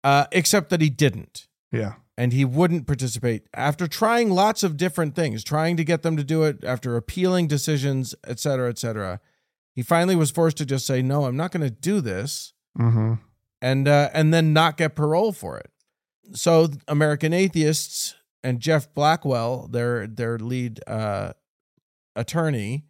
Uh, 0.03 0.27
except 0.33 0.71
that 0.71 0.81
he 0.81 0.89
didn't. 0.91 1.47
Yeah. 1.73 1.95
And 2.16 2.33
he 2.33 2.45
wouldn't 2.45 2.87
participate 2.87 3.47
after 3.55 3.87
trying 3.87 4.31
lots 4.31 4.62
of 4.62 4.77
different 4.77 5.14
things, 5.14 5.43
trying 5.43 5.77
to 5.79 5.85
get 5.85 6.03
them 6.03 6.16
to 6.16 6.25
do 6.25 6.43
it, 6.45 6.62
after 6.64 6.97
appealing 6.97 7.49
decisions, 7.49 8.14
et 8.27 8.39
cetera, 8.39 8.68
et 8.68 8.79
cetera. 8.79 9.21
He 9.75 9.83
finally 9.83 10.16
was 10.16 10.31
forced 10.31 10.59
to 10.59 10.66
just 10.66 10.87
say, 10.87 11.01
"No, 11.01 11.25
I'm 11.25 11.37
not 11.37 11.51
going 11.51 11.62
to 11.62 11.71
do 11.71 12.01
this," 12.03 12.53
Mm-hmm. 12.79 13.14
and 13.62 13.89
uh, 13.89 14.11
and 14.12 14.35
then 14.35 14.53
not 14.53 14.77
get 14.77 14.95
parole 14.95 15.33
for 15.33 15.57
it. 15.59 15.71
So 16.33 16.68
American 16.89 17.33
atheists 17.33 18.14
and 18.43 18.61
Jeff 18.61 18.93
Blackwell, 18.95 19.68
their 19.68 20.07
their 20.07 20.39
lead 20.39 20.81
uh, 20.87 21.33
attorney, 22.16 22.85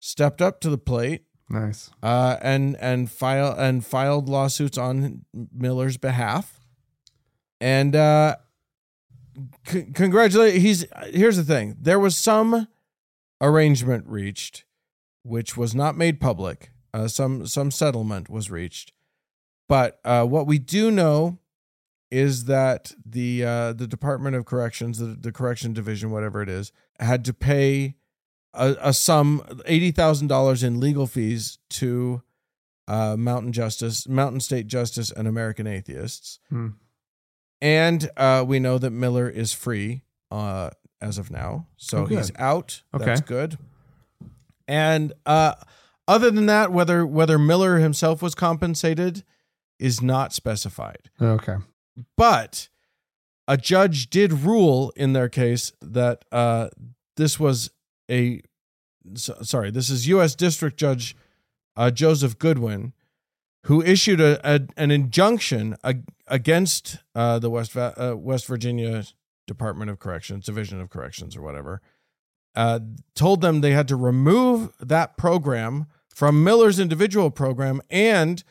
stepped 0.00 0.40
up 0.42 0.60
to 0.60 0.70
the 0.70 0.78
plate 0.78 1.24
Nice. 1.48 1.90
uh, 2.02 2.36
and 2.42 2.76
and 2.80 3.10
file 3.10 3.52
and 3.58 3.84
filed 3.84 4.28
lawsuits 4.28 4.78
on 4.78 5.24
Miller's 5.54 5.96
behalf. 5.96 6.58
And 7.60 7.94
uh, 7.94 8.36
c- 9.66 9.84
congratulate. 9.94 10.60
He's 10.60 10.84
here's 11.06 11.36
the 11.36 11.44
thing: 11.44 11.76
there 11.80 12.00
was 12.00 12.16
some 12.16 12.68
arrangement 13.40 14.06
reached, 14.06 14.64
which 15.22 15.56
was 15.56 15.74
not 15.74 15.96
made 15.96 16.20
public. 16.20 16.70
Uh, 16.94 17.08
some 17.08 17.46
some 17.46 17.70
settlement 17.70 18.28
was 18.28 18.50
reached, 18.50 18.92
but 19.68 20.00
uh, 20.04 20.24
what 20.24 20.46
we 20.46 20.58
do 20.58 20.90
know 20.90 21.38
is 22.12 22.44
that 22.44 22.92
the 23.04 23.42
uh, 23.44 23.72
the 23.72 23.86
Department 23.86 24.36
of 24.36 24.44
Corrections, 24.44 24.98
the, 24.98 25.06
the 25.18 25.32
Correction 25.32 25.72
Division, 25.72 26.10
whatever 26.10 26.42
it 26.42 26.48
is, 26.48 26.70
had 27.00 27.24
to 27.24 27.32
pay 27.32 27.96
a, 28.54 28.76
a 28.80 28.92
sum 28.92 29.42
eighty 29.66 29.90
thousand 29.90 30.26
dollars 30.28 30.62
in 30.62 30.78
legal 30.78 31.06
fees 31.06 31.58
to 31.70 32.22
uh, 32.86 33.16
Mountain 33.18 33.52
Justice, 33.52 34.06
Mountain 34.06 34.40
State 34.40 34.66
Justice, 34.66 35.10
and 35.10 35.26
American 35.26 35.66
Atheists, 35.66 36.38
Hmm. 36.50 36.68
and 37.60 38.10
uh, 38.16 38.44
we 38.46 38.58
know 38.58 38.76
that 38.78 38.90
Miller 38.90 39.28
is 39.28 39.52
free 39.54 40.02
uh, 40.30 40.68
as 41.00 41.16
of 41.16 41.30
now, 41.30 41.66
so 41.76 41.98
Oh, 42.02 42.04
he's 42.06 42.30
out. 42.36 42.82
Okay. 42.94 43.04
That's 43.06 43.20
good. 43.22 43.56
And 44.68 45.12
uh, 45.26 45.54
other 46.06 46.30
than 46.30 46.46
that, 46.46 46.72
whether 46.72 47.06
whether 47.06 47.38
Miller 47.38 47.78
himself 47.78 48.22
was 48.22 48.34
compensated 48.34 49.24
is 49.78 50.00
not 50.00 50.32
specified 50.32 51.10
Okay. 51.20 51.56
But 52.16 52.68
a 53.48 53.56
judge 53.56 54.08
did 54.10 54.32
rule 54.32 54.92
in 54.96 55.12
their 55.12 55.28
case 55.28 55.72
that 55.80 56.24
uh, 56.32 56.68
this 57.16 57.38
was 57.40 57.70
a 58.10 58.40
so- 59.14 59.38
sorry 59.42 59.70
this 59.70 59.90
is 59.90 60.06
u.s 60.06 60.34
district 60.34 60.76
judge 60.76 61.16
uh, 61.76 61.90
joseph 61.90 62.38
goodwin 62.38 62.92
who 63.66 63.82
issued 63.82 64.20
a, 64.20 64.40
a 64.48 64.60
an 64.76 64.90
injunction 64.90 65.76
ag- 65.84 66.04
against 66.26 66.98
uh, 67.14 67.38
the 67.38 67.50
west 67.50 67.72
Va- 67.72 67.94
uh, 68.12 68.16
west 68.16 68.46
virginia 68.46 69.04
department 69.46 69.90
of 69.90 69.98
corrections 69.98 70.46
division 70.46 70.80
of 70.80 70.88
corrections 70.90 71.36
or 71.36 71.42
whatever 71.42 71.80
uh, 72.54 72.78
told 73.14 73.40
them 73.40 73.60
they 73.60 73.72
had 73.72 73.88
to 73.88 73.96
remove 73.96 74.70
that 74.78 75.16
program 75.16 75.86
from 76.14 76.44
miller's 76.44 76.78
individual 76.78 77.30
program 77.30 77.80
and 77.90 78.44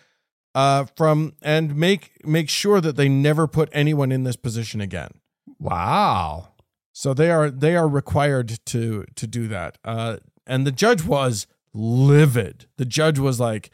uh, 0.56 0.86
from 0.96 1.34
and 1.42 1.76
make 1.76 2.26
make 2.26 2.50
sure 2.50 2.82
that 2.82 2.96
they 2.96 3.10
never 3.10 3.48
put 3.48 3.70
anyone 3.72 4.12
in 4.12 4.24
this 4.24 4.36
position 4.36 4.82
again. 4.82 5.12
Wow. 5.60 6.50
So 6.94 7.14
they 7.14 7.32
are 7.32 7.50
they 7.50 7.76
are 7.76 7.88
required 7.88 8.60
to 8.68 9.06
to 9.16 9.28
do 9.28 9.48
that. 9.48 9.78
Uh, 9.84 10.18
and 10.46 10.66
the 10.68 10.72
judge 10.72 11.04
was 11.04 11.48
livid. 11.74 12.68
The 12.78 12.86
judge 12.86 13.20
was 13.20 13.40
like, 13.40 13.72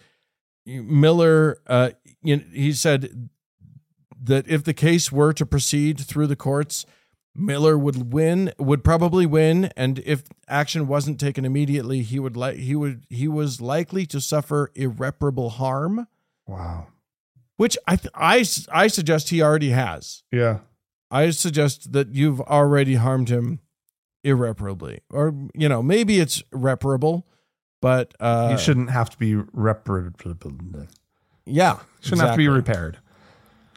Miller. 0.66 1.60
Uh, 1.66 1.92
you 2.22 2.38
know, 2.38 2.44
he 2.54 2.74
said 2.74 3.30
that 4.22 4.48
if 4.48 4.64
the 4.64 4.74
case 4.74 5.12
were 5.12 5.34
to 5.34 5.46
proceed 5.46 6.00
through 6.00 6.28
the 6.28 6.36
courts, 6.36 6.86
Miller 7.34 7.78
would 7.78 8.12
win, 8.14 8.52
would 8.58 8.84
probably 8.84 9.26
win, 9.26 9.72
and 9.78 10.00
if 10.00 10.24
action 10.48 10.88
wasn't 10.88 11.20
taken 11.20 11.46
immediately, 11.46 12.02
he 12.02 12.20
would 12.20 12.36
like 12.36 12.58
he 12.58 12.76
would 12.76 13.06
he 13.10 13.28
was 13.28 13.62
likely 13.62 14.06
to 14.08 14.20
suffer 14.20 14.72
irreparable 14.76 15.52
harm 15.52 16.08
Wow. 16.48 16.88
which 17.58 17.78
I 17.88 17.96
th- 17.98 18.12
I 18.16 18.46
I 18.72 18.88
suggest 18.88 19.30
he 19.30 19.42
already 19.42 19.70
has. 19.72 20.24
Yeah. 20.32 20.60
I 21.12 21.30
suggest 21.32 21.92
that 21.94 22.10
you've 22.14 22.42
already 22.42 22.96
harmed 22.96 23.30
him 23.30 23.60
irreparably, 24.24 25.02
or 25.10 25.34
you 25.54 25.70
know 25.70 25.82
maybe 25.82 26.20
it's 26.20 26.44
reparable, 26.52 27.26
but 27.82 28.14
uh, 28.20 28.50
you 28.52 28.58
shouldn't 28.58 28.90
have 28.92 29.10
to 29.12 29.18
be 29.18 29.36
reparable. 29.36 30.88
yeah 31.46 31.80
Shouldn't 32.02 32.22
have 32.22 32.32
to 32.32 32.38
be 32.38 32.48
repaired. 32.50 33.00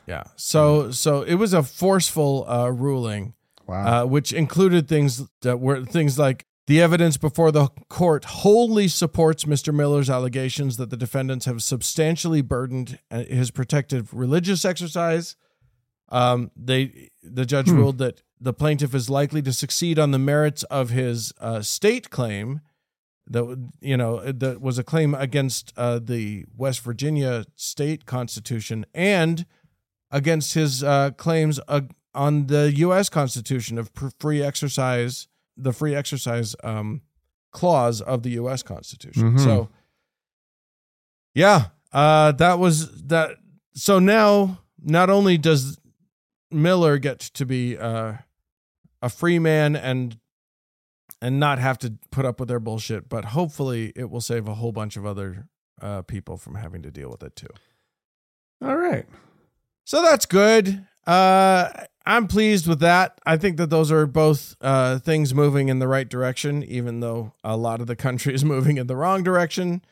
yeah. 0.06 0.24
So 0.36 0.90
so 0.90 1.22
it 1.22 1.34
was 1.36 1.52
a 1.52 1.62
forceful 1.62 2.44
uh, 2.48 2.68
ruling, 2.70 3.34
Wow. 3.66 4.02
uh, 4.02 4.06
which 4.06 4.32
included 4.32 4.88
things 4.88 5.22
that 5.42 5.60
were 5.60 5.84
things 5.84 6.18
like 6.18 6.46
The 6.70 6.80
evidence 6.80 7.16
before 7.16 7.50
the 7.50 7.66
court 7.88 8.24
wholly 8.24 8.86
supports 8.86 9.42
Mr. 9.42 9.74
Miller's 9.74 10.08
allegations 10.08 10.76
that 10.76 10.88
the 10.88 10.96
defendants 10.96 11.46
have 11.46 11.64
substantially 11.64 12.42
burdened 12.42 13.00
uh, 13.10 13.24
his 13.24 13.50
protected 13.50 14.06
religious 14.12 14.64
exercise. 14.64 15.34
Um, 16.10 16.52
they 16.54 17.10
the 17.24 17.44
judge 17.44 17.68
ruled 17.68 17.98
that 17.98 18.22
the 18.40 18.52
plaintiff 18.52 18.94
is 18.94 19.10
likely 19.10 19.42
to 19.42 19.52
succeed 19.52 19.98
on 19.98 20.12
the 20.12 20.18
merits 20.20 20.62
of 20.62 20.90
his 20.90 21.32
uh, 21.40 21.60
state 21.62 22.08
claim 22.08 22.60
that 23.26 23.70
you 23.80 23.96
know 23.96 24.20
that 24.30 24.60
was 24.60 24.78
a 24.78 24.84
claim 24.84 25.12
against 25.12 25.72
uh, 25.76 25.98
the 25.98 26.44
West 26.56 26.82
Virginia 26.82 27.46
state 27.56 28.06
constitution 28.06 28.86
and 28.94 29.44
against 30.12 30.54
his 30.54 30.84
uh, 30.84 31.10
claims 31.16 31.58
uh, 31.66 31.80
on 32.14 32.46
the 32.46 32.72
U.S. 32.76 33.08
Constitution 33.08 33.76
of 33.76 33.92
pr- 33.92 34.10
free 34.20 34.40
exercise, 34.40 35.26
the 35.62 35.72
free 35.72 35.94
exercise 35.94 36.54
um, 36.64 37.02
clause 37.52 38.00
of 38.00 38.22
the 38.22 38.30
U.S. 38.30 38.62
Constitution. 38.62 39.34
Mhm. 39.34 39.44
So, 39.44 39.68
yeah, 41.34 41.66
uh, 41.92 42.32
that 42.32 42.58
was 42.58 43.02
that. 43.04 43.36
So 43.74 43.98
now, 43.98 44.60
not 44.82 45.10
only 45.10 45.38
does 45.38 45.78
Miller 46.50 46.98
get 46.98 47.20
to 47.20 47.46
be 47.46 47.76
uh, 47.78 48.14
a 49.02 49.08
free 49.08 49.38
man 49.38 49.76
and 49.76 50.18
and 51.22 51.38
not 51.38 51.58
have 51.58 51.78
to 51.78 51.94
put 52.10 52.24
up 52.24 52.40
with 52.40 52.48
their 52.48 52.60
bullshit, 52.60 53.08
but 53.08 53.26
hopefully 53.26 53.92
it 53.94 54.10
will 54.10 54.20
save 54.22 54.48
a 54.48 54.54
whole 54.54 54.72
bunch 54.72 54.96
of 54.96 55.04
other 55.04 55.46
uh, 55.82 56.02
people 56.02 56.36
from 56.36 56.54
having 56.54 56.82
to 56.82 56.90
deal 56.90 57.10
with 57.10 57.22
it 57.22 57.36
too. 57.36 57.48
All 58.64 58.76
right. 58.76 59.06
So 59.84 60.02
that's 60.02 60.24
good. 60.26 60.86
Uh, 61.06 61.68
I'm 62.06 62.26
pleased 62.26 62.66
with 62.66 62.80
that. 62.80 63.20
I 63.26 63.36
think 63.36 63.56
that 63.58 63.70
those 63.70 63.92
are 63.92 64.06
both 64.06 64.56
uh, 64.60 64.98
things 64.98 65.34
moving 65.34 65.68
in 65.68 65.78
the 65.78 65.88
right 65.88 66.08
direction, 66.08 66.62
even 66.64 67.00
though 67.00 67.32
a 67.44 67.56
lot 67.56 67.80
of 67.80 67.86
the 67.86 67.96
country 67.96 68.34
is 68.38 68.44
moving 68.44 68.78
in 68.78 68.86
the 68.86 68.96
wrong 68.96 69.22
direction. 69.22 69.82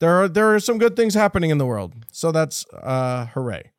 There 0.00 0.12
are 0.22 0.28
there 0.28 0.54
are 0.54 0.60
some 0.60 0.78
good 0.78 0.94
things 0.96 1.14
happening 1.14 1.50
in 1.50 1.58
the 1.58 1.66
world. 1.66 1.94
So 2.12 2.30
that's 2.32 2.64
uh, 2.72 3.26
hooray. 3.26 3.72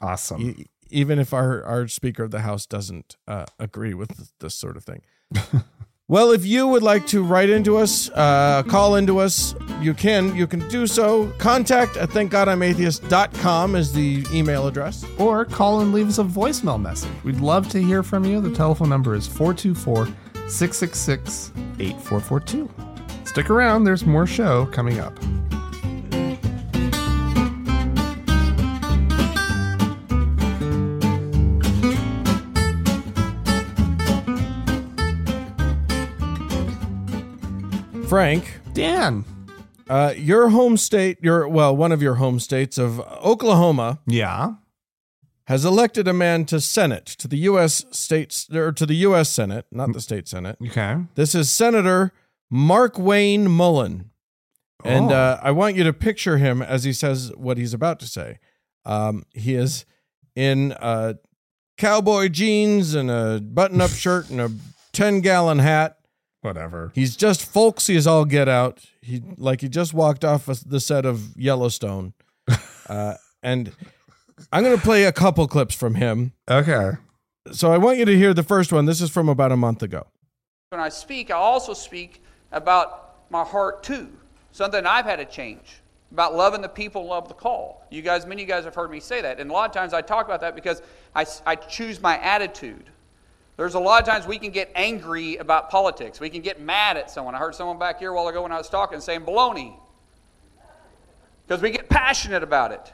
Awesome. 0.00 0.40
E- 0.42 0.66
even 0.92 1.18
if 1.20 1.32
our, 1.32 1.62
our 1.62 1.86
Speaker 1.86 2.24
of 2.24 2.30
the 2.32 2.40
House 2.40 2.66
doesn't 2.66 3.16
uh, 3.28 3.46
agree 3.60 3.94
with 3.94 4.32
this 4.40 4.54
sort 4.54 4.76
of 4.76 4.84
thing. 4.84 5.02
well, 6.10 6.32
if 6.32 6.44
you 6.44 6.66
would 6.66 6.82
like 6.82 7.06
to 7.06 7.22
write 7.22 7.50
into 7.50 7.76
us, 7.76 8.10
uh, 8.10 8.64
call 8.64 8.96
into 8.96 9.20
us, 9.20 9.54
you 9.80 9.94
can. 9.94 10.34
You 10.34 10.48
can 10.48 10.68
do 10.68 10.88
so. 10.88 11.28
Contact 11.38 11.96
at 11.96 12.08
thankgodimatheist.com 12.08 13.76
is 13.76 13.92
the 13.92 14.26
email 14.32 14.66
address. 14.66 15.04
or 15.18 15.44
call 15.44 15.82
and 15.82 15.92
leave 15.92 16.08
us 16.08 16.18
a 16.18 16.24
voicemail 16.24 16.82
message. 16.82 17.12
We'd 17.22 17.38
love 17.38 17.68
to 17.68 17.80
hear 17.80 18.02
from 18.02 18.24
you. 18.24 18.40
The 18.40 18.50
telephone 18.50 18.88
number 18.88 19.14
is 19.14 19.28
424 19.28 20.06
666 20.48 21.52
8442. 21.78 22.68
Stick 23.24 23.48
around, 23.48 23.84
there's 23.84 24.04
more 24.04 24.26
show 24.26 24.66
coming 24.66 24.98
up. 24.98 25.16
Frank, 38.10 38.58
Dan. 38.72 39.24
uh, 39.88 40.12
your 40.16 40.48
home 40.48 40.76
state, 40.76 41.18
your 41.22 41.46
well, 41.46 41.76
one 41.76 41.92
of 41.92 42.02
your 42.02 42.16
home 42.16 42.40
states 42.40 42.76
of 42.76 42.98
Oklahoma 43.24 44.00
Yeah. 44.04 44.54
has 45.46 45.64
elected 45.64 46.08
a 46.08 46.12
man 46.12 46.44
to 46.46 46.60
Senate, 46.60 47.06
to 47.06 47.28
the 47.28 47.36
U.S. 47.38 47.84
states 47.92 48.48
or 48.52 48.72
to 48.72 48.84
the 48.84 48.94
U.S. 48.96 49.28
Senate, 49.28 49.66
not 49.70 49.92
the 49.92 50.00
state 50.00 50.26
Senate. 50.26 50.56
Okay. 50.66 50.96
This 51.14 51.36
is 51.36 51.52
Senator 51.52 52.12
Markwayne 52.52 53.46
Mullin. 53.46 54.10
And 54.84 55.12
Oh. 55.12 55.14
uh, 55.14 55.40
I 55.40 55.52
want 55.52 55.76
you 55.76 55.84
to 55.84 55.92
picture 55.92 56.38
him 56.38 56.62
as 56.62 56.82
he 56.82 56.92
says 56.92 57.30
what 57.36 57.58
he's 57.58 57.72
about 57.74 58.00
to 58.00 58.06
say. 58.08 58.38
Um, 58.84 59.24
he 59.34 59.54
is 59.54 59.84
in 60.34 60.72
uh, 60.72 61.14
cowboy 61.78 62.28
jeans 62.28 62.92
and 62.92 63.08
a 63.08 63.40
button 63.40 63.80
up 63.80 63.90
shirt 63.92 64.30
and 64.30 64.40
a 64.40 64.50
10 64.92 65.20
gallon 65.20 65.60
hat. 65.60 65.98
Whatever. 66.42 66.90
He's 66.94 67.16
just 67.16 67.44
folksy 67.44 67.96
as 67.96 68.06
all 68.06 68.24
get 68.24 68.48
out. 68.48 68.80
He 69.02 69.22
like 69.36 69.60
he 69.60 69.68
just 69.68 69.92
walked 69.92 70.24
off 70.24 70.46
the 70.46 70.80
set 70.80 71.04
of 71.04 71.36
Yellowstone. 71.36 72.14
Uh, 72.88 73.14
and 73.44 73.70
I'm 74.50 74.64
going 74.64 74.76
to 74.76 74.82
play 74.82 75.04
a 75.04 75.12
couple 75.12 75.46
clips 75.46 75.76
from 75.76 75.94
him. 75.94 76.32
Okay. 76.50 76.92
So 77.52 77.72
I 77.72 77.78
want 77.78 77.98
you 77.98 78.04
to 78.04 78.16
hear 78.16 78.34
the 78.34 78.42
first 78.42 78.72
one. 78.72 78.84
This 78.84 79.00
is 79.00 79.10
from 79.10 79.28
about 79.28 79.52
a 79.52 79.56
month 79.56 79.84
ago. 79.84 80.08
When 80.70 80.80
I 80.80 80.88
speak, 80.88 81.30
I 81.30 81.36
also 81.36 81.72
speak 81.72 82.22
about 82.50 83.30
my 83.30 83.44
heart 83.44 83.84
too. 83.84 84.08
Something 84.52 84.86
I've 84.86 85.04
had 85.04 85.16
to 85.16 85.24
change 85.24 85.80
about 86.12 86.34
loving 86.34 86.60
the 86.60 86.68
people, 86.68 87.06
love 87.06 87.28
the 87.28 87.34
call. 87.34 87.86
You 87.90 88.02
guys, 88.02 88.26
many 88.26 88.42
of 88.42 88.48
you 88.48 88.54
guys 88.54 88.64
have 88.64 88.74
heard 88.74 88.90
me 88.90 89.00
say 89.00 89.20
that, 89.20 89.38
and 89.38 89.50
a 89.50 89.52
lot 89.52 89.68
of 89.68 89.74
times 89.74 89.94
I 89.94 90.02
talk 90.02 90.26
about 90.26 90.40
that 90.40 90.54
because 90.54 90.82
I, 91.14 91.24
I 91.46 91.54
choose 91.54 92.00
my 92.00 92.18
attitude. 92.18 92.90
There's 93.60 93.74
a 93.74 93.78
lot 93.78 94.00
of 94.00 94.08
times 94.08 94.26
we 94.26 94.38
can 94.38 94.52
get 94.52 94.72
angry 94.74 95.36
about 95.36 95.68
politics. 95.68 96.18
We 96.18 96.30
can 96.30 96.40
get 96.40 96.62
mad 96.62 96.96
at 96.96 97.10
someone. 97.10 97.34
I 97.34 97.38
heard 97.38 97.54
someone 97.54 97.78
back 97.78 97.98
here 97.98 98.10
a 98.10 98.14
while 98.16 98.26
ago 98.26 98.40
when 98.40 98.52
I 98.52 98.56
was 98.56 98.70
talking 98.70 98.98
saying 99.02 99.20
baloney 99.20 99.74
because 101.46 101.60
we 101.60 101.70
get 101.70 101.90
passionate 101.90 102.42
about 102.42 102.72
it. 102.72 102.90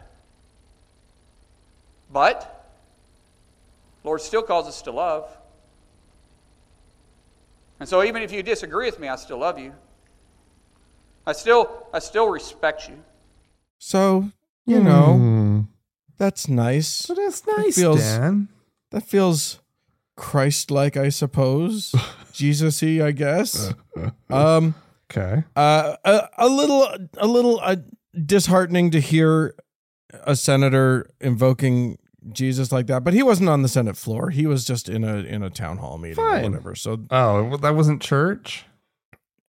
But 2.13 2.69
Lord 4.03 4.21
still 4.21 4.43
calls 4.43 4.67
us 4.67 4.83
to 4.83 4.91
love. 4.91 5.31
And 7.79 7.89
so 7.89 8.03
even 8.03 8.23
if 8.23 8.33
you 8.33 8.43
disagree 8.43 8.87
with 8.87 8.99
me, 8.99 9.07
I 9.07 9.15
still 9.15 9.39
love 9.39 9.61
you. 9.61 9.73
I 11.25 11.33
still 11.33 11.87
I 11.95 12.01
still 12.01 12.29
respect 12.29 12.89
you. 12.89 13.05
So, 13.79 14.31
you 14.65 14.81
know, 14.83 15.15
Hmm. 15.15 15.61
that's 16.19 16.49
nice. 16.49 17.07
But 17.07 17.19
it's 17.19 17.47
nice, 17.47 17.77
feels- 17.77 18.01
Dan. 18.01 18.49
That 18.91 19.05
feels 19.05 19.61
Christ-like, 20.17 20.97
I 20.97 21.09
suppose. 21.11 21.95
Jesus-y, 22.33 23.05
I 23.05 23.13
guess. 23.13 23.73
Um, 24.29 24.75
Okay. 25.11 25.45
uh, 25.55 25.97
a, 26.05 26.29
a 26.39 26.49
little, 26.49 26.87
a 27.17 27.27
little 27.27 27.61
uh, 27.63 27.77
disheartening 28.25 28.91
to 28.91 29.01
hear 29.01 29.55
a 30.25 30.35
senator 30.37 31.09
invoking 31.21 31.97
Jesus 32.33 32.73
like 32.73 32.89
that, 32.89 33.05
but 33.05 33.15
he 33.15 33.23
wasn't 33.23 33.49
on 33.49 33.63
the 33.63 33.69
Senate 33.69 33.97
floor. 33.97 34.31
He 34.31 34.47
was 34.47 34.65
just 34.65 34.89
in 34.89 35.05
a 35.05 35.19
in 35.19 35.43
a 35.45 35.49
town 35.51 35.77
hall 35.79 35.97
meeting 35.97 36.19
or 36.19 36.29
Fine. 36.33 36.43
whatever. 36.51 36.75
So, 36.75 36.99
Oh, 37.11 37.45
well, 37.45 37.59
that 37.59 37.77
wasn't 37.77 38.03
church? 38.03 38.65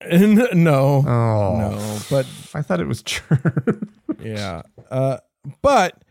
no, 0.11 1.03
Oh. 1.07 1.57
no, 1.57 1.99
but 2.09 2.25
I 2.53 2.61
thought 2.61 2.81
it 2.81 2.87
was 2.87 3.01
church. 3.01 3.41
Yeah. 4.21 4.61
Uh, 4.91 5.17
but 5.61 6.03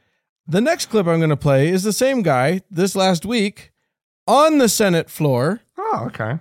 the 0.47 0.61
next 0.63 0.87
clip 0.87 1.07
I'm 1.07 1.19
going 1.19 1.29
to 1.31 1.37
play 1.37 1.69
is 1.69 1.83
the 1.83 1.93
same 1.93 2.23
guy 2.23 2.63
this 2.71 2.97
last 2.97 3.27
week 3.27 3.73
on 4.27 4.59
the 4.59 4.69
Senate 4.69 5.11
floor, 5.11 5.61
oh, 5.77 6.05
okay. 6.07 6.39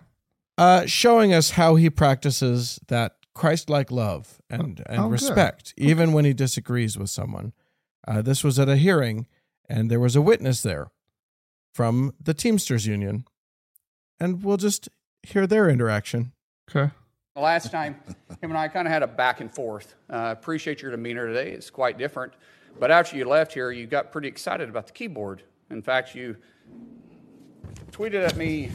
uh, 0.57 0.85
showing 0.85 1.33
us 1.33 1.51
how 1.51 1.75
he 1.75 1.89
practices 1.89 2.79
that 2.87 3.15
Christ-like 3.33 3.91
love 3.91 4.39
and 4.49 4.83
and 4.85 4.99
oh, 4.99 5.03
good. 5.03 5.11
respect, 5.11 5.73
even 5.77 6.13
when 6.13 6.25
he 6.25 6.33
disagrees 6.33 6.97
with 6.97 7.09
someone. 7.09 7.53
Uh, 8.07 8.21
this 8.21 8.43
was 8.43 8.59
at 8.59 8.69
a 8.69 8.75
hearing, 8.75 9.27
and 9.67 9.89
there 9.89 9.99
was 9.99 10.15
a 10.15 10.21
witness 10.21 10.61
there 10.61 10.91
from 11.73 12.13
the 12.21 12.33
Teamsters 12.33 12.85
Union, 12.85 13.25
and 14.19 14.43
we'll 14.43 14.57
just 14.57 14.89
hear 15.23 15.47
their 15.47 15.69
interaction. 15.69 16.33
Okay. 16.69 16.91
The 17.35 17.41
last 17.41 17.71
time, 17.71 17.95
him 18.41 18.51
and 18.51 18.57
I 18.57 18.67
kind 18.67 18.87
of 18.87 18.93
had 18.93 19.01
a 19.01 19.07
back 19.07 19.41
and 19.41 19.53
forth. 19.53 19.95
Uh, 20.07 20.17
I 20.17 20.31
appreciate 20.31 20.83
your 20.83 20.91
demeanor 20.91 21.25
today. 21.25 21.51
It's 21.51 21.71
quite 21.71 21.97
different. 21.97 22.33
But 22.79 22.91
after 22.91 23.17
you 23.17 23.25
left 23.25 23.53
here, 23.53 23.71
you 23.71 23.87
got 23.87 24.11
pretty 24.11 24.27
excited 24.27 24.69
about 24.69 24.85
the 24.85 24.93
keyboard. 24.93 25.41
In 25.71 25.81
fact, 25.81 26.13
you 26.13 26.37
tweeted 27.93 28.27
at 28.27 28.35
me 28.35 28.71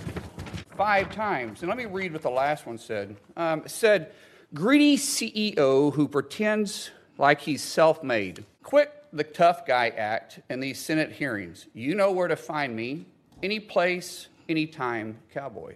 five 0.76 1.12
times. 1.12 1.60
And 1.62 1.68
let 1.68 1.76
me 1.76 1.86
read 1.86 2.12
what 2.12 2.22
the 2.22 2.30
last 2.30 2.66
one 2.66 2.78
said. 2.78 3.16
Um, 3.36 3.62
it 3.62 3.70
said, 3.70 4.12
Greedy 4.54 4.96
CEO 4.96 5.92
who 5.92 6.08
pretends 6.08 6.90
like 7.18 7.40
he's 7.40 7.62
self 7.62 8.02
made. 8.02 8.44
Quit 8.62 8.94
the 9.12 9.24
tough 9.24 9.66
guy 9.66 9.88
act 9.88 10.40
in 10.48 10.60
these 10.60 10.78
Senate 10.78 11.10
hearings. 11.10 11.66
You 11.74 11.94
know 11.94 12.12
where 12.12 12.28
to 12.28 12.36
find 12.36 12.74
me. 12.74 13.06
Any 13.42 13.60
place, 13.60 14.28
anytime, 14.48 15.18
cowboy. 15.34 15.74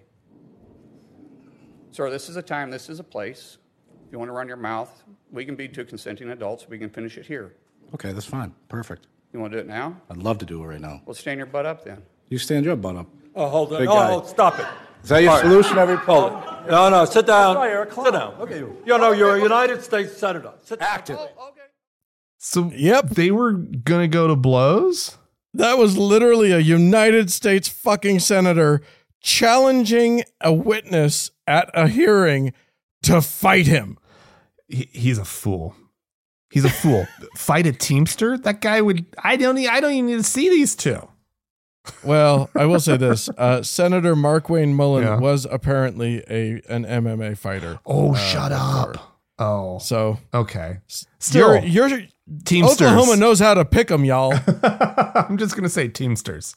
Sir, 1.91 2.11
this 2.11 2.29
is 2.29 2.37
a 2.37 2.43
time, 2.43 2.71
this 2.71 2.89
is 2.89 3.01
a 3.01 3.05
place. 3.05 3.59
If 4.07 4.13
you 4.13 4.19
want 4.19 4.29
to 4.29 4.33
run 4.33 4.49
your 4.49 4.57
mouth, 4.57 5.03
we 5.31 5.45
can 5.45 5.57
be 5.57 5.69
two 5.69 5.85
consenting 5.85 6.31
adults. 6.31 6.67
We 6.69 6.79
can 6.79 6.91
finish 6.91 7.19
it 7.19 7.27
here. 7.27 7.55
Okay, 7.95 8.13
that's 8.13 8.27
fine. 8.27 8.55
Perfect. 8.69 9.07
You 9.33 9.41
want 9.41 9.53
to 9.53 9.59
do 9.59 9.61
it 9.61 9.69
now? 9.69 10.01
I'd 10.11 10.19
love 10.19 10.39
to 10.39 10.47
do 10.47 10.63
it 10.63 10.67
right 10.67 10.81
now. 10.81 11.03
Well, 11.05 11.15
stand 11.15 11.39
your 11.39 11.47
butt 11.47 11.67
up 11.67 11.85
then. 11.85 12.03
You 12.29 12.39
stand 12.39 12.65
your 12.65 12.77
butt 12.77 12.97
up. 12.97 13.07
Oh, 13.35 13.49
hold 13.49 13.73
on. 13.73 13.79
Big 13.81 13.89
Oh, 13.89 13.95
guy. 13.95 14.11
oh, 14.13 14.23
stop 14.25 14.59
it. 14.59 14.67
Is 15.03 15.09
that 15.09 15.23
your 15.23 15.39
solution 15.39 15.79
every 15.79 15.97
Hold 15.97 16.33
oh, 16.33 16.65
it. 16.67 16.71
No, 16.71 16.89
no, 16.91 17.05
sit 17.05 17.27
down. 17.27 17.57
Sorry, 17.57 17.73
Eric, 17.73 17.93
sit 17.93 18.05
down. 18.05 18.13
down. 18.13 18.35
Okay, 18.41 18.59
you- 18.59 18.77
You 18.87 18.99
know, 18.99 19.13
you're 19.13 19.37
a 19.37 19.43
United 19.43 19.83
States 19.83 20.17
Senator. 20.17 20.53
Sit 20.63 20.79
down. 20.81 20.89
Active. 20.91 21.19
Oh, 21.21 21.53
so 22.39 22.71
Yep. 22.75 23.11
they 23.11 23.31
were 23.31 23.53
gonna 23.53 24.09
go 24.09 24.27
to 24.29 24.37
blows. 24.37 25.17
That 25.55 25.79
was 25.79 25.97
literally 25.99 26.51
a 26.53 26.59
United 26.59 27.31
States 27.31 27.69
fucking 27.69 28.21
senator 28.21 28.81
challenging 29.21 30.25
a 30.41 30.53
witness 30.53 31.31
at 31.47 31.69
a 31.75 31.89
hearing 31.89 32.53
to 33.03 33.21
fight 33.21 33.67
him. 33.67 33.99
He, 34.69 34.89
he's 34.93 35.19
a 35.19 35.25
fool. 35.25 35.75
He's 36.51 36.65
a 36.65 36.71
fool. 36.71 37.07
Fight 37.37 37.67
a 37.67 37.73
Teamster? 37.73 38.37
That 38.39 38.61
guy 38.61 38.81
would. 38.83 39.07
I 39.23 39.37
don't. 39.37 39.59
I 39.59 39.81
don't 39.81 39.93
even 39.93 40.07
need 40.07 40.17
to 40.19 40.23
see 40.23 40.49
these 40.51 40.75
two. 40.75 41.09
Well, 42.05 42.49
I 42.57 42.65
will 42.67 42.81
say 42.81 42.97
this: 42.97 43.29
uh, 43.37 43.63
Senator 43.63 44.15
Markwayne 44.15 44.73
Mullin 44.75 45.05
Yeah. 45.05 45.19
was 45.19 45.47
apparently 45.51 46.23
a 46.31 46.63
an 46.69 46.85
MMA 46.85 47.37
fighter. 47.37 47.79
Oh, 47.85 48.13
Uh, 48.13 48.17
shut 48.17 48.51
before. 48.51 48.95
up. 48.97 49.19
Oh, 49.39 49.79
So 49.79 50.19
okay. 50.33 50.79
Still, 51.19 51.65
you're, 51.65 51.89
you're 51.89 52.03
Teamsters. 52.45 52.87
Oklahoma 52.89 53.17
knows 53.17 53.41
how 53.41 53.55
to 53.55 53.65
pick 53.65 53.89
them, 53.89 54.05
y'all. 54.05 54.33
I'm 54.63 55.37
just 55.39 55.57
gonna 55.57 55.69
say 55.69 55.89
Teamsters. 55.89 56.55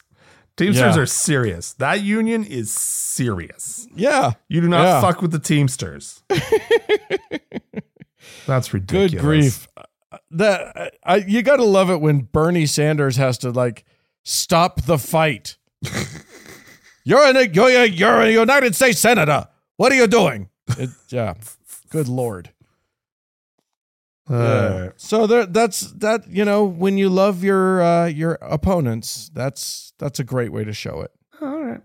Teamsters 0.56 0.96
Yeah. 0.96 1.02
are 1.02 1.06
serious. 1.06 1.72
That 1.74 2.02
union 2.02 2.44
is 2.44 2.72
serious. 2.72 3.88
Yeah, 3.94 4.32
You 4.48 4.60
do 4.60 4.68
not 4.68 4.82
Yeah. 4.84 5.00
fuck 5.00 5.22
with 5.22 5.32
the 5.32 5.38
Teamsters. 5.40 6.22
That's 8.46 8.72
ridiculous. 8.72 9.12
good 9.12 9.20
grief. 9.20 9.68
That 10.30 10.94
I, 11.04 11.16
you 11.16 11.42
got 11.42 11.56
to 11.56 11.64
love 11.64 11.90
it 11.90 12.00
when 12.00 12.20
Bernie 12.20 12.66
Sanders 12.66 13.16
has 13.16 13.38
to 13.38 13.50
like 13.50 13.84
stop 14.26 14.82
the 14.82 14.98
fight. 14.98 15.56
you're 17.04 17.22
a 17.22 17.46
you're 17.48 17.68
a, 17.70 17.86
you're 17.86 18.20
a 18.22 18.30
United 18.32 18.74
States 18.74 18.98
senator. 18.98 19.46
What 19.76 19.92
are 19.92 19.94
you 19.94 20.06
doing? 20.08 20.48
It, 20.78 20.90
yeah, 21.08 21.34
good 21.90 22.08
lord. 22.08 22.50
Uh, 24.28 24.88
So 24.96 25.26
there, 25.28 25.46
that's 25.46 25.92
that. 25.92 26.26
You 26.28 26.44
know, 26.44 26.64
when 26.64 26.98
you 26.98 27.08
love 27.08 27.44
your 27.44 27.80
uh, 27.82 28.06
your 28.06 28.38
opponents, 28.42 29.30
that's 29.32 29.92
that's 29.98 30.18
a 30.18 30.24
great 30.24 30.50
way 30.52 30.64
to 30.64 30.72
show 30.72 31.00
it. 31.02 31.12
all 31.40 31.62
right. 31.64 31.80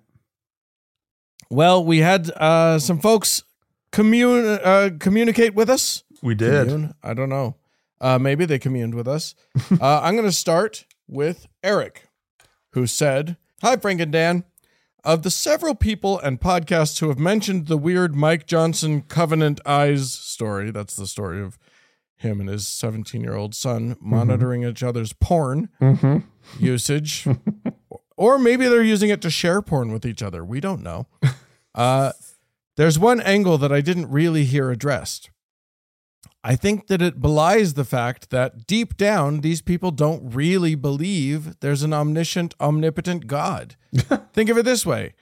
Well, 1.52 1.86
we 1.86 2.00
had 2.00 2.32
uh, 2.32 2.80
some 2.80 3.00
folks 3.00 3.44
commune 3.92 4.46
uh, 4.64 4.90
communicate 5.00 5.54
with 5.54 5.70
us. 5.70 6.04
We 6.24 6.34
did. 6.34 6.68
Commune? 6.70 6.96
I 7.04 7.14
don't 7.14 7.30
know. 7.30 7.58
Uh, 8.00 8.18
maybe 8.18 8.46
they 8.46 8.58
communed 8.58 8.96
with 8.96 9.08
us. 9.08 9.36
uh, 9.80 10.00
I'm 10.02 10.16
going 10.16 10.26
to 10.28 10.32
start 10.32 10.86
with 11.08 11.46
Eric, 11.62 12.08
who 12.72 12.88
said, 12.88 13.38
"Hi, 13.62 13.76
Frank 13.78 14.02
and 14.02 14.12
Dan." 14.12 14.44
Of 15.04 15.24
the 15.24 15.32
several 15.32 15.74
people 15.74 16.20
and 16.20 16.40
podcasts 16.40 17.00
who 17.00 17.10
have 17.10 17.18
mentioned 17.18 17.66
the 17.66 17.78
weird 17.78 18.14
Mike 18.16 18.46
Johnson 18.46 19.02
Covenant 19.02 19.60
Eyes 19.66 20.12
story, 20.12 20.70
that's 20.70 20.96
the 20.96 21.08
story 21.08 21.42
of 21.42 21.58
him 22.16 22.40
and 22.40 22.48
his 22.48 22.68
17 22.68 23.20
year 23.22 23.34
old 23.34 23.56
son 23.56 23.98
monitoring 24.00 24.64
each 24.64 24.84
other's 24.84 25.12
porn 25.14 25.70
Mm-hmm. 25.82 26.18
usage. 26.64 27.28
or 28.16 28.38
maybe 28.38 28.68
they're 28.68 28.84
using 28.84 29.10
it 29.10 29.22
to 29.24 29.32
share 29.32 29.64
porn 29.64 29.92
with 29.92 30.06
each 30.06 30.22
other. 30.22 30.46
We 30.46 30.60
don't 30.60 30.84
know. 30.84 31.08
Uh, 31.74 32.12
there's 32.78 33.00
one 33.00 33.20
angle 33.22 33.58
that 33.58 33.72
I 33.72 33.82
didn't 33.82 34.12
really 34.12 34.46
hear 34.46 34.70
addressed. 34.70 35.32
I 36.44 36.56
think 36.56 36.88
that 36.88 37.02
it 37.02 37.22
belies 37.22 37.76
the 37.76 37.86
fact 37.86 38.32
that 38.32 38.66
deep 38.66 38.98
down, 38.98 39.42
these 39.42 39.62
people 39.62 39.92
don't 39.92 40.34
really 40.34 40.76
believe 40.76 41.60
there's 41.60 41.84
an 41.84 41.94
omniscient, 41.94 42.56
omnipotent 42.60 43.28
God. 43.28 43.76
think 44.34 44.50
of 44.50 44.58
it 44.58 44.66
this 44.66 44.86
way 44.86 45.14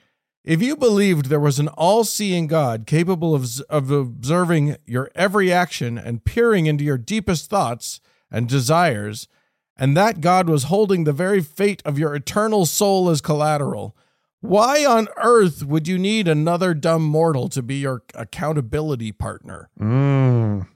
if 0.42 0.62
you 0.62 0.76
believed 0.76 1.26
there 1.26 1.40
was 1.40 1.58
an 1.58 1.68
all 1.68 2.04
seeing 2.04 2.46
God 2.46 2.86
capable 2.86 3.34
of, 3.34 3.60
of 3.68 3.90
observing 3.90 4.76
your 4.86 5.10
every 5.14 5.52
action 5.52 5.98
and 5.98 6.24
peering 6.24 6.66
into 6.66 6.82
your 6.82 6.98
deepest 6.98 7.50
thoughts 7.50 8.00
and 8.30 8.48
desires, 8.48 9.28
and 9.76 9.96
that 9.96 10.20
God 10.20 10.48
was 10.48 10.64
holding 10.64 11.04
the 11.04 11.12
very 11.12 11.42
fate 11.42 11.82
of 11.84 11.98
your 11.98 12.14
eternal 12.14 12.64
soul 12.64 13.10
as 13.10 13.20
collateral, 13.20 13.94
why 14.40 14.86
on 14.86 15.08
earth 15.18 15.62
would 15.64 15.86
you 15.86 15.98
need 15.98 16.26
another 16.26 16.72
dumb 16.72 17.02
mortal 17.02 17.50
to 17.50 17.62
be 17.62 17.76
your 17.76 18.02
accountability 18.14 19.12
partner? 19.12 19.68
Mm. 19.78 20.66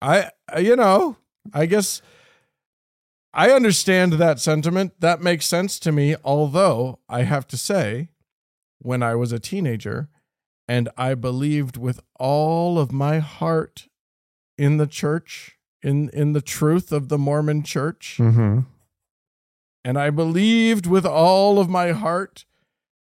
I, 0.00 0.30
I- 0.52 0.60
you 0.60 0.76
know, 0.76 1.16
I 1.52 1.66
guess 1.66 2.02
I 3.32 3.50
understand 3.50 4.14
that 4.14 4.40
sentiment. 4.40 4.94
That 5.00 5.20
makes 5.20 5.46
sense 5.46 5.78
to 5.80 5.92
me. 5.92 6.16
Although 6.24 6.98
I 7.08 7.22
have 7.22 7.46
to 7.48 7.56
say, 7.56 8.08
when 8.80 9.02
I 9.02 9.14
was 9.14 9.32
a 9.32 9.38
teenager 9.38 10.08
and 10.66 10.88
I 10.96 11.14
believed 11.14 11.76
with 11.76 12.00
all 12.18 12.78
of 12.78 12.92
my 12.92 13.18
heart 13.18 13.88
in 14.56 14.76
the 14.76 14.86
church, 14.86 15.56
in, 15.82 16.08
in 16.10 16.32
the 16.32 16.40
truth 16.40 16.90
of 16.92 17.08
the 17.08 17.18
Mormon 17.18 17.62
church, 17.62 18.16
Mm-hmm. 18.18 18.60
and 19.84 19.98
I 19.98 20.10
believed 20.10 20.86
with 20.86 21.06
all 21.06 21.58
of 21.58 21.68
my 21.68 21.92
heart 21.92 22.44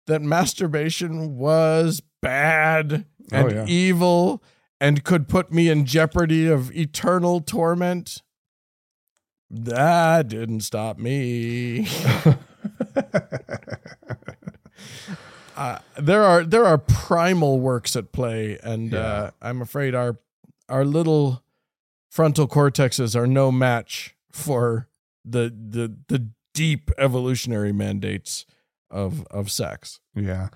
that 0.07 0.21
masturbation 0.21 1.35
was 1.37 2.01
bad 2.21 3.05
and 3.31 3.51
Oh, 3.51 3.55
yeah. 3.55 3.65
evil 3.67 4.43
and 4.83 5.03
could 5.05 5.29
put 5.29 5.49
me 5.49 5.69
in 5.69 5.85
jeopardy 5.85 6.45
of 6.45 6.69
eternal 6.75 7.39
torment. 7.39 8.21
That 9.49 10.27
didn't 10.27 10.59
stop 10.59 10.97
me. 10.97 11.87
uh, 15.55 15.79
there 15.97 16.23
are 16.23 16.43
there 16.43 16.65
are 16.65 16.77
primal 16.77 17.61
works 17.61 17.95
at 17.95 18.11
play, 18.11 18.59
and 18.61 18.93
uh, 18.93 19.31
I'm 19.41 19.61
afraid 19.61 19.95
our 19.95 20.19
our 20.67 20.83
little 20.83 21.45
frontal 22.11 22.49
cortexes 22.49 23.15
are 23.15 23.27
no 23.27 23.53
match 23.53 24.17
for 24.33 24.89
the 25.23 25.43
the 25.43 25.95
the 26.09 26.27
deep 26.53 26.91
evolutionary 26.97 27.71
mandates 27.71 28.45
of 28.91 29.25
of 29.27 29.49
sex. 29.49 30.01
Yeah. 30.13 30.49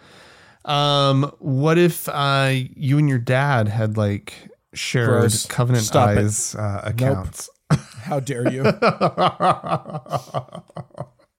Um, 0.67 1.31
what 1.39 1.77
if 1.77 2.09
uh 2.09 2.51
you 2.53 2.97
and 2.97 3.07
your 3.07 3.19
dad 3.19 3.67
had 3.69 3.97
like 3.97 4.33
shared 4.73 5.07
Gross. 5.21 5.45
Covenant 5.45 5.85
Stop. 5.85 6.09
Eyes 6.09 6.55
uh, 6.55 6.81
accounts? 6.83 7.49
How 8.01 8.19
dare 8.19 8.51
you? 8.51 8.63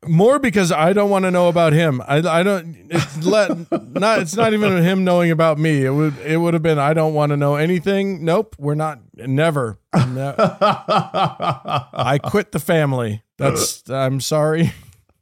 More 0.06 0.38
because 0.38 0.70
I 0.72 0.92
don't 0.92 1.10
want 1.10 1.24
to 1.24 1.30
know 1.30 1.48
about 1.48 1.72
him. 1.72 2.00
I, 2.06 2.18
I 2.18 2.42
don't. 2.42 2.86
It's 2.88 3.24
let 3.24 3.50
not. 3.94 4.20
It's 4.20 4.36
not 4.36 4.54
even 4.54 4.82
him 4.82 5.04
knowing 5.04 5.30
about 5.30 5.58
me. 5.58 5.84
It 5.84 5.90
would. 5.90 6.16
It 6.18 6.38
would 6.38 6.54
have 6.54 6.62
been. 6.62 6.78
I 6.78 6.94
don't 6.94 7.14
want 7.14 7.30
to 7.30 7.36
know 7.36 7.56
anything. 7.56 8.24
Nope. 8.24 8.56
We're 8.58 8.74
not. 8.74 9.00
Never. 9.14 9.78
Ne- 9.94 10.34
I 10.38 12.18
quit 12.22 12.52
the 12.52 12.60
family. 12.60 13.22
That's. 13.38 13.88
I'm 13.90 14.20
sorry. 14.20 14.72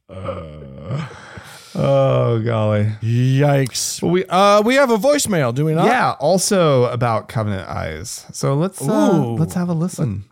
oh 1.77 2.41
golly. 2.43 2.85
Yikes. 3.01 4.01
Well, 4.01 4.11
we 4.11 4.25
Uh, 4.25 4.61
we 4.65 4.75
have 4.75 4.89
a 4.89 4.97
voicemail. 4.97 5.53
Do 5.53 5.65
we 5.65 5.73
not? 5.73 5.85
yeah, 5.85 6.15
also 6.19 6.85
about 6.85 7.27
Covenant 7.29 7.67
Eyes. 7.69 8.25
So 8.33 8.53
let's 8.55 8.81
uh, 8.81 8.91
Ooh. 8.91 9.35
let's 9.35 9.53
have 9.53 9.69
a 9.69 9.73
listen. 9.73 10.25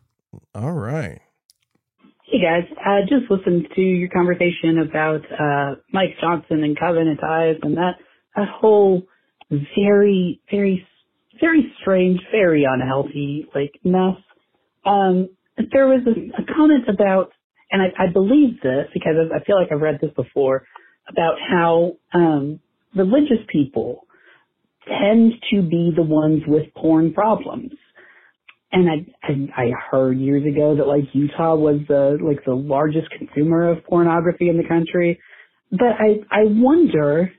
All 0.53 0.73
right. 0.73 1.21
Hey 2.25 2.41
guys, 2.41 2.63
I 2.83 3.01
just 3.01 3.29
listened 3.29 3.67
to 3.75 3.81
your 3.81 4.09
conversation 4.09 4.79
about 4.79 5.21
uh, 5.39 5.75
Mike 5.93 6.15
Johnson 6.19 6.63
and 6.63 6.77
Covenant 6.77 7.23
Eyes 7.23 7.55
and 7.61 7.77
that 7.77 7.93
that 8.35 8.47
whole 8.49 9.03
very, 9.49 10.41
very, 10.49 10.85
very 11.39 11.71
strange, 11.81 12.19
very 12.31 12.65
unhealthy 12.65 13.45
like 13.53 13.71
mess. 13.83 14.17
Um, 14.85 15.29
there 15.71 15.87
was 15.87 16.01
a, 16.07 16.41
a 16.41 16.45
comment 16.55 16.89
about, 16.89 17.31
and 17.71 17.81
I, 17.81 18.05
I 18.05 18.11
believe 18.11 18.59
this 18.61 18.87
because 18.93 19.15
I 19.33 19.43
feel 19.45 19.59
like 19.59 19.71
I've 19.71 19.81
read 19.81 19.99
this 20.01 20.11
before 20.15 20.65
about 21.09 21.35
how 21.39 21.93
um, 22.13 22.59
religious 22.95 23.43
people 23.49 24.05
tend 24.87 25.33
to 25.51 25.61
be 25.61 25.91
the 25.95 26.03
ones 26.03 26.43
with 26.47 26.73
porn 26.75 27.13
problems. 27.13 27.71
And 28.71 28.89
I, 28.89 29.27
I 29.27 29.63
I 29.63 29.71
heard 29.91 30.17
years 30.19 30.43
ago 30.45 30.75
that 30.75 30.87
like 30.87 31.05
Utah 31.13 31.55
was 31.55 31.79
the 31.87 32.17
like 32.21 32.43
the 32.45 32.53
largest 32.53 33.09
consumer 33.11 33.71
of 33.71 33.85
pornography 33.85 34.49
in 34.49 34.57
the 34.57 34.67
country, 34.67 35.19
but 35.71 35.93
I 35.99 36.19
I 36.29 36.43
wonder 36.45 37.31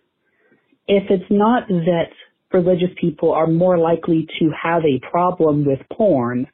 if 0.89 1.05
it's 1.11 1.31
not 1.31 1.69
that 1.69 2.11
religious 2.53 2.91
people 3.01 3.33
are 3.33 3.49
more 3.49 3.77
likely 3.77 4.27
to 4.39 4.51
have 4.62 4.83
a 4.85 5.01
problem 5.11 5.67
with 5.67 5.81
porn 5.93 6.47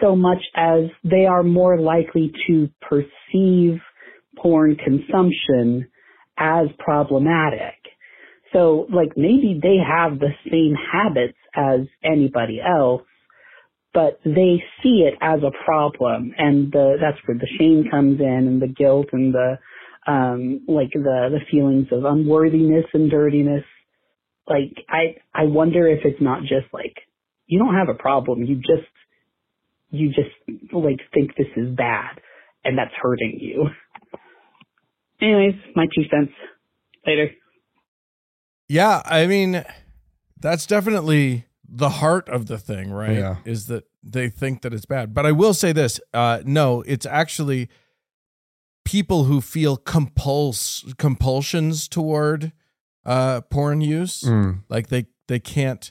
so 0.00 0.16
much 0.16 0.42
as 0.56 0.84
they 1.04 1.26
are 1.26 1.42
more 1.42 1.78
likely 1.78 2.32
to 2.48 2.68
perceive 2.80 3.80
porn 4.36 4.76
consumption 4.76 5.86
as 6.38 6.68
problematic. 6.78 7.76
So 8.52 8.86
like 8.92 9.16
maybe 9.16 9.58
they 9.62 9.76
have 9.78 10.18
the 10.18 10.32
same 10.50 10.74
habits 10.74 11.38
as 11.56 11.80
anybody 12.04 12.60
else 12.60 13.02
but 13.94 14.20
they 14.24 14.62
see 14.82 15.06
it 15.06 15.14
as 15.22 15.40
a 15.42 15.64
problem 15.64 16.34
and 16.36 16.70
the 16.72 16.96
that's 17.00 17.18
where 17.26 17.38
the 17.38 17.48
shame 17.58 17.86
comes 17.90 18.20
in 18.20 18.26
and 18.26 18.62
the 18.62 18.68
guilt 18.68 19.06
and 19.12 19.34
the 19.34 19.58
um 20.06 20.60
like 20.68 20.90
the 20.92 21.30
the 21.32 21.40
feelings 21.50 21.88
of 21.92 22.04
unworthiness 22.04 22.84
and 22.94 23.10
dirtiness 23.10 23.64
like 24.48 24.84
i 24.90 25.16
i 25.34 25.44
wonder 25.44 25.88
if 25.88 26.00
it's 26.04 26.20
not 26.20 26.42
just 26.42 26.66
like 26.72 26.96
you 27.46 27.58
don't 27.58 27.74
have 27.74 27.88
a 27.88 27.98
problem 27.98 28.44
you 28.44 28.56
just 28.56 28.88
you 29.90 30.08
just 30.08 30.72
like 30.72 31.00
think 31.14 31.36
this 31.36 31.48
is 31.56 31.74
bad 31.76 32.20
and 32.64 32.78
that's 32.78 32.94
hurting 33.00 33.38
you 33.40 33.66
anyways 35.20 35.54
my 35.74 35.86
two 35.94 36.04
cents 36.10 36.32
later 37.06 37.30
Yeah, 38.68 39.02
I 39.04 39.26
mean, 39.26 39.62
that's 40.40 40.66
definitely 40.66 41.46
the 41.68 41.88
heart 41.90 42.28
of 42.28 42.46
the 42.46 42.58
thing, 42.58 42.90
right? 42.90 43.18
Yeah. 43.18 43.36
Is 43.44 43.66
that 43.66 43.84
they 44.02 44.28
think 44.28 44.62
that 44.62 44.72
it's 44.72 44.86
bad. 44.86 45.12
But 45.14 45.26
I 45.26 45.32
will 45.32 45.54
say 45.54 45.72
this 45.72 46.00
uh, 46.12 46.40
no, 46.44 46.82
it's 46.86 47.06
actually 47.06 47.68
people 48.84 49.24
who 49.24 49.40
feel 49.40 49.76
compuls- 49.76 50.94
compulsions 50.98 51.88
toward 51.88 52.52
uh, 53.06 53.40
porn 53.42 53.80
use. 53.80 54.22
Mm. 54.22 54.62
Like 54.68 54.88
they, 54.88 55.06
they 55.28 55.38
can't 55.40 55.90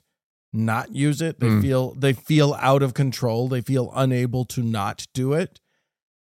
not 0.51 0.95
use 0.95 1.21
it. 1.21 1.39
They 1.39 1.47
Mm. 1.47 1.61
feel 1.61 1.93
they 1.95 2.13
feel 2.13 2.53
out 2.59 2.83
of 2.83 2.93
control. 2.93 3.47
They 3.47 3.61
feel 3.61 3.91
unable 3.95 4.45
to 4.45 4.61
not 4.61 5.07
do 5.13 5.33
it. 5.33 5.59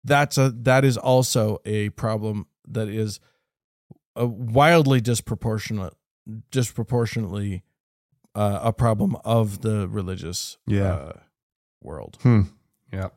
That's 0.04 0.38
a 0.38 0.52
that 0.64 0.84
is 0.86 0.98
also 0.98 1.60
a 1.66 1.90
problem 1.90 2.46
that 2.68 2.88
is 2.88 3.20
a 4.16 4.26
wildly 4.26 5.01
disproportionate 5.01 5.93
disproportionately 6.51 7.64
uh, 8.36 8.59
a 8.64 8.74
problem 8.74 9.16
of 9.26 9.61
the 9.61 9.88
religious 9.88 10.57
Yeah. 10.66 10.93
uh, 10.93 11.14
world. 11.82 12.18
Hmm. 12.24 12.41
Yeah. 12.91 13.09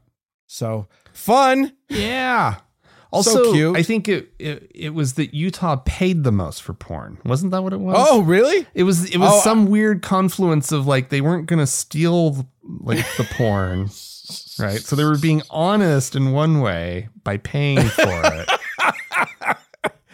So 0.46 0.88
fun. 1.12 1.72
Yeah. 1.88 2.56
Also, 3.12 3.52
cute. 3.52 3.76
I 3.76 3.82
think 3.84 4.08
it, 4.08 4.32
it 4.38 4.70
it 4.74 4.90
was 4.92 5.14
that 5.14 5.32
Utah 5.32 5.76
paid 5.86 6.24
the 6.24 6.32
most 6.32 6.60
for 6.62 6.74
porn. 6.74 7.18
Wasn't 7.24 7.52
that 7.52 7.62
what 7.62 7.72
it 7.72 7.78
was? 7.80 7.94
Oh, 7.96 8.20
really? 8.20 8.66
it 8.74 8.82
was 8.82 9.08
it 9.08 9.16
was 9.18 9.30
Oh, 9.32 9.40
some 9.40 9.66
weird 9.66 10.02
confluence 10.02 10.70
of 10.72 10.86
like 10.88 11.08
they 11.08 11.20
weren't 11.22 11.46
gonna 11.46 11.68
steal 11.68 12.46
like 12.80 13.06
the 13.16 13.24
porn, 13.24 13.82
right? 14.58 14.80
So 14.80 14.96
they 14.96 15.04
were 15.04 15.16
being 15.16 15.40
honest 15.50 16.16
in 16.16 16.32
one 16.32 16.60
way 16.60 17.08
by 17.22 17.36
paying 17.38 17.80
for 17.88 18.20
it. 18.24 18.50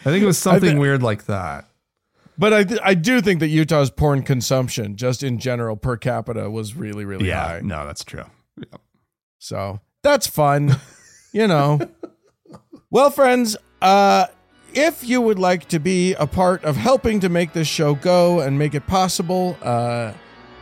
I 0.05 0.11
think 0.11 0.23
it 0.23 0.27
was 0.27 0.37
something 0.37 0.73
thi- 0.75 0.79
weird 0.79 1.01
like 1.03 1.25
that. 1.25 1.65
But 2.37 2.53
I 2.53 2.63
th- 2.63 2.79
I 2.83 2.93
do 2.95 3.21
think 3.21 3.39
that 3.41 3.49
Utah's 3.49 3.89
porn 3.91 4.23
consumption, 4.23 4.95
just 4.95 5.21
in 5.23 5.37
general 5.37 5.75
per 5.77 5.97
capita, 5.97 6.49
was 6.49 6.75
really 6.75 7.05
really 7.05 7.29
high. 7.29 7.61
no, 7.63 7.85
that's 7.85 8.03
true. 8.03 8.25
So 9.39 9.79
that's 10.01 10.27
fun, 10.27 10.77
you 11.31 11.47
know. 11.47 11.79
Well, 12.89 13.09
friends, 13.09 13.57
uh, 13.81 14.27
if 14.73 15.03
you 15.07 15.21
would 15.21 15.39
like 15.39 15.67
to 15.69 15.79
be 15.79 16.13
a 16.13 16.25
part 16.27 16.63
of 16.63 16.75
helping 16.75 17.19
to 17.21 17.29
make 17.29 17.53
this 17.53 17.67
show 17.67 17.93
go 17.95 18.39
and 18.39 18.57
make 18.57 18.73
it 18.73 18.87
possible, 18.87 19.57
uh, 19.61 20.13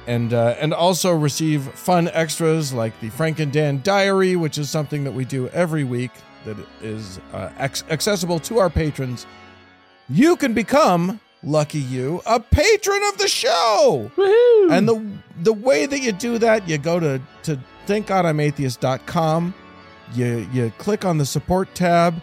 and 0.08 0.34
uh, 0.34 0.56
and 0.60 0.74
also 0.74 1.14
receive 1.16 1.64
fun 1.74 2.10
extras 2.10 2.74
like 2.74 3.00
the 3.00 3.10
Frank 3.10 3.40
and 3.40 3.52
Dan 3.52 3.82
Diary, 3.84 4.36
which 4.36 4.58
is 4.58 4.70
something 4.70 5.04
that 5.06 5.14
we 5.14 5.24
do 5.26 5.48
every 5.50 5.84
week 5.84 6.12
that 6.46 6.58
is 6.82 7.20
uh, 7.34 7.50
ac- 7.60 7.86
accessible 7.90 8.40
to 8.40 8.60
our 8.60 8.70
patrons, 8.70 9.26
you 10.10 10.36
can 10.36 10.54
become 10.54 11.20
lucky 11.44 11.80
you 11.80 12.22
a 12.26 12.40
patron 12.40 13.02
of 13.12 13.18
the 13.18 13.28
show. 13.28 14.12
And 14.72 14.88
the 14.88 15.06
the 15.42 15.54
way 15.54 15.86
that 15.86 16.00
you 16.00 16.12
do 16.12 16.38
that, 16.38 16.68
you 16.68 16.78
go 16.78 17.00
to 17.00 17.22
to 17.44 17.60
thankgodimatheist.com. 17.88 19.54
You 20.14 20.48
you 20.54 20.72
click 20.78 21.06
on 21.06 21.18
the 21.18 21.26
support 21.26 21.74
tab. 21.74 22.22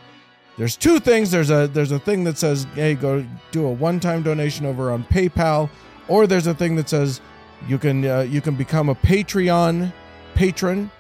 There's 0.57 0.77
two 0.77 0.99
things. 1.01 1.31
There's 1.31 1.51
a 1.51 1.69
there's 1.69 1.93
a 1.93 1.99
thing 1.99 2.25
that 2.25 2.37
says, 2.39 2.67
"Hey, 2.75 2.95
go 2.95 3.25
do 3.53 3.67
a 3.67 3.73
one-time 3.73 4.23
donation 4.23 4.67
over 4.67 4.91
on 4.91 5.05
PayPal," 5.05 5.71
or 6.09 6.27
there's 6.27 6.47
a 6.47 6.55
thing 6.55 6.77
that 6.77 6.89
says 6.89 7.21
you 7.67 7.79
can 7.79 8.05
uh, 8.05 8.21
you 8.21 8.41
can 8.41 8.55
become 8.57 8.89
a 8.89 8.95
Patreon 8.95 9.93
patron, 10.35 10.91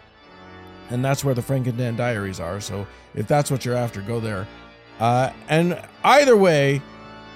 and 0.90 1.04
that's 1.04 1.24
where 1.24 1.34
the 1.34 1.42
Frank 1.42 1.66
and 1.66 1.76
Dan 1.76 1.96
Diaries 1.96 2.40
are. 2.40 2.60
So 2.60 2.86
if 3.14 3.26
that's 3.26 3.50
what 3.50 3.64
you're 3.64 3.76
after, 3.76 4.00
go 4.00 4.20
there. 4.20 4.46
Uh, 5.00 5.32
and 5.48 5.80
either 6.04 6.36
way, 6.36 6.82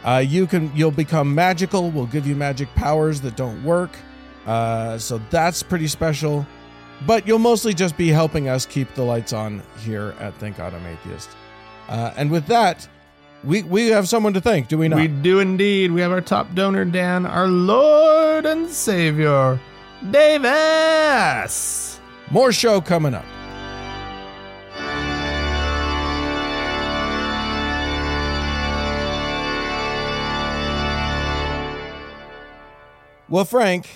uh, 0.04 0.18
you 0.26 0.46
can 0.46 0.74
you'll 0.74 0.90
become 0.90 1.34
magical. 1.34 1.90
We'll 1.90 2.06
give 2.06 2.26
you 2.26 2.34
magic 2.34 2.72
powers 2.74 3.20
that 3.20 3.36
don't 3.36 3.62
work. 3.62 3.90
Uh, 4.46 4.98
so 4.98 5.20
that's 5.30 5.62
pretty 5.62 5.86
special. 5.86 6.46
But 7.06 7.26
you'll 7.26 7.38
mostly 7.38 7.74
just 7.74 7.96
be 7.96 8.08
helping 8.08 8.48
us 8.48 8.64
keep 8.64 8.92
the 8.94 9.02
lights 9.02 9.32
on 9.32 9.62
here 9.78 10.14
at 10.20 10.34
Thank 10.34 10.56
God 10.56 10.72
I'm 10.74 10.86
Atheist. 10.86 11.30
Uh, 11.88 12.12
and 12.16 12.30
with 12.30 12.46
that, 12.46 12.86
we 13.44 13.62
we 13.64 13.88
have 13.88 14.08
someone 14.08 14.32
to 14.34 14.40
thank, 14.40 14.68
do 14.68 14.78
we 14.78 14.88
not? 14.88 15.00
We 15.00 15.08
do 15.08 15.40
indeed. 15.40 15.90
We 15.90 16.00
have 16.00 16.12
our 16.12 16.20
top 16.20 16.54
donor, 16.54 16.84
Dan, 16.84 17.26
our 17.26 17.48
Lord 17.48 18.46
and 18.46 18.68
Savior, 18.68 19.58
Davis. 20.10 22.00
More 22.30 22.52
show 22.52 22.80
coming 22.80 23.14
up. 23.14 23.24
Well, 33.32 33.46
Frank, 33.46 33.88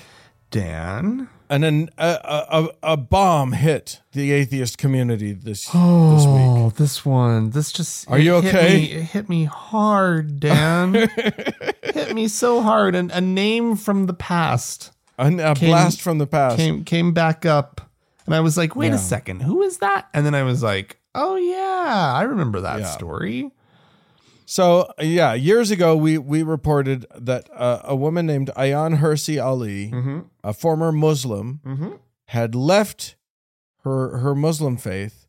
Dan. 0.50 1.28
and 1.50 1.62
an, 1.62 1.90
a, 1.98 2.18
a, 2.48 2.92
a 2.94 2.96
bomb 2.96 3.52
hit 3.52 4.00
the 4.12 4.32
atheist 4.32 4.78
community 4.78 5.34
this 5.34 5.66
this 5.66 5.70
oh, 5.74 6.34
week. 6.34 6.62
Oh, 6.64 6.70
this 6.74 7.04
one. 7.04 7.50
This 7.50 7.70
just 7.70 8.10
Are 8.10 8.18
you 8.18 8.40
hit 8.40 8.54
okay? 8.54 8.74
me- 8.76 8.92
it 8.92 9.02
hit 9.02 9.28
me 9.28 9.44
hard, 9.44 10.40
Dan. 10.40 10.94
hit 11.82 12.14
me 12.14 12.28
so 12.28 12.62
hard. 12.62 12.94
And 12.94 13.10
a 13.10 13.20
name 13.20 13.76
from 13.76 14.06
the 14.06 14.14
past 14.14 14.92
A, 15.18 15.26
a 15.26 15.54
Came- 15.54 15.68
blast 15.68 16.00
from 16.00 16.16
the 16.16 16.26
past. 16.26 16.56
came 16.56 16.82
came 16.82 17.12
back 17.12 17.44
up, 17.44 17.90
and 18.24 18.34
I 18.34 18.40
was 18.40 18.56
like, 18.56 18.74
"Wait 18.74 18.88
Yeah. 18.88 18.94
a 18.94 18.98
second, 18.98 19.42
who 19.42 19.60
is 19.60 19.76
that?" 19.80 20.08
And 20.14 20.24
then 20.24 20.34
I 20.34 20.44
was 20.44 20.62
like, 20.62 20.98
"Oh 21.14 21.36
yeah, 21.36 22.14
I 22.16 22.22
remember 22.22 22.62
that 22.62 22.80
Yeah. 22.80 22.86
story." 22.86 23.50
So 24.48 24.88
yeah, 25.00 25.34
years 25.34 25.70
ago 25.72 25.96
we 25.96 26.18
we 26.18 26.42
reported 26.42 27.04
that 27.18 27.50
uh, 27.52 27.80
a 27.84 27.96
woman 27.96 28.26
named 28.26 28.50
Ayaan 28.56 28.98
Hirsi 29.00 29.42
Ali, 29.44 29.92
a 30.44 30.52
former 30.52 30.92
Muslim, 30.92 31.60
Mhm. 31.66 31.98
had 32.28 32.54
left 32.54 33.16
her 33.84 34.18
her 34.18 34.34
Muslim 34.36 34.76
faith 34.76 35.26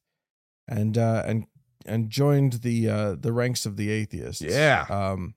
and 0.68 0.98
uh, 0.98 1.24
and 1.26 1.48
and 1.86 2.10
joined 2.12 2.62
the 2.62 2.88
uh, 2.90 3.16
the 3.20 3.34
ranks 3.34 3.66
of 3.66 3.76
the 3.76 3.90
atheists. 3.90 4.42
Yeah. 4.42 4.86
Um, 4.90 5.34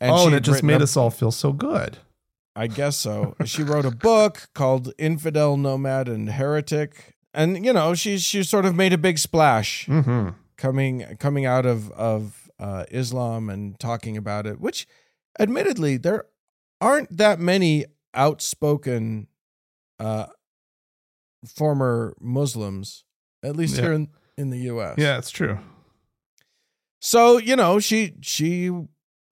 oh, 0.00 0.26
and 0.26 0.34
it 0.36 0.40
just 0.44 0.62
made 0.62 0.80
a- 0.80 0.84
us 0.84 0.96
all 0.96 1.10
feel 1.10 1.32
so 1.32 1.52
good. 1.52 1.98
I 2.56 2.68
guess 2.68 2.96
so. 2.96 3.34
she 3.44 3.64
wrote 3.64 3.84
a 3.84 3.90
book 3.90 4.48
called 4.54 4.92
Infidel, 4.98 5.56
Nomad, 5.56 6.08
and 6.08 6.30
Heretic, 6.30 7.16
and 7.32 7.64
you 7.64 7.72
know 7.72 7.94
she 7.94 8.18
she 8.18 8.44
sort 8.44 8.64
of 8.66 8.76
made 8.76 8.92
a 8.92 8.98
big 8.98 9.18
splash 9.18 9.86
Mm-hmm. 9.86 10.28
coming 10.56 11.16
coming 11.18 11.44
out 11.44 11.66
of 11.66 11.90
of 11.92 12.43
uh, 12.58 12.84
Islam 12.90 13.48
and 13.50 13.78
talking 13.78 14.16
about 14.16 14.46
it. 14.46 14.60
Which, 14.60 14.86
admittedly, 15.38 15.96
there 15.96 16.24
aren't 16.80 17.16
that 17.16 17.38
many 17.40 17.84
outspoken 18.14 19.26
uh, 19.98 20.26
former 21.46 22.14
Muslims, 22.20 23.04
at 23.42 23.56
least 23.56 23.76
Yeah. 23.76 23.82
here 23.82 23.92
in 23.92 24.08
in 24.36 24.50
the 24.50 24.58
U.S. 24.60 24.96
Yeah, 24.98 25.18
it's 25.18 25.30
true. 25.30 25.58
So 27.00 27.38
you 27.38 27.54
know 27.56 27.78
she 27.80 28.14
she 28.22 28.70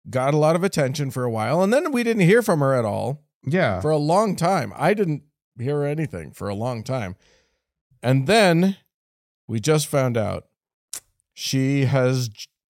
got 0.08 0.34
a 0.34 0.38
lot 0.38 0.56
of 0.56 0.64
attention 0.64 1.10
for 1.10 1.24
a 1.24 1.30
while, 1.30 1.62
and 1.62 1.72
then 1.72 1.92
we 1.92 2.02
didn't 2.02 2.22
hear 2.22 2.42
from 2.42 2.60
her 2.60 2.74
at 2.74 2.84
all 2.84 3.24
Yeah. 3.44 3.80
for 3.80 3.90
a 3.90 3.98
long 3.98 4.36
time. 4.36 4.72
I 4.76 4.94
didn't 4.94 5.22
hear 5.58 5.82
anything 5.84 6.32
for 6.32 6.48
a 6.48 6.54
long 6.54 6.82
time. 6.82 7.16
And 8.02 8.26
then 8.26 8.76
we 9.46 9.60
just 9.60 9.86
found 9.86 10.16
out 10.16 10.46
she 11.34 11.84
has 11.84 12.30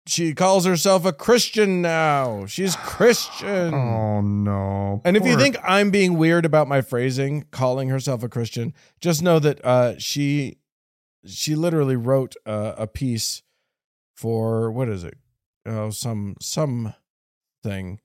she 0.08 0.34
calls 0.34 0.66
herself 0.66 1.06
a 1.06 1.14
Christian 1.14 1.82
now. 1.82 2.46
She's 2.46 2.76
Christian. 2.76 3.74
oh 3.74 4.22
no. 4.22 5.02
And 5.06 5.16
if 5.16 5.26
you 5.26 5.38
think 5.38 5.58
I'm 5.64 5.92
being 5.92 6.18
weird 6.18 6.46
about 6.46 6.68
my 6.68 6.82
phrasing, 6.82 7.46
calling 7.52 7.90
herself 7.90 8.24
a 8.24 8.30
Christian, 8.30 8.74
just 9.00 9.22
know 9.22 9.40
that 9.40 9.64
uh, 9.64 9.98
she 10.00 10.58
she 11.26 11.56
literally 11.56 11.96
wrote 11.96 12.36
uh, 12.46 12.74
a 12.78 12.88
piece 12.88 13.44
for 14.16 14.72
what 14.72 14.90
is 14.90 15.04
it? 15.04 15.18
Oh, 15.66 15.92
some 15.92 16.36
some 16.42 16.96
thing 17.64 18.00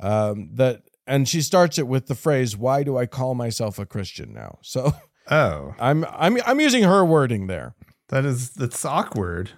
um, 0.00 0.50
that, 0.54 0.82
and 1.06 1.28
she 1.28 1.40
starts 1.40 1.78
it 1.78 1.86
with 1.86 2.06
the 2.06 2.14
phrase, 2.14 2.56
"Why 2.56 2.82
do 2.82 2.98
I 2.98 3.06
call 3.06 3.34
myself 3.34 3.78
a 3.78 3.86
Christian 3.86 4.32
now?" 4.34 4.58
So 4.62 4.92
oh, 5.30 5.74
I'm 5.78 6.04
I'm 6.10 6.38
I'm 6.46 6.60
using 6.60 6.82
her 6.82 7.04
wording 7.04 7.46
there. 7.46 7.74
that 8.08 8.24
is 8.24 8.50
that's 8.50 8.84
awkward. 8.84 9.52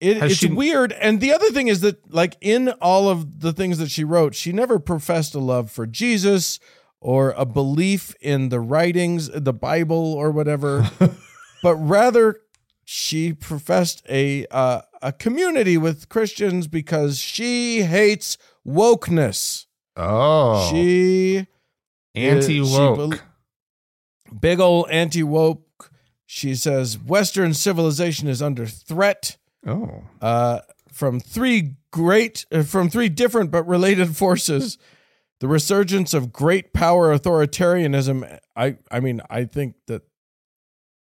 It, 0.00 0.22
it's 0.22 0.34
she- 0.36 0.48
weird. 0.52 0.92
And 0.92 1.20
the 1.20 1.32
other 1.32 1.50
thing 1.50 1.68
is 1.68 1.80
that, 1.80 2.12
like, 2.12 2.36
in 2.40 2.68
all 2.80 3.08
of 3.08 3.40
the 3.40 3.52
things 3.52 3.78
that 3.78 3.90
she 3.90 4.04
wrote, 4.04 4.34
she 4.34 4.52
never 4.52 4.78
professed 4.78 5.34
a 5.34 5.40
love 5.40 5.70
for 5.70 5.86
Jesus 5.86 6.60
or 7.00 7.30
a 7.36 7.44
belief 7.44 8.14
in 8.20 8.48
the 8.48 8.60
writings, 8.60 9.28
the 9.30 9.52
Bible, 9.52 10.14
or 10.14 10.30
whatever, 10.30 10.88
but 11.62 11.74
rather 11.76 12.40
she 12.84 13.32
professed 13.32 14.02
a 14.08 14.46
uh, 14.50 14.80
a 15.02 15.12
community 15.12 15.76
with 15.76 16.08
Christians 16.08 16.66
because 16.66 17.18
she 17.18 17.82
hates 17.82 18.36
wokeness. 18.66 19.66
Oh, 19.96 20.68
She 20.70 21.46
anti 22.14 22.60
woke. 22.60 23.22
big 24.40 24.58
old 24.60 24.88
anti 24.90 25.22
woke. 25.22 25.90
She 26.26 26.54
says 26.54 26.98
Western 26.98 27.54
civilization 27.54 28.26
is 28.28 28.42
under 28.42 28.66
threat 28.66 29.36
oh, 29.66 30.02
uh, 30.20 30.60
from 30.92 31.20
three 31.20 31.74
great, 31.90 32.46
uh, 32.52 32.62
from 32.62 32.88
three 32.90 33.08
different 33.08 33.50
but 33.50 33.66
related 33.66 34.16
forces. 34.16 34.78
The 35.40 35.46
resurgence 35.46 36.14
of 36.14 36.32
great 36.32 36.72
power 36.72 37.16
authoritarianism. 37.16 38.38
I, 38.56 38.76
I 38.90 38.98
mean, 38.98 39.20
I 39.30 39.44
think 39.44 39.76
that 39.86 40.02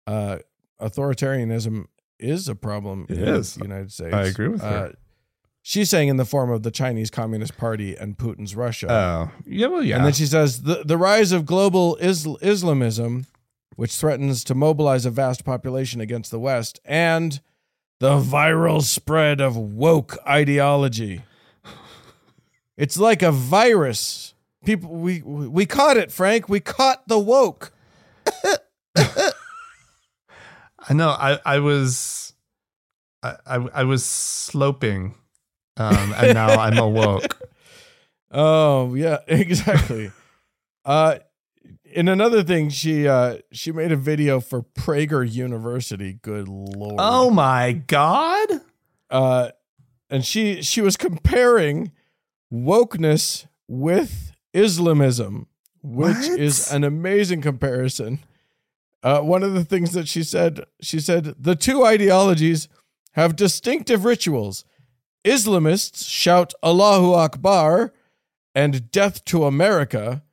uh, 0.06 0.40
authoritarianism 0.82 1.86
is 2.20 2.50
a 2.50 2.56
problem 2.56 3.06
It 3.10 3.20
in 3.20 3.24
is. 3.28 3.56
the 3.56 3.64
United 3.64 3.92
States. 3.94 4.14
I 4.14 4.24
agree 4.24 4.50
with 4.50 4.62
her. 4.62 4.68
Uh, 4.68 4.92
she's 5.62 5.90
saying 5.90 6.10
in 6.10 6.18
the 6.18 6.26
form 6.26 6.50
of 6.52 6.64
the 6.64 6.72
Chinese 6.72 7.10
Communist 7.10 7.58
Party 7.58 7.96
and 7.96 8.18
Putin's 8.18 8.54
Russia. 8.56 8.88
Oh, 8.92 9.32
yeah. 9.46 9.68
Well, 9.68 9.84
yeah. 9.84 9.96
And 9.98 10.06
then 10.06 10.14
she 10.14 10.26
says 10.26 10.64
the, 10.64 10.84
the 10.84 10.98
rise 10.98 11.32
of 11.32 11.46
global 11.46 11.98
Isl- 12.02 12.38
Islamism, 12.42 13.28
which 13.78 13.96
threatens 13.96 14.44
to 14.46 14.56
mobilize 14.56 15.06
a 15.06 15.10
vast 15.12 15.46
population 15.46 16.02
against 16.02 16.32
the 16.32 16.40
West, 16.40 16.80
and 16.84 17.40
the 18.00 18.20
viral 18.20 18.82
spread 18.82 19.42
of 19.42 19.56
woke 19.58 20.18
ideology. 20.28 21.24
It's 22.78 22.98
like 22.98 23.24
a 23.24 23.32
virus. 23.32 24.34
People, 24.66 24.90
we 24.92 25.22
we 25.22 25.66
caught 25.66 25.98
it, 25.98 26.12
Frank. 26.12 26.48
We 26.50 26.60
caught 26.60 27.08
the 27.08 27.18
woke. 27.20 27.72
I 28.96 30.94
know. 30.94 31.10
I 31.10 31.40
I 31.46 31.60
was, 31.60 32.34
I 33.24 33.36
I, 33.46 33.56
I 33.56 33.84
was 33.84 34.06
sloping, 34.06 35.16
um, 35.78 36.14
and 36.18 36.34
now 36.34 36.50
I'm 36.60 36.78
awoke. 36.78 37.38
Oh 38.30 38.94
yeah, 38.94 39.20
exactly. 39.28 40.12
uh, 40.84 41.20
in 41.98 42.08
another 42.08 42.44
thing, 42.44 42.70
she 42.70 43.08
uh 43.08 43.38
she 43.52 43.72
made 43.72 43.92
a 43.92 43.96
video 43.98 44.40
for 44.40 44.62
Prager 44.62 45.30
University. 45.30 46.14
Good 46.22 46.48
lord. 46.48 46.96
Oh 47.00 47.30
my 47.30 47.74
god! 47.74 48.48
uh, 49.10 49.50
and 50.10 50.24
she 50.26 50.62
she 50.62 50.82
was 50.82 50.96
comparing 50.98 51.92
wokeness 52.54 53.48
with 53.68 54.32
Islamism, 54.54 55.48
which 55.82 56.16
What? 56.16 56.40
is 56.40 56.72
an 56.72 56.84
amazing 56.84 57.42
comparison. 57.42 58.20
Uh, 59.04 59.22
one 59.22 59.44
of 59.44 59.54
the 59.54 59.64
things 59.66 59.92
that 59.94 60.08
she 60.08 60.24
said, 60.24 60.66
she 60.82 61.00
said 61.00 61.36
the 61.40 61.56
two 61.56 61.86
ideologies 61.86 62.68
have 63.14 63.36
distinctive 63.36 64.06
rituals. 64.06 64.66
Islamists 65.26 66.08
shout 66.08 66.54
Allahu 66.64 67.14
Akbar 67.14 67.94
and 68.56 68.90
death 68.92 69.24
to 69.26 69.46
America. 69.46 70.24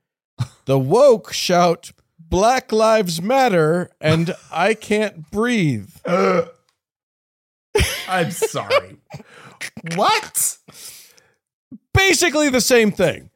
The 0.66 0.78
woke 0.78 1.32
shout 1.32 1.92
Black 2.18 2.72
Lives 2.72 3.20
Matter 3.20 3.90
and 4.00 4.34
I 4.50 4.74
can't 4.74 5.30
breathe. 5.30 5.90
I'm 8.08 8.30
sorry. 8.30 8.96
what? 9.94 10.58
basically 11.94 12.50
the 12.50 12.60
same 12.60 12.90
thing. 12.90 13.30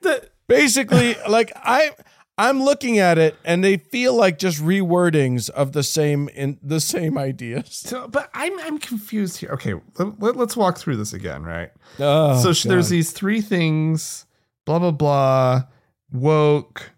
basically, 0.46 1.16
like 1.28 1.52
I 1.56 1.92
I'm 2.36 2.62
looking 2.62 2.98
at 2.98 3.16
it 3.16 3.36
and 3.44 3.64
they 3.64 3.78
feel 3.78 4.14
like 4.14 4.38
just 4.38 4.60
rewordings 4.60 5.48
of 5.48 5.72
the 5.72 5.82
same 5.82 6.28
in 6.28 6.58
the 6.62 6.80
same 6.80 7.16
ideas. 7.16 7.68
So, 7.72 8.06
but 8.08 8.28
I'm 8.34 8.58
I'm 8.60 8.78
confused 8.78 9.38
here. 9.38 9.50
Okay, 9.52 9.74
let, 9.96 10.36
us 10.36 10.56
walk 10.56 10.78
through 10.78 10.96
this 10.96 11.12
again, 11.12 11.42
right? 11.42 11.70
Oh, 11.98 12.52
so 12.52 12.68
there's 12.68 12.90
these 12.90 13.12
three 13.12 13.40
things: 13.40 14.26
blah 14.66 14.78
blah 14.78 14.90
blah, 14.90 15.64
woke. 16.12 16.90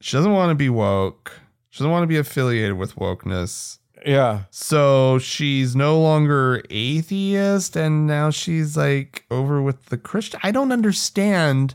She 0.00 0.16
doesn't 0.16 0.32
want 0.32 0.50
to 0.50 0.54
be 0.54 0.68
woke. 0.68 1.32
She 1.70 1.78
doesn't 1.80 1.90
want 1.90 2.02
to 2.04 2.06
be 2.08 2.16
affiliated 2.16 2.76
with 2.78 2.94
wokeness. 2.96 3.78
yeah. 4.06 4.44
So 4.50 5.18
she's 5.18 5.74
no 5.76 6.00
longer 6.00 6.62
atheist, 6.70 7.76
and 7.76 8.06
now 8.06 8.30
she's 8.30 8.76
like 8.76 9.24
over 9.30 9.60
with 9.60 9.86
the 9.86 9.98
Christian. 9.98 10.40
I 10.42 10.50
don't 10.50 10.72
understand. 10.72 11.74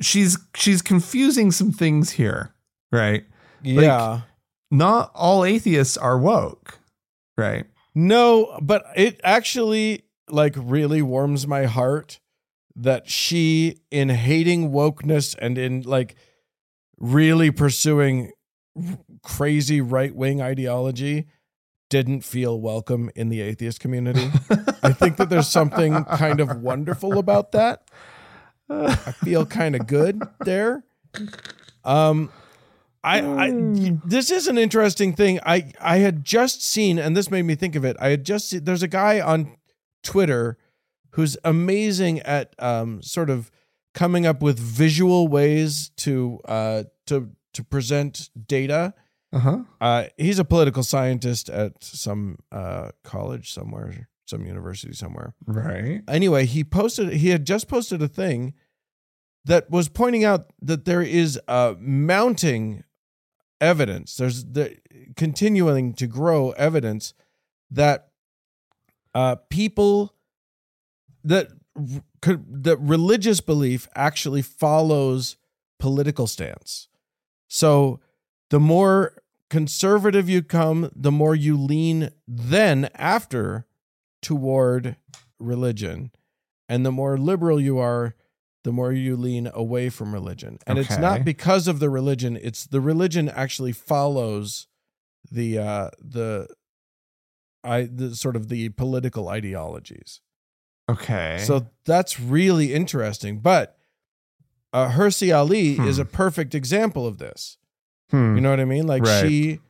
She's 0.00 0.38
she's 0.54 0.82
confusing 0.82 1.50
some 1.52 1.72
things 1.72 2.10
here, 2.10 2.54
right? 2.90 3.24
Yeah. 3.62 4.22
Not 4.70 5.10
all 5.14 5.44
atheists 5.44 5.96
are 5.96 6.18
woke, 6.18 6.78
right? 7.36 7.64
no, 7.94 8.58
but 8.60 8.84
it 8.96 9.20
actually 9.22 10.02
like 10.28 10.54
really 10.56 11.00
warms 11.02 11.46
my 11.46 11.64
heart 11.66 12.18
that 12.76 13.08
she 13.08 13.78
in 13.90 14.08
hating 14.08 14.70
wokeness 14.70 15.36
and 15.38 15.56
in 15.58 15.82
like 15.82 16.16
really 16.98 17.50
pursuing 17.50 18.32
crazy 19.22 19.80
right-wing 19.80 20.42
ideology 20.42 21.26
didn't 21.90 22.22
feel 22.22 22.60
welcome 22.60 23.10
in 23.14 23.28
the 23.28 23.40
atheist 23.40 23.78
community. 23.78 24.30
I 24.82 24.92
think 24.92 25.16
that 25.18 25.28
there's 25.30 25.46
something 25.46 26.04
kind 26.04 26.40
of 26.40 26.60
wonderful 26.60 27.18
about 27.18 27.52
that. 27.52 27.88
I 28.68 29.12
feel 29.22 29.46
kind 29.46 29.76
of 29.76 29.86
good 29.86 30.22
there. 30.40 30.84
Um, 31.84 32.30
I, 33.04 33.20
I 33.20 33.50
this 34.04 34.30
is 34.30 34.48
an 34.48 34.56
interesting 34.56 35.12
thing. 35.12 35.38
I 35.44 35.70
I 35.80 35.98
had 35.98 36.24
just 36.24 36.62
seen, 36.62 36.98
and 36.98 37.14
this 37.14 37.30
made 37.30 37.42
me 37.42 37.54
think 37.54 37.76
of 37.76 37.84
it. 37.84 37.96
I 38.00 38.08
had 38.08 38.24
just 38.24 38.48
seen, 38.48 38.64
there's 38.64 38.82
a 38.82 38.88
guy 38.88 39.20
on 39.20 39.56
Twitter 40.02 40.56
who's 41.14 41.36
amazing 41.44 42.20
at 42.20 42.54
um 42.58 43.02
sort 43.02 43.30
of 43.30 43.50
coming 43.94 44.26
up 44.26 44.42
with 44.42 44.58
visual 44.58 45.28
ways 45.28 45.90
to 45.96 46.40
uh 46.44 46.84
to 47.06 47.30
to 47.54 47.64
present 47.64 48.30
data. 48.46 48.94
Uh 49.32 49.38
huh. 49.38 49.58
Uh, 49.80 50.04
he's 50.16 50.38
a 50.38 50.44
political 50.44 50.82
scientist 50.84 51.48
at 51.48 51.82
some 51.82 52.38
uh, 52.52 52.90
college 53.02 53.52
somewhere, 53.52 54.08
some 54.26 54.46
university 54.46 54.92
somewhere. 54.92 55.34
Right. 55.44 56.02
Anyway, 56.06 56.46
he 56.46 56.62
posted. 56.62 57.12
He 57.14 57.30
had 57.30 57.44
just 57.44 57.66
posted 57.66 58.00
a 58.00 58.08
thing 58.08 58.54
that 59.44 59.68
was 59.70 59.88
pointing 59.88 60.24
out 60.24 60.52
that 60.62 60.84
there 60.84 61.02
is 61.02 61.40
uh, 61.48 61.74
mounting 61.78 62.84
evidence. 63.60 64.16
There's 64.16 64.44
the 64.44 64.76
continuing 65.16 65.94
to 65.94 66.06
grow 66.06 66.50
evidence 66.52 67.12
that 67.70 68.10
uh, 69.14 69.36
people 69.50 70.13
that 71.24 71.48
that 72.20 72.78
religious 72.80 73.40
belief 73.40 73.88
actually 73.96 74.42
follows 74.42 75.36
political 75.80 76.26
stance. 76.26 76.88
So 77.48 78.00
the 78.50 78.60
more 78.60 79.16
conservative 79.50 80.28
you 80.28 80.42
come, 80.42 80.90
the 80.94 81.12
more 81.12 81.34
you 81.34 81.56
lean 81.56 82.10
then 82.28 82.88
after 82.94 83.66
toward 84.22 84.96
religion. 85.38 86.10
And 86.68 86.86
the 86.86 86.92
more 86.92 87.18
liberal 87.18 87.60
you 87.60 87.78
are, 87.78 88.14
the 88.62 88.72
more 88.72 88.92
you 88.92 89.16
lean 89.16 89.50
away 89.52 89.90
from 89.90 90.14
religion. 90.14 90.58
And 90.66 90.78
it's 90.78 90.98
not 90.98 91.24
because 91.24 91.68
of 91.68 91.78
the 91.78 91.90
religion, 91.90 92.38
it's 92.40 92.66
the 92.66 92.80
religion 92.80 93.28
actually 93.28 93.72
follows 93.72 94.66
the 95.30 95.58
uh 95.58 95.90
the 95.98 96.48
I 97.62 97.82
the 97.82 98.14
sort 98.16 98.36
of 98.36 98.48
the 98.48 98.70
political 98.70 99.28
ideologies. 99.28 100.20
Okay. 100.90 101.38
So 101.40 101.66
that's 101.84 102.20
really 102.20 102.74
interesting. 102.74 103.38
But 103.40 103.76
uh, 104.72 104.90
Hirsi 104.90 105.34
Ali 105.34 105.72
is 105.78 105.96
Hmm. 105.96 106.02
a 106.02 106.04
perfect 106.04 106.54
example 106.54 107.06
of 107.06 107.18
this. 107.18 107.56
Hmm. 108.10 108.34
You 108.34 108.40
know 108.40 108.50
what 108.50 108.60
I 108.60 108.64
mean? 108.64 108.86
Like 108.86 109.02
Right. 109.04 109.20
she 109.28 109.60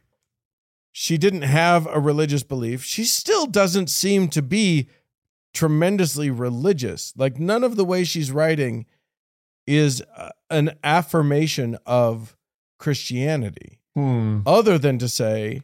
she 0.97 1.19
didn't 1.19 1.43
have 1.43 1.87
a 1.89 1.99
religious 1.99 2.43
belief. 2.45 2.85
She 2.85 3.05
still 3.05 3.47
doesn't 3.47 3.91
seem 3.91 4.29
to 4.29 4.41
be 4.43 4.89
tremendously 5.53 6.31
religious. 6.31 7.13
Like 7.17 7.39
none 7.39 7.65
of 7.65 7.77
the 7.77 7.85
way 7.85 8.05
she's 8.05 8.31
writing 8.31 8.87
is 9.67 10.03
uh, 10.17 10.31
an 10.51 10.77
affirmation 10.85 11.77
of 11.87 12.37
Christianity 12.79 13.79
Hmm. 13.95 14.41
other 14.47 14.79
than 14.79 14.99
to 14.99 15.09
say 15.09 15.63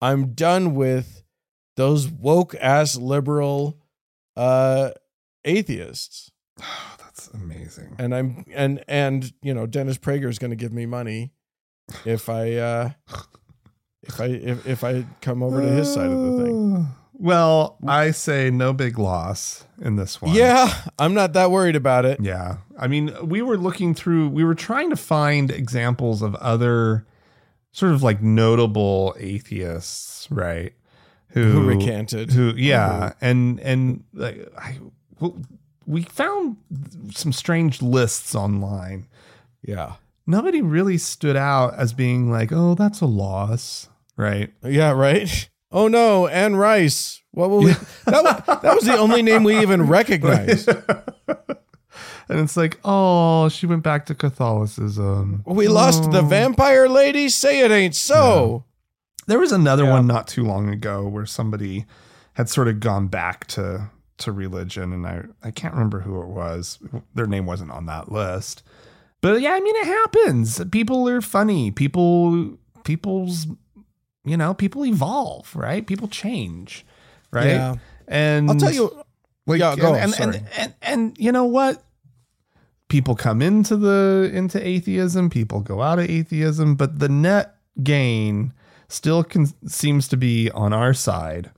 I'm 0.00 0.34
done 0.34 0.74
with 0.74 1.24
those 1.76 2.08
woke 2.08 2.54
ass 2.60 2.96
liberal 2.96 3.76
uh 4.36 4.90
atheists 5.44 6.30
Oh, 6.60 6.94
that's 6.98 7.28
amazing. 7.28 7.96
and 7.98 8.14
I'm 8.14 8.44
and 8.54 8.82
and 8.88 9.32
you 9.42 9.54
know 9.54 9.66
Dennis 9.66 9.98
Prager 9.98 10.28
is 10.28 10.38
going 10.38 10.50
to 10.50 10.56
give 10.56 10.72
me 10.72 10.86
money 10.86 11.32
if 12.04 12.28
I 12.28 12.54
uh 12.54 12.90
if 14.02 14.20
I 14.20 14.26
if, 14.26 14.66
if 14.66 14.84
I 14.84 15.04
come 15.20 15.42
over 15.42 15.60
to 15.60 15.66
his 15.68 15.92
side 15.92 16.10
of 16.10 16.20
the 16.36 16.44
thing. 16.44 16.86
Well, 17.16 17.78
I 17.86 18.10
say 18.10 18.50
no 18.50 18.72
big 18.72 18.98
loss 18.98 19.64
in 19.80 19.94
this 19.94 20.20
one. 20.20 20.34
Yeah, 20.34 20.74
I'm 20.98 21.14
not 21.14 21.32
that 21.34 21.52
worried 21.52 21.76
about 21.76 22.04
it. 22.04 22.18
Yeah. 22.20 22.56
I 22.76 22.88
mean, 22.88 23.14
we 23.22 23.40
were 23.40 23.56
looking 23.56 23.94
through, 23.94 24.30
we 24.30 24.42
were 24.42 24.56
trying 24.56 24.90
to 24.90 24.96
find 24.96 25.48
examples 25.52 26.22
of 26.22 26.34
other 26.34 27.06
sort 27.70 27.92
of 27.92 28.02
like 28.02 28.20
notable 28.20 29.14
atheists, 29.16 30.28
right? 30.28 30.72
Who, 31.34 31.50
Who 31.50 31.66
recanted. 31.66 32.32
Who, 32.32 32.54
yeah. 32.56 32.88
Mm-hmm. 32.88 33.24
And, 33.24 33.60
and 33.60 34.04
like, 34.14 34.52
I, 34.56 34.78
we 35.84 36.02
found 36.02 36.56
some 37.12 37.32
strange 37.32 37.82
lists 37.82 38.34
online. 38.34 39.08
Yeah. 39.62 39.94
Nobody 40.26 40.62
really 40.62 40.96
stood 40.96 41.36
out 41.36 41.74
as 41.74 41.92
being 41.92 42.30
like, 42.30 42.50
oh, 42.52 42.74
that's 42.74 43.00
a 43.00 43.06
loss, 43.06 43.88
right? 44.16 44.52
Yeah, 44.62 44.92
right? 44.92 45.50
Oh 45.72 45.88
no, 45.88 46.28
Anne 46.28 46.54
Rice. 46.54 47.20
What 47.32 47.50
will 47.50 47.64
we? 47.64 47.72
That 48.04 48.22
was, 48.22 48.60
that 48.62 48.74
was 48.74 48.84
the 48.84 48.96
only 48.96 49.22
name 49.22 49.42
we 49.42 49.60
even 49.60 49.82
recognized. 49.88 50.68
And 52.26 52.40
it's 52.40 52.56
like, 52.56 52.80
oh, 52.84 53.50
she 53.50 53.66
went 53.66 53.82
back 53.82 54.06
to 54.06 54.14
Catholicism. 54.14 55.42
We 55.44 55.68
lost 55.68 56.10
the 56.10 56.20
oh. 56.20 56.26
vampire 56.26 56.88
lady. 56.88 57.28
Say 57.28 57.60
it 57.60 57.70
ain't 57.70 57.94
so. 57.94 58.64
There 59.26 59.38
was 59.38 59.52
another 59.52 59.84
Yeah. 59.84 59.92
one 59.92 60.06
not 60.06 60.26
too 60.28 60.44
long 60.44 60.68
ago 60.68 61.06
where 61.08 61.26
somebody 61.26 61.86
had 62.34 62.48
sort 62.48 62.68
of 62.68 62.80
gone 62.80 63.08
back 63.08 63.46
to 63.48 63.90
to 64.18 64.30
religion, 64.32 64.92
and 64.92 65.06
I 65.06 65.22
I 65.42 65.50
can't 65.50 65.74
remember 65.74 66.00
who 66.00 66.20
it 66.22 66.28
was. 66.28 66.78
Their 67.14 67.26
name 67.26 67.46
wasn't 67.46 67.70
on 67.72 67.86
that 67.86 68.12
list, 68.12 68.62
but 69.20 69.40
yeah, 69.40 69.52
I 69.52 69.60
mean 69.60 69.74
it 69.76 69.86
happens. 69.86 70.62
People 70.70 71.08
are 71.08 71.20
funny. 71.20 71.70
People 71.70 72.56
people's 72.84 73.46
you 74.24 74.36
know 74.36 74.54
people 74.54 74.84
evolve, 74.86 75.54
right? 75.56 75.86
People 75.86 76.08
change, 76.08 76.86
right? 77.32 77.46
Yeah. 77.48 77.74
And 78.06 78.50
I'll 78.50 78.56
tell 78.56 78.72
you. 78.72 79.04
like 79.46 79.60
Yeah, 79.60 79.76
go, 79.76 79.94
and, 79.94 80.14
and, 80.20 80.34
and, 80.34 80.46
and 80.56 80.74
and 80.82 81.18
you 81.18 81.32
know 81.32 81.44
what 81.44 81.82
people 82.88 83.14
come 83.16 83.42
into 83.42 83.76
the 83.76 84.30
into 84.32 84.64
atheism 84.64 85.28
people 85.30 85.60
go 85.60 85.82
out 85.82 85.98
of 85.98 86.08
atheism 86.08 86.74
but 86.76 86.98
the 86.98 87.08
net 87.08 87.56
gain 87.82 88.52
still 88.88 89.22
can, 89.24 89.46
seems 89.68 90.08
to 90.08 90.16
be 90.16 90.50
on 90.52 90.72
our 90.72 90.92
side 90.94 91.50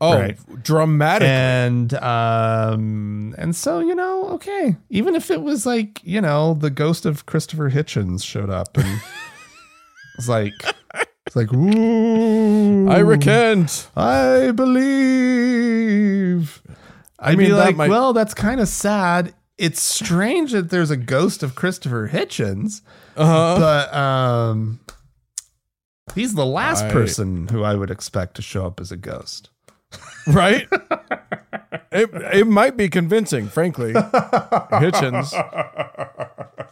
Oh, 0.00 0.18
Right. 0.18 0.36
dramatic. 0.62 1.26
and 1.28 1.94
um 1.94 3.34
and 3.38 3.54
so 3.56 3.78
you 3.78 3.94
know 3.94 4.28
okay 4.30 4.76
even 4.90 5.14
if 5.14 5.30
it 5.30 5.40
was 5.42 5.64
like 5.64 6.00
you 6.04 6.20
know 6.20 6.54
the 6.54 6.68
ghost 6.68 7.06
of 7.06 7.24
christopher 7.26 7.70
hitchens 7.70 8.22
showed 8.24 8.50
up 8.50 8.76
and 8.76 9.00
it's 10.18 10.28
like 10.28 10.52
it's 11.26 11.36
like 11.36 11.52
ooh 11.54 12.88
I 12.90 12.98
recant. 12.98 13.88
I 13.96 14.50
believe. 15.54 16.62
I'd 17.18 17.38
mean, 17.38 17.48
be 17.48 17.52
like, 17.54 17.76
might- 17.76 17.88
well, 17.88 18.12
that's 18.12 18.34
kind 18.34 18.60
of 18.60 18.68
sad. 18.68 19.32
It's 19.56 19.80
strange 19.80 20.52
that 20.52 20.68
there's 20.70 20.90
a 20.90 20.96
ghost 20.96 21.42
of 21.42 21.54
Christopher 21.54 22.08
Hitchens, 22.12 22.82
Uh-huh. 23.16 23.56
but 23.58 23.94
um, 23.94 24.80
he's 26.14 26.34
the 26.34 26.46
last 26.46 26.84
I- 26.84 26.92
person 26.92 27.48
who 27.48 27.62
I 27.62 27.74
would 27.74 27.90
expect 27.90 28.36
to 28.36 28.42
show 28.42 28.66
up 28.66 28.80
as 28.80 28.92
a 28.92 28.96
ghost. 28.96 29.50
right? 30.26 30.66
it, 31.92 32.10
it 32.12 32.46
might 32.46 32.76
be 32.76 32.88
convincing, 32.88 33.48
frankly. 33.48 33.92
Hitchens. 33.92 35.30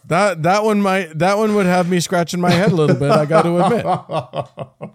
That 0.07 0.43
that 0.43 0.65
one 0.65 0.83
might 0.83 1.19
that 1.19 1.39
one 1.39 1.55
would 1.55 1.67
have 1.67 1.89
me 1.89 2.01
scratching 2.01 2.41
my 2.41 2.51
head 2.51 2.73
a 2.73 2.75
little 2.75 2.97
bit. 2.97 3.11
I 3.11 3.25
got 3.25 3.43
to 3.43 3.65
admit. 3.65 4.91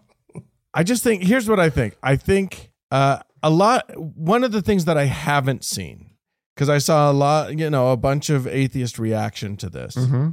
I 0.73 0.83
just 0.83 1.03
think 1.03 1.23
here's 1.23 1.49
what 1.49 1.59
I 1.59 1.69
think. 1.69 1.95
I 2.03 2.17
think 2.17 2.71
uh, 2.91 3.19
a 3.41 3.49
lot. 3.49 3.89
One 3.97 4.43
of 4.43 4.51
the 4.51 4.61
things 4.61 4.85
that 4.85 4.97
I 4.97 5.05
haven't 5.05 5.63
seen 5.63 6.11
because 6.57 6.69
I 6.69 6.79
saw 6.79 7.11
a 7.11 7.13
lot, 7.13 7.57
you 7.57 7.69
know, 7.69 7.91
a 7.91 7.97
bunch 7.97 8.31
of 8.31 8.47
atheist 8.47 8.97
reaction 8.97 9.57
to 9.57 9.69
this. 9.69 9.95
Mm-hmm. 9.95 10.29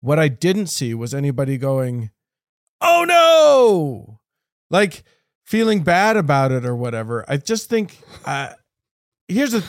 What 0.00 0.18
I 0.18 0.28
didn't 0.28 0.68
see 0.68 0.94
was 0.94 1.12
anybody 1.12 1.58
going, 1.58 2.10
"Oh 2.86 3.04
no!" 3.06 4.20
like 4.70 5.02
feeling 5.44 5.82
bad 5.82 6.16
about 6.16 6.52
it 6.52 6.64
or 6.64 6.74
whatever. 6.74 7.24
I 7.28 7.36
just 7.36 7.68
think 7.68 7.98
uh, 8.24 8.52
here's 9.28 9.54
a, 9.54 9.62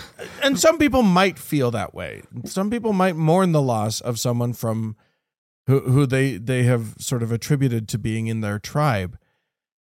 and 0.43 0.59
some 0.59 0.77
people 0.77 1.03
might 1.03 1.37
feel 1.39 1.71
that 1.71 1.93
way. 1.93 2.21
Some 2.45 2.69
people 2.69 2.93
might 2.93 3.15
mourn 3.15 3.51
the 3.51 3.61
loss 3.61 4.01
of 4.01 4.19
someone 4.19 4.53
from 4.53 4.95
who 5.67 5.79
who 5.81 6.05
they 6.05 6.37
they 6.37 6.63
have 6.63 6.95
sort 6.99 7.23
of 7.23 7.31
attributed 7.31 7.87
to 7.89 7.97
being 7.97 8.27
in 8.27 8.41
their 8.41 8.59
tribe, 8.59 9.17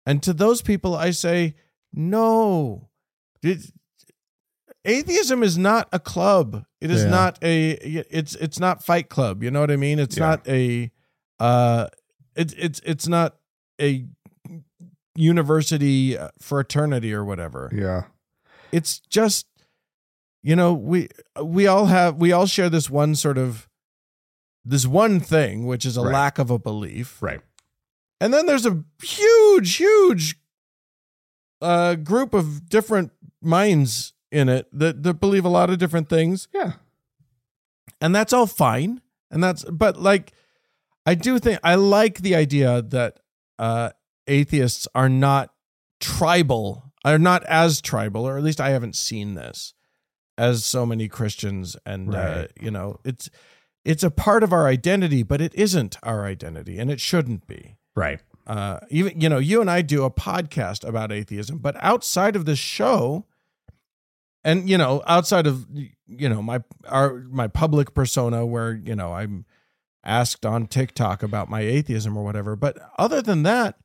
and 0.05 0.23
to 0.23 0.33
those 0.33 0.63
people, 0.63 0.95
I 0.95 1.11
say, 1.11 1.55
no. 1.93 2.89
It- 3.43 3.71
atheism 4.85 5.43
is 5.43 5.59
not 5.59 5.89
a 5.93 5.99
club. 5.99 6.65
It 6.81 6.91
is 6.91 7.03
Yeah. 7.05 7.11
not 7.11 7.39
a. 7.43 7.71
It's 8.11 8.35
it's 8.37 8.59
not 8.61 8.85
Fight 8.85 9.09
Club. 9.09 9.43
You 9.43 9.51
know 9.51 9.61
what 9.61 9.71
I 9.71 9.77
mean? 9.77 9.99
It's 9.99 10.17
Yeah. 10.17 10.27
not 10.27 10.49
a. 10.49 10.91
Uh, 11.39 11.89
it's 12.37 12.53
it's 12.55 12.81
it's 12.85 13.09
not 13.09 13.37
a 13.81 14.07
university 15.15 16.17
uh, 16.17 16.29
fraternity 16.41 17.13
or 17.13 17.25
whatever. 17.25 17.71
Yeah. 17.75 18.05
It's 18.73 18.99
just, 19.09 19.47
you 20.43 20.57
know, 20.57 20.73
we 20.73 21.09
we 21.43 21.67
all 21.67 21.87
have 21.87 22.17
we 22.17 22.33
all 22.33 22.47
share 22.47 22.69
this 22.69 22.91
one 22.91 23.15
sort 23.15 23.39
of 23.39 23.69
this 24.65 24.87
one 24.87 25.21
thing, 25.21 25.67
which 25.67 25.87
is 25.87 25.97
a 25.97 26.03
Right. 26.03 26.13
lack 26.13 26.39
of 26.39 26.51
a 26.51 26.59
belief. 26.59 27.23
Right. 27.23 27.41
And 28.21 28.33
then 28.35 28.47
there's 28.47 28.67
a 28.67 28.83
huge, 29.03 29.77
huge 29.77 30.39
uh, 31.61 31.95
group 31.97 32.35
of 32.35 32.69
different 32.69 33.13
minds 33.41 34.13
in 34.33 34.49
it 34.49 34.67
that, 34.73 35.03
that 35.03 35.15
believe 35.21 35.45
a 35.45 35.49
lot 35.51 35.71
of 35.71 35.79
different 35.79 36.09
things. 36.09 36.49
Yeah. 36.53 36.73
And 38.01 38.15
that's 38.15 38.33
all 38.33 38.47
fine. 38.47 39.01
And 39.31 39.43
that's, 39.45 39.65
but 39.65 39.99
like, 39.99 40.33
I 41.07 41.15
do 41.15 41.39
think, 41.39 41.61
I 41.63 41.77
like 41.77 42.19
the 42.19 42.35
idea 42.35 42.83
that 42.83 43.21
uh, 43.59 43.91
atheists 44.27 44.89
are 44.95 45.09
not 45.09 45.55
tribal, 46.01 46.93
are 47.05 47.19
not 47.19 47.45
as 47.45 47.81
tribal, 47.81 48.27
or 48.27 48.37
at 48.37 48.43
least 48.45 48.61
I 48.61 48.71
haven't 48.71 48.97
seen 48.97 49.35
this 49.35 49.73
as 50.37 50.65
so 50.65 50.85
many 50.85 51.09
Christians. 51.09 51.77
And, 51.87 52.15
uh, 52.15 52.49
you 52.61 52.71
know, 52.71 52.99
it's, 53.05 53.31
it's 53.85 54.03
a 54.03 54.11
part 54.11 54.43
of 54.43 54.53
our 54.53 54.67
identity, 54.67 55.23
but 55.23 55.41
it 55.41 55.55
isn't 55.55 55.97
our 56.03 56.27
identity 56.27 56.79
and 56.79 56.91
it 56.91 57.01
shouldn't 57.01 57.47
be 57.47 57.77
Right. 57.95 58.21
uh, 58.47 58.81
even 58.91 59.19
you 59.21 59.29
know 59.31 59.39
you 59.39 59.61
and 59.63 59.71
I 59.71 59.81
do 59.81 60.05
a 60.05 60.11
podcast 60.11 60.87
about 60.87 61.11
atheism, 61.13 61.59
but 61.59 61.77
outside 61.79 62.37
of 62.37 62.45
this 62.45 62.59
show, 62.59 63.25
and 64.45 64.69
you 64.69 64.77
know 64.77 65.03
outside 65.07 65.47
of 65.47 65.67
you 65.73 66.29
know 66.29 66.43
my 66.43 66.63
our 66.89 67.25
my 67.31 67.49
public 67.49 67.95
persona 67.95 68.45
where 68.45 68.75
you 68.75 68.95
know 68.95 69.15
I'm 69.15 69.47
asked 70.07 70.47
on 70.47 70.67
TikTok 70.67 71.23
about 71.23 71.51
my 71.51 71.61
atheism 71.61 72.17
or 72.17 72.25
whatever, 72.25 72.57
but 72.57 72.79
other 72.97 73.21
than 73.21 73.43
that, 73.43 73.77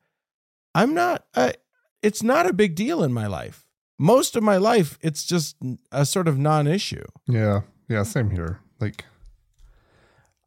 I'm 0.73 0.93
not. 0.93 1.25
I, 1.35 1.55
it's 2.01 2.23
not 2.23 2.45
a 2.45 2.53
big 2.53 2.75
deal 2.75 3.03
in 3.03 3.11
my 3.11 3.27
life. 3.27 3.65
Most 3.99 4.35
of 4.35 4.43
my 4.43 4.57
life, 4.57 4.97
it's 5.01 5.25
just 5.25 5.57
a 5.91 6.05
sort 6.05 6.27
of 6.27 6.37
non-issue. 6.37 7.03
Yeah. 7.27 7.61
Yeah. 7.87 8.03
Same 8.03 8.31
here. 8.31 8.59
Like, 8.79 9.05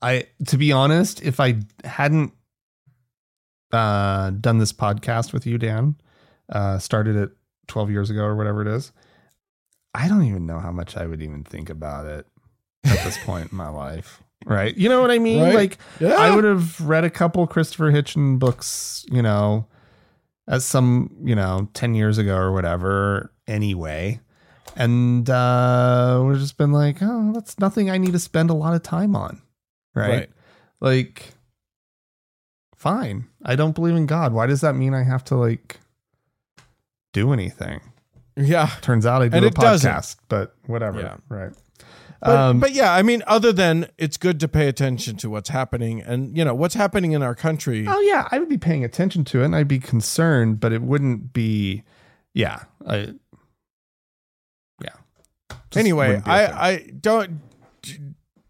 I, 0.02 0.26
to 0.48 0.56
be 0.56 0.72
honest, 0.72 1.22
if 1.22 1.38
I 1.38 1.60
hadn't 1.84 2.32
uh, 3.72 4.30
done 4.30 4.58
this 4.58 4.72
podcast 4.72 5.32
with 5.32 5.46
you, 5.46 5.58
Dan, 5.58 5.96
uh, 6.48 6.78
started 6.78 7.14
it 7.14 7.30
12 7.68 7.90
years 7.90 8.10
ago 8.10 8.22
or 8.22 8.34
whatever 8.34 8.62
it 8.62 8.68
is, 8.68 8.90
I 9.94 10.08
don't 10.08 10.24
even 10.24 10.46
know 10.46 10.58
how 10.58 10.72
much 10.72 10.96
I 10.96 11.06
would 11.06 11.22
even 11.22 11.44
think 11.44 11.70
about 11.70 12.06
it 12.06 12.26
at 12.84 13.04
this 13.04 13.18
point 13.24 13.52
in 13.52 13.56
my 13.56 13.68
life. 13.68 14.23
Right. 14.44 14.76
You 14.76 14.88
know 14.88 15.00
what 15.00 15.10
I 15.10 15.18
mean? 15.18 15.42
Right. 15.42 15.54
Like, 15.54 15.78
Yeah. 16.00 16.14
I 16.14 16.34
would 16.34 16.44
have 16.44 16.80
read 16.80 17.04
a 17.04 17.10
couple 17.10 17.46
Christopher 17.46 17.90
Hitchin 17.90 18.38
books, 18.38 19.04
you 19.10 19.22
know, 19.22 19.66
as 20.46 20.64
some, 20.64 21.10
you 21.24 21.34
know, 21.34 21.68
10 21.74 21.94
years 21.94 22.18
ago 22.18 22.36
or 22.36 22.52
whatever, 22.52 23.32
anyway. 23.46 24.20
And 24.76 25.28
uh 25.30 26.20
would 26.24 26.32
have 26.32 26.40
just 26.40 26.58
been 26.58 26.72
like, 26.72 26.96
oh, 27.00 27.32
that's 27.32 27.58
nothing 27.58 27.90
I 27.90 27.96
need 27.98 28.12
to 28.12 28.18
spend 28.18 28.50
a 28.50 28.54
lot 28.54 28.74
of 28.74 28.82
time 28.82 29.14
on. 29.16 29.40
Right. 29.94 30.08
Right. 30.10 30.30
Like, 30.80 31.32
fine. 32.76 33.26
I 33.44 33.56
don't 33.56 33.74
believe 33.74 33.94
in 33.96 34.06
God. 34.06 34.32
Why 34.32 34.46
does 34.46 34.60
that 34.62 34.74
mean 34.74 34.92
I 34.94 35.02
have 35.04 35.24
to 35.24 35.36
like 35.36 35.78
do 37.12 37.32
anything? 37.32 37.80
Yeah. 38.36 38.68
Turns 38.82 39.06
out 39.06 39.22
I 39.22 39.28
do 39.28 39.36
And 39.36 39.44
a 39.44 39.48
it 39.48 39.54
doesn't. 39.54 39.90
podcast, 39.90 40.16
but 40.28 40.54
whatever. 40.66 41.00
Yeah. 41.00 41.16
Right. 41.28 41.52
But, 42.20 42.36
Um, 42.36 42.60
but 42.60 42.72
yeah, 42.72 42.92
I 42.92 43.02
mean, 43.02 43.22
other 43.26 43.52
than 43.52 43.88
it's 43.98 44.16
good 44.16 44.40
to 44.40 44.48
pay 44.48 44.68
attention 44.68 45.16
to 45.16 45.30
what's 45.30 45.50
happening 45.50 46.00
and, 46.00 46.36
you 46.36 46.44
know, 46.44 46.54
what's 46.54 46.74
happening 46.74 47.12
in 47.12 47.22
our 47.22 47.34
country. 47.34 47.86
Oh 47.88 48.00
yeah, 48.00 48.28
I 48.30 48.38
would 48.38 48.48
be 48.48 48.58
paying 48.58 48.84
attention 48.84 49.24
to 49.26 49.42
it 49.42 49.46
and 49.46 49.56
I'd 49.56 49.68
be 49.68 49.78
concerned, 49.78 50.60
but 50.60 50.72
it 50.72 50.82
wouldn't 50.82 51.32
be 51.32 51.84
yeah. 52.32 52.64
I 52.86 53.14
yeah. 54.82 54.96
Just 55.50 55.76
anyway, 55.76 56.08
wouldn't 56.08 56.24
be 56.24 56.30
a 56.30 56.46
thing. 56.46 56.54
I, 56.56 56.68
I 56.68 56.90
don't 57.00 57.40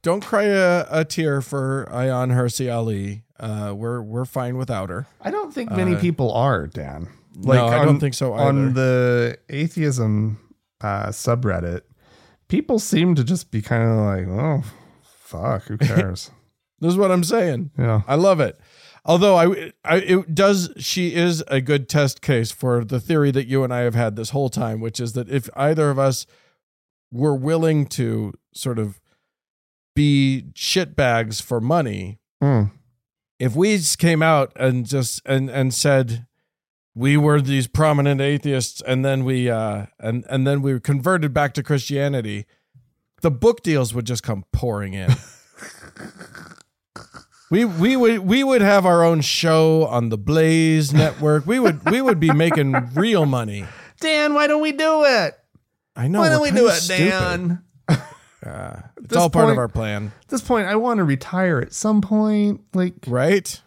don't 0.03 0.25
cry 0.25 0.45
a, 0.45 0.87
a 0.91 1.05
tear 1.05 1.41
for 1.41 1.89
Ayaan 1.91 2.33
Hirsi 2.33 2.73
Ali. 2.73 3.25
Uh, 3.41 3.75
we're 3.77 4.01
we're 4.01 4.25
fine 4.25 4.57
without 4.57 4.91
her. 4.91 5.07
I 5.21 5.31
don't 5.31 5.53
think 5.53 5.73
many 5.73 5.97
uh, 5.97 6.01
people 6.01 6.33
are, 6.33 6.67
Dan. 6.67 7.09
no, 7.37 7.67
I 7.67 7.85
don't 7.85 7.99
think 7.99 8.15
so 8.15 8.35
either. 8.35 8.45
On 8.45 8.75
the 8.75 9.39
atheism 9.49 10.39
uh, 10.81 11.07
subreddit, 11.07 11.81
people 12.49 12.79
seem 12.79 13.15
to 13.15 13.25
just 13.25 13.51
be 13.51 13.61
kind 13.63 13.83
of 13.83 13.97
like, 13.99 14.27
oh, 14.29 14.63
fuck, 15.03 15.65
who 15.65 15.77
cares? 15.79 16.31
This 16.81 16.93
is 16.93 16.97
what 16.99 17.11
I'm 17.11 17.25
saying. 17.25 17.71
yeah. 17.79 18.03
I 18.07 18.15
love 18.17 18.41
it. 18.41 18.59
Although 19.07 19.37
I, 19.37 19.73
I, 19.85 19.97
it 19.97 20.35
does. 20.35 20.71
She 20.79 21.15
is 21.15 21.43
a 21.49 21.61
good 21.61 21.89
test 21.91 22.23
case 22.23 22.51
for 22.51 22.85
the 22.85 22.99
theory 23.01 23.31
that 23.33 23.47
you 23.47 23.63
and 23.63 23.73
I 23.73 23.81
have 23.81 23.95
had 23.95 24.17
this 24.17 24.31
whole 24.31 24.49
time, 24.49 24.81
which 24.81 24.99
is 24.99 25.13
that 25.13 25.29
if 25.29 25.49
either 25.57 25.91
of 25.91 25.99
us 25.99 26.27
were 27.13 27.35
willing 27.37 27.85
to 27.87 28.33
sort 28.55 28.79
of 28.79 29.01
be 29.95 30.47
shitbags 30.55 31.41
for 31.43 31.61
money, 31.61 32.19
Mm. 32.43 32.73
if 33.39 33.55
we 33.55 33.79
came 33.99 34.23
out 34.23 34.53
and 34.57 34.87
just 34.87 35.21
and 35.27 35.49
and 35.51 35.73
said, 35.73 36.27
we 36.95 37.17
were 37.17 37.41
these 37.41 37.67
prominent 37.67 38.21
atheists 38.21 38.81
and 38.83 39.05
then 39.05 39.25
we 39.25 39.51
uh 39.51 39.87
and 39.99 40.25
and 40.29 40.47
then 40.47 40.63
we 40.63 40.73
were 40.73 40.81
converted 40.81 41.35
back 41.35 41.55
to 41.55 41.63
Christianity, 41.63 42.47
the 43.23 43.31
book 43.31 43.63
deals 43.63 43.95
would 43.95 44.07
just 44.07 44.23
come 44.23 44.45
pouring 44.53 44.95
in. 44.95 45.11
we 47.51 47.65
we 47.65 47.97
would 47.97 48.21
we 48.21 48.45
would 48.45 48.63
have 48.63 48.87
our 48.87 49.05
own 49.05 49.21
show 49.21 49.87
on 49.87 50.09
the 50.09 50.19
Blaze 50.19 50.93
network. 50.93 51.47
We 51.47 51.59
would 51.59 51.89
we 51.91 52.01
would 52.01 52.21
be 52.21 52.33
making 52.33 52.73
real 52.95 53.27
money. 53.27 53.67
Dan, 54.01 54.35
why 54.35 54.47
don't 54.47 54.63
we 54.63 54.73
do 54.73 55.05
it? 55.05 55.35
I 55.97 56.09
know. 56.09 56.21
why 56.21 56.29
don't 56.29 56.43
we 56.43 56.51
do 56.51 56.69
it, 56.69 56.73
stupid. 56.73 57.09
Dan? 57.09 57.63
It's 59.05 59.17
all 59.17 59.31
part 59.31 59.51
of 59.51 59.59
our 59.59 59.69
plan, 59.69 60.13
At 60.23 60.29
this 60.29 60.43
point, 60.43 60.67
I 60.67 60.77
want 60.77 60.99
to 60.99 61.05
retire 61.05 61.61
at 61.61 61.73
some 61.73 62.01
point. 62.01 62.63
Like, 62.75 62.95
right? 63.07 63.61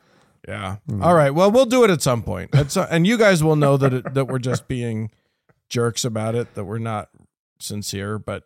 Yeah. 0.47 0.77
Hmm. 0.89 1.03
All 1.03 1.13
right. 1.13 1.31
Well, 1.31 1.51
we'll 1.51 1.65
do 1.65 1.83
it 1.83 1.89
at 1.89 2.01
some 2.01 2.23
point. 2.23 2.55
At 2.55 2.75
and 2.89 3.05
you 3.05 3.17
guys 3.17 3.43
will 3.43 3.55
know 3.57 3.75
that 3.77 3.93
it, 3.93 4.13
that 4.13 4.25
we're 4.25 4.39
just 4.39 4.67
being 4.67 5.11
jerks 5.69 6.05
about 6.05 6.35
it, 6.35 6.53
that 6.55 6.63
we're 6.63 6.77
not 6.77 7.09
sincere, 7.59 8.17
but 8.17 8.43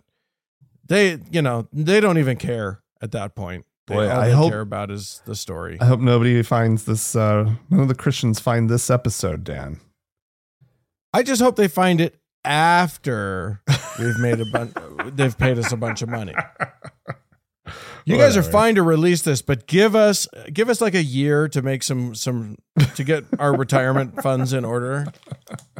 they, 0.87 1.19
you 1.31 1.41
know, 1.41 1.67
they 1.71 1.99
don't 1.99 2.17
even 2.17 2.37
care 2.37 2.81
at 3.01 3.11
that 3.11 3.35
point. 3.35 3.65
They, 3.87 3.95
Boy, 3.95 4.09
all 4.09 4.19
I 4.19 4.27
they 4.29 4.33
hope- 4.33 4.51
care 4.51 4.61
about 4.61 4.89
is 4.89 5.21
the 5.25 5.35
story. 5.35 5.77
I 5.79 5.85
hope 5.85 5.99
nobody 5.99 6.41
finds 6.43 6.85
this. 6.85 7.15
Uh, 7.15 7.53
none 7.69 7.81
of 7.81 7.87
the 7.87 7.95
Christians 7.95 8.39
find 8.39 8.69
this 8.69 8.89
episode, 8.89 9.43
Dan. 9.43 9.79
I 11.13 11.23
just 11.23 11.41
hope 11.41 11.55
they 11.55 11.67
find 11.67 11.99
it 12.01 12.19
after 12.45 13.61
we've 13.99 14.17
made 14.17 14.39
a 14.39 14.45
bunch. 14.51 14.73
they've 15.13 15.37
paid 15.37 15.59
us 15.59 15.71
a 15.71 15.77
bunch 15.77 16.01
of 16.01 16.09
money. 16.09 16.33
You 18.05 18.17
guys 18.17 18.35
are 18.37 18.43
fine 18.43 18.75
to 18.75 18.83
release 18.83 19.21
this, 19.21 19.41
but 19.41 19.67
give 19.67 19.95
us 19.95 20.27
give 20.51 20.69
us 20.69 20.81
like 20.81 20.95
a 20.95 21.03
year 21.03 21.47
to 21.49 21.61
make 21.61 21.83
some 21.83 22.15
some 22.15 22.57
to 22.95 23.03
get 23.03 23.25
our 23.39 23.55
retirement 23.55 24.21
funds 24.23 24.53
in 24.53 24.65
order, 24.65 25.05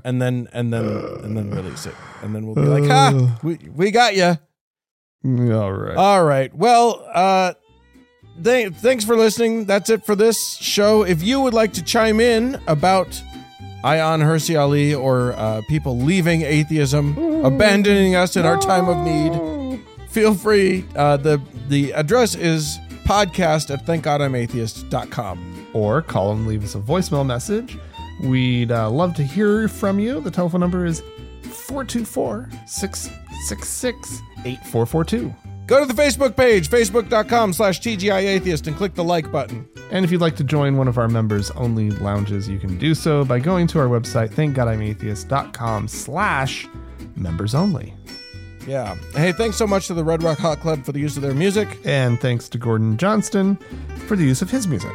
and 0.03 0.21
then 0.21 0.47
and 0.53 0.71
then 0.73 0.85
and 1.23 1.35
then 1.37 1.51
release 1.51 1.85
it, 1.85 1.95
and 2.21 2.35
then 2.35 2.45
we'll 2.45 2.55
be 2.55 2.61
like, 2.61 2.83
ha, 2.89 3.39
we 3.43 3.57
we 3.73 3.91
got 3.91 4.15
you. 4.15 4.37
All 5.23 5.71
right. 5.71 5.95
All 5.97 6.23
right. 6.23 6.53
Well, 6.55 7.07
uh, 7.13 7.53
th- 8.43 8.73
thanks 8.73 9.05
for 9.05 9.15
listening. 9.15 9.65
That's 9.65 9.89
it 9.89 10.03
for 10.05 10.15
this 10.15 10.55
show. 10.57 11.03
If 11.03 11.21
you 11.21 11.41
would 11.41 11.53
like 11.53 11.73
to 11.73 11.83
chime 11.83 12.19
in 12.19 12.59
about 12.67 13.07
Ayaan 13.83 14.21
Hirsi 14.23 14.59
Ali 14.59 14.93
or 14.95 15.33
uh, 15.33 15.61
people 15.69 15.97
leaving 15.97 16.41
atheism, 16.41 17.17
abandoning 17.45 18.15
us 18.15 18.35
in 18.35 18.45
our 18.45 18.57
time 18.59 18.87
of 18.89 18.97
need, 19.05 19.79
feel 20.11 20.33
free. 20.33 20.85
Uh, 20.95 21.17
the 21.17 21.41
the 21.67 21.93
address 21.93 22.35
is 22.35 22.77
podcast 23.05 23.73
at 23.73 23.85
thankgodimatheist.com. 23.85 25.67
or 25.73 26.01
call 26.01 26.33
and 26.33 26.47
leave 26.47 26.63
us 26.63 26.75
a 26.75 26.79
voicemail 26.79 27.25
message. 27.25 27.77
We'd 28.23 28.71
uh, 28.71 28.89
love 28.89 29.15
to 29.15 29.23
hear 29.23 29.67
from 29.67 29.99
you. 29.99 30.21
The 30.21 30.31
telephone 30.31 30.61
number 30.61 30.85
is 30.85 31.01
424 31.43 32.49
666 32.67 34.21
8442. 34.45 35.33
Go 35.67 35.79
to 35.79 35.91
the 35.91 35.99
Facebook 35.99 36.35
page, 36.35 36.69
facebook.com 36.69 37.53
slash 37.53 37.79
TGIAtheist, 37.79 38.67
and 38.67 38.75
click 38.75 38.93
the 38.93 39.03
like 39.03 39.31
button. 39.31 39.67
And 39.89 40.03
if 40.03 40.11
you'd 40.11 40.19
like 40.21 40.35
to 40.37 40.43
join 40.43 40.75
one 40.75 40.87
of 40.89 40.97
our 40.97 41.07
members 41.07 41.49
only 41.51 41.91
lounges, 41.91 42.49
you 42.49 42.59
can 42.59 42.77
do 42.77 42.93
so 42.93 43.23
by 43.23 43.39
going 43.39 43.67
to 43.67 43.79
our 43.79 43.87
website, 43.87 44.31
thankgodimatheist.com 44.31 45.87
slash 45.87 46.67
members 47.15 47.55
only. 47.55 47.93
Yeah. 48.67 48.95
Hey, 49.13 49.31
thanks 49.31 49.57
so 49.57 49.65
much 49.67 49.87
to 49.87 49.93
the 49.93 50.03
Red 50.03 50.23
Rock 50.23 50.37
Hot 50.39 50.59
Club 50.59 50.85
for 50.85 50.91
the 50.91 50.99
use 50.99 51.15
of 51.15 51.23
their 51.23 51.33
music. 51.33 51.79
And 51.83 52.19
thanks 52.19 52.47
to 52.49 52.57
Gordon 52.57 52.97
Johnston 52.97 53.57
for 54.07 54.15
the 54.15 54.23
use 54.23 54.41
of 54.41 54.49
his 54.49 54.67
music. 54.67 54.93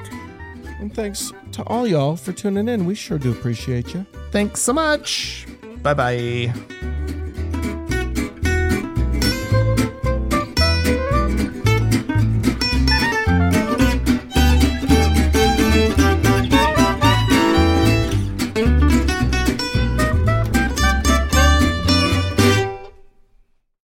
And 0.79 0.95
thanks 0.95 1.33
to 1.53 1.62
all 1.64 1.87
y'all 1.87 2.17
for 2.17 2.33
tuning 2.33 2.69
in. 2.69 2.85
We 2.85 2.95
sure 2.95 3.19
do 3.19 3.33
appreciate 3.33 3.95
you. 3.95 4.07
Thanks 4.31 4.61
so 4.61 4.73
much. 4.73 5.47
Bye 5.83 5.95
bye. 5.95 7.23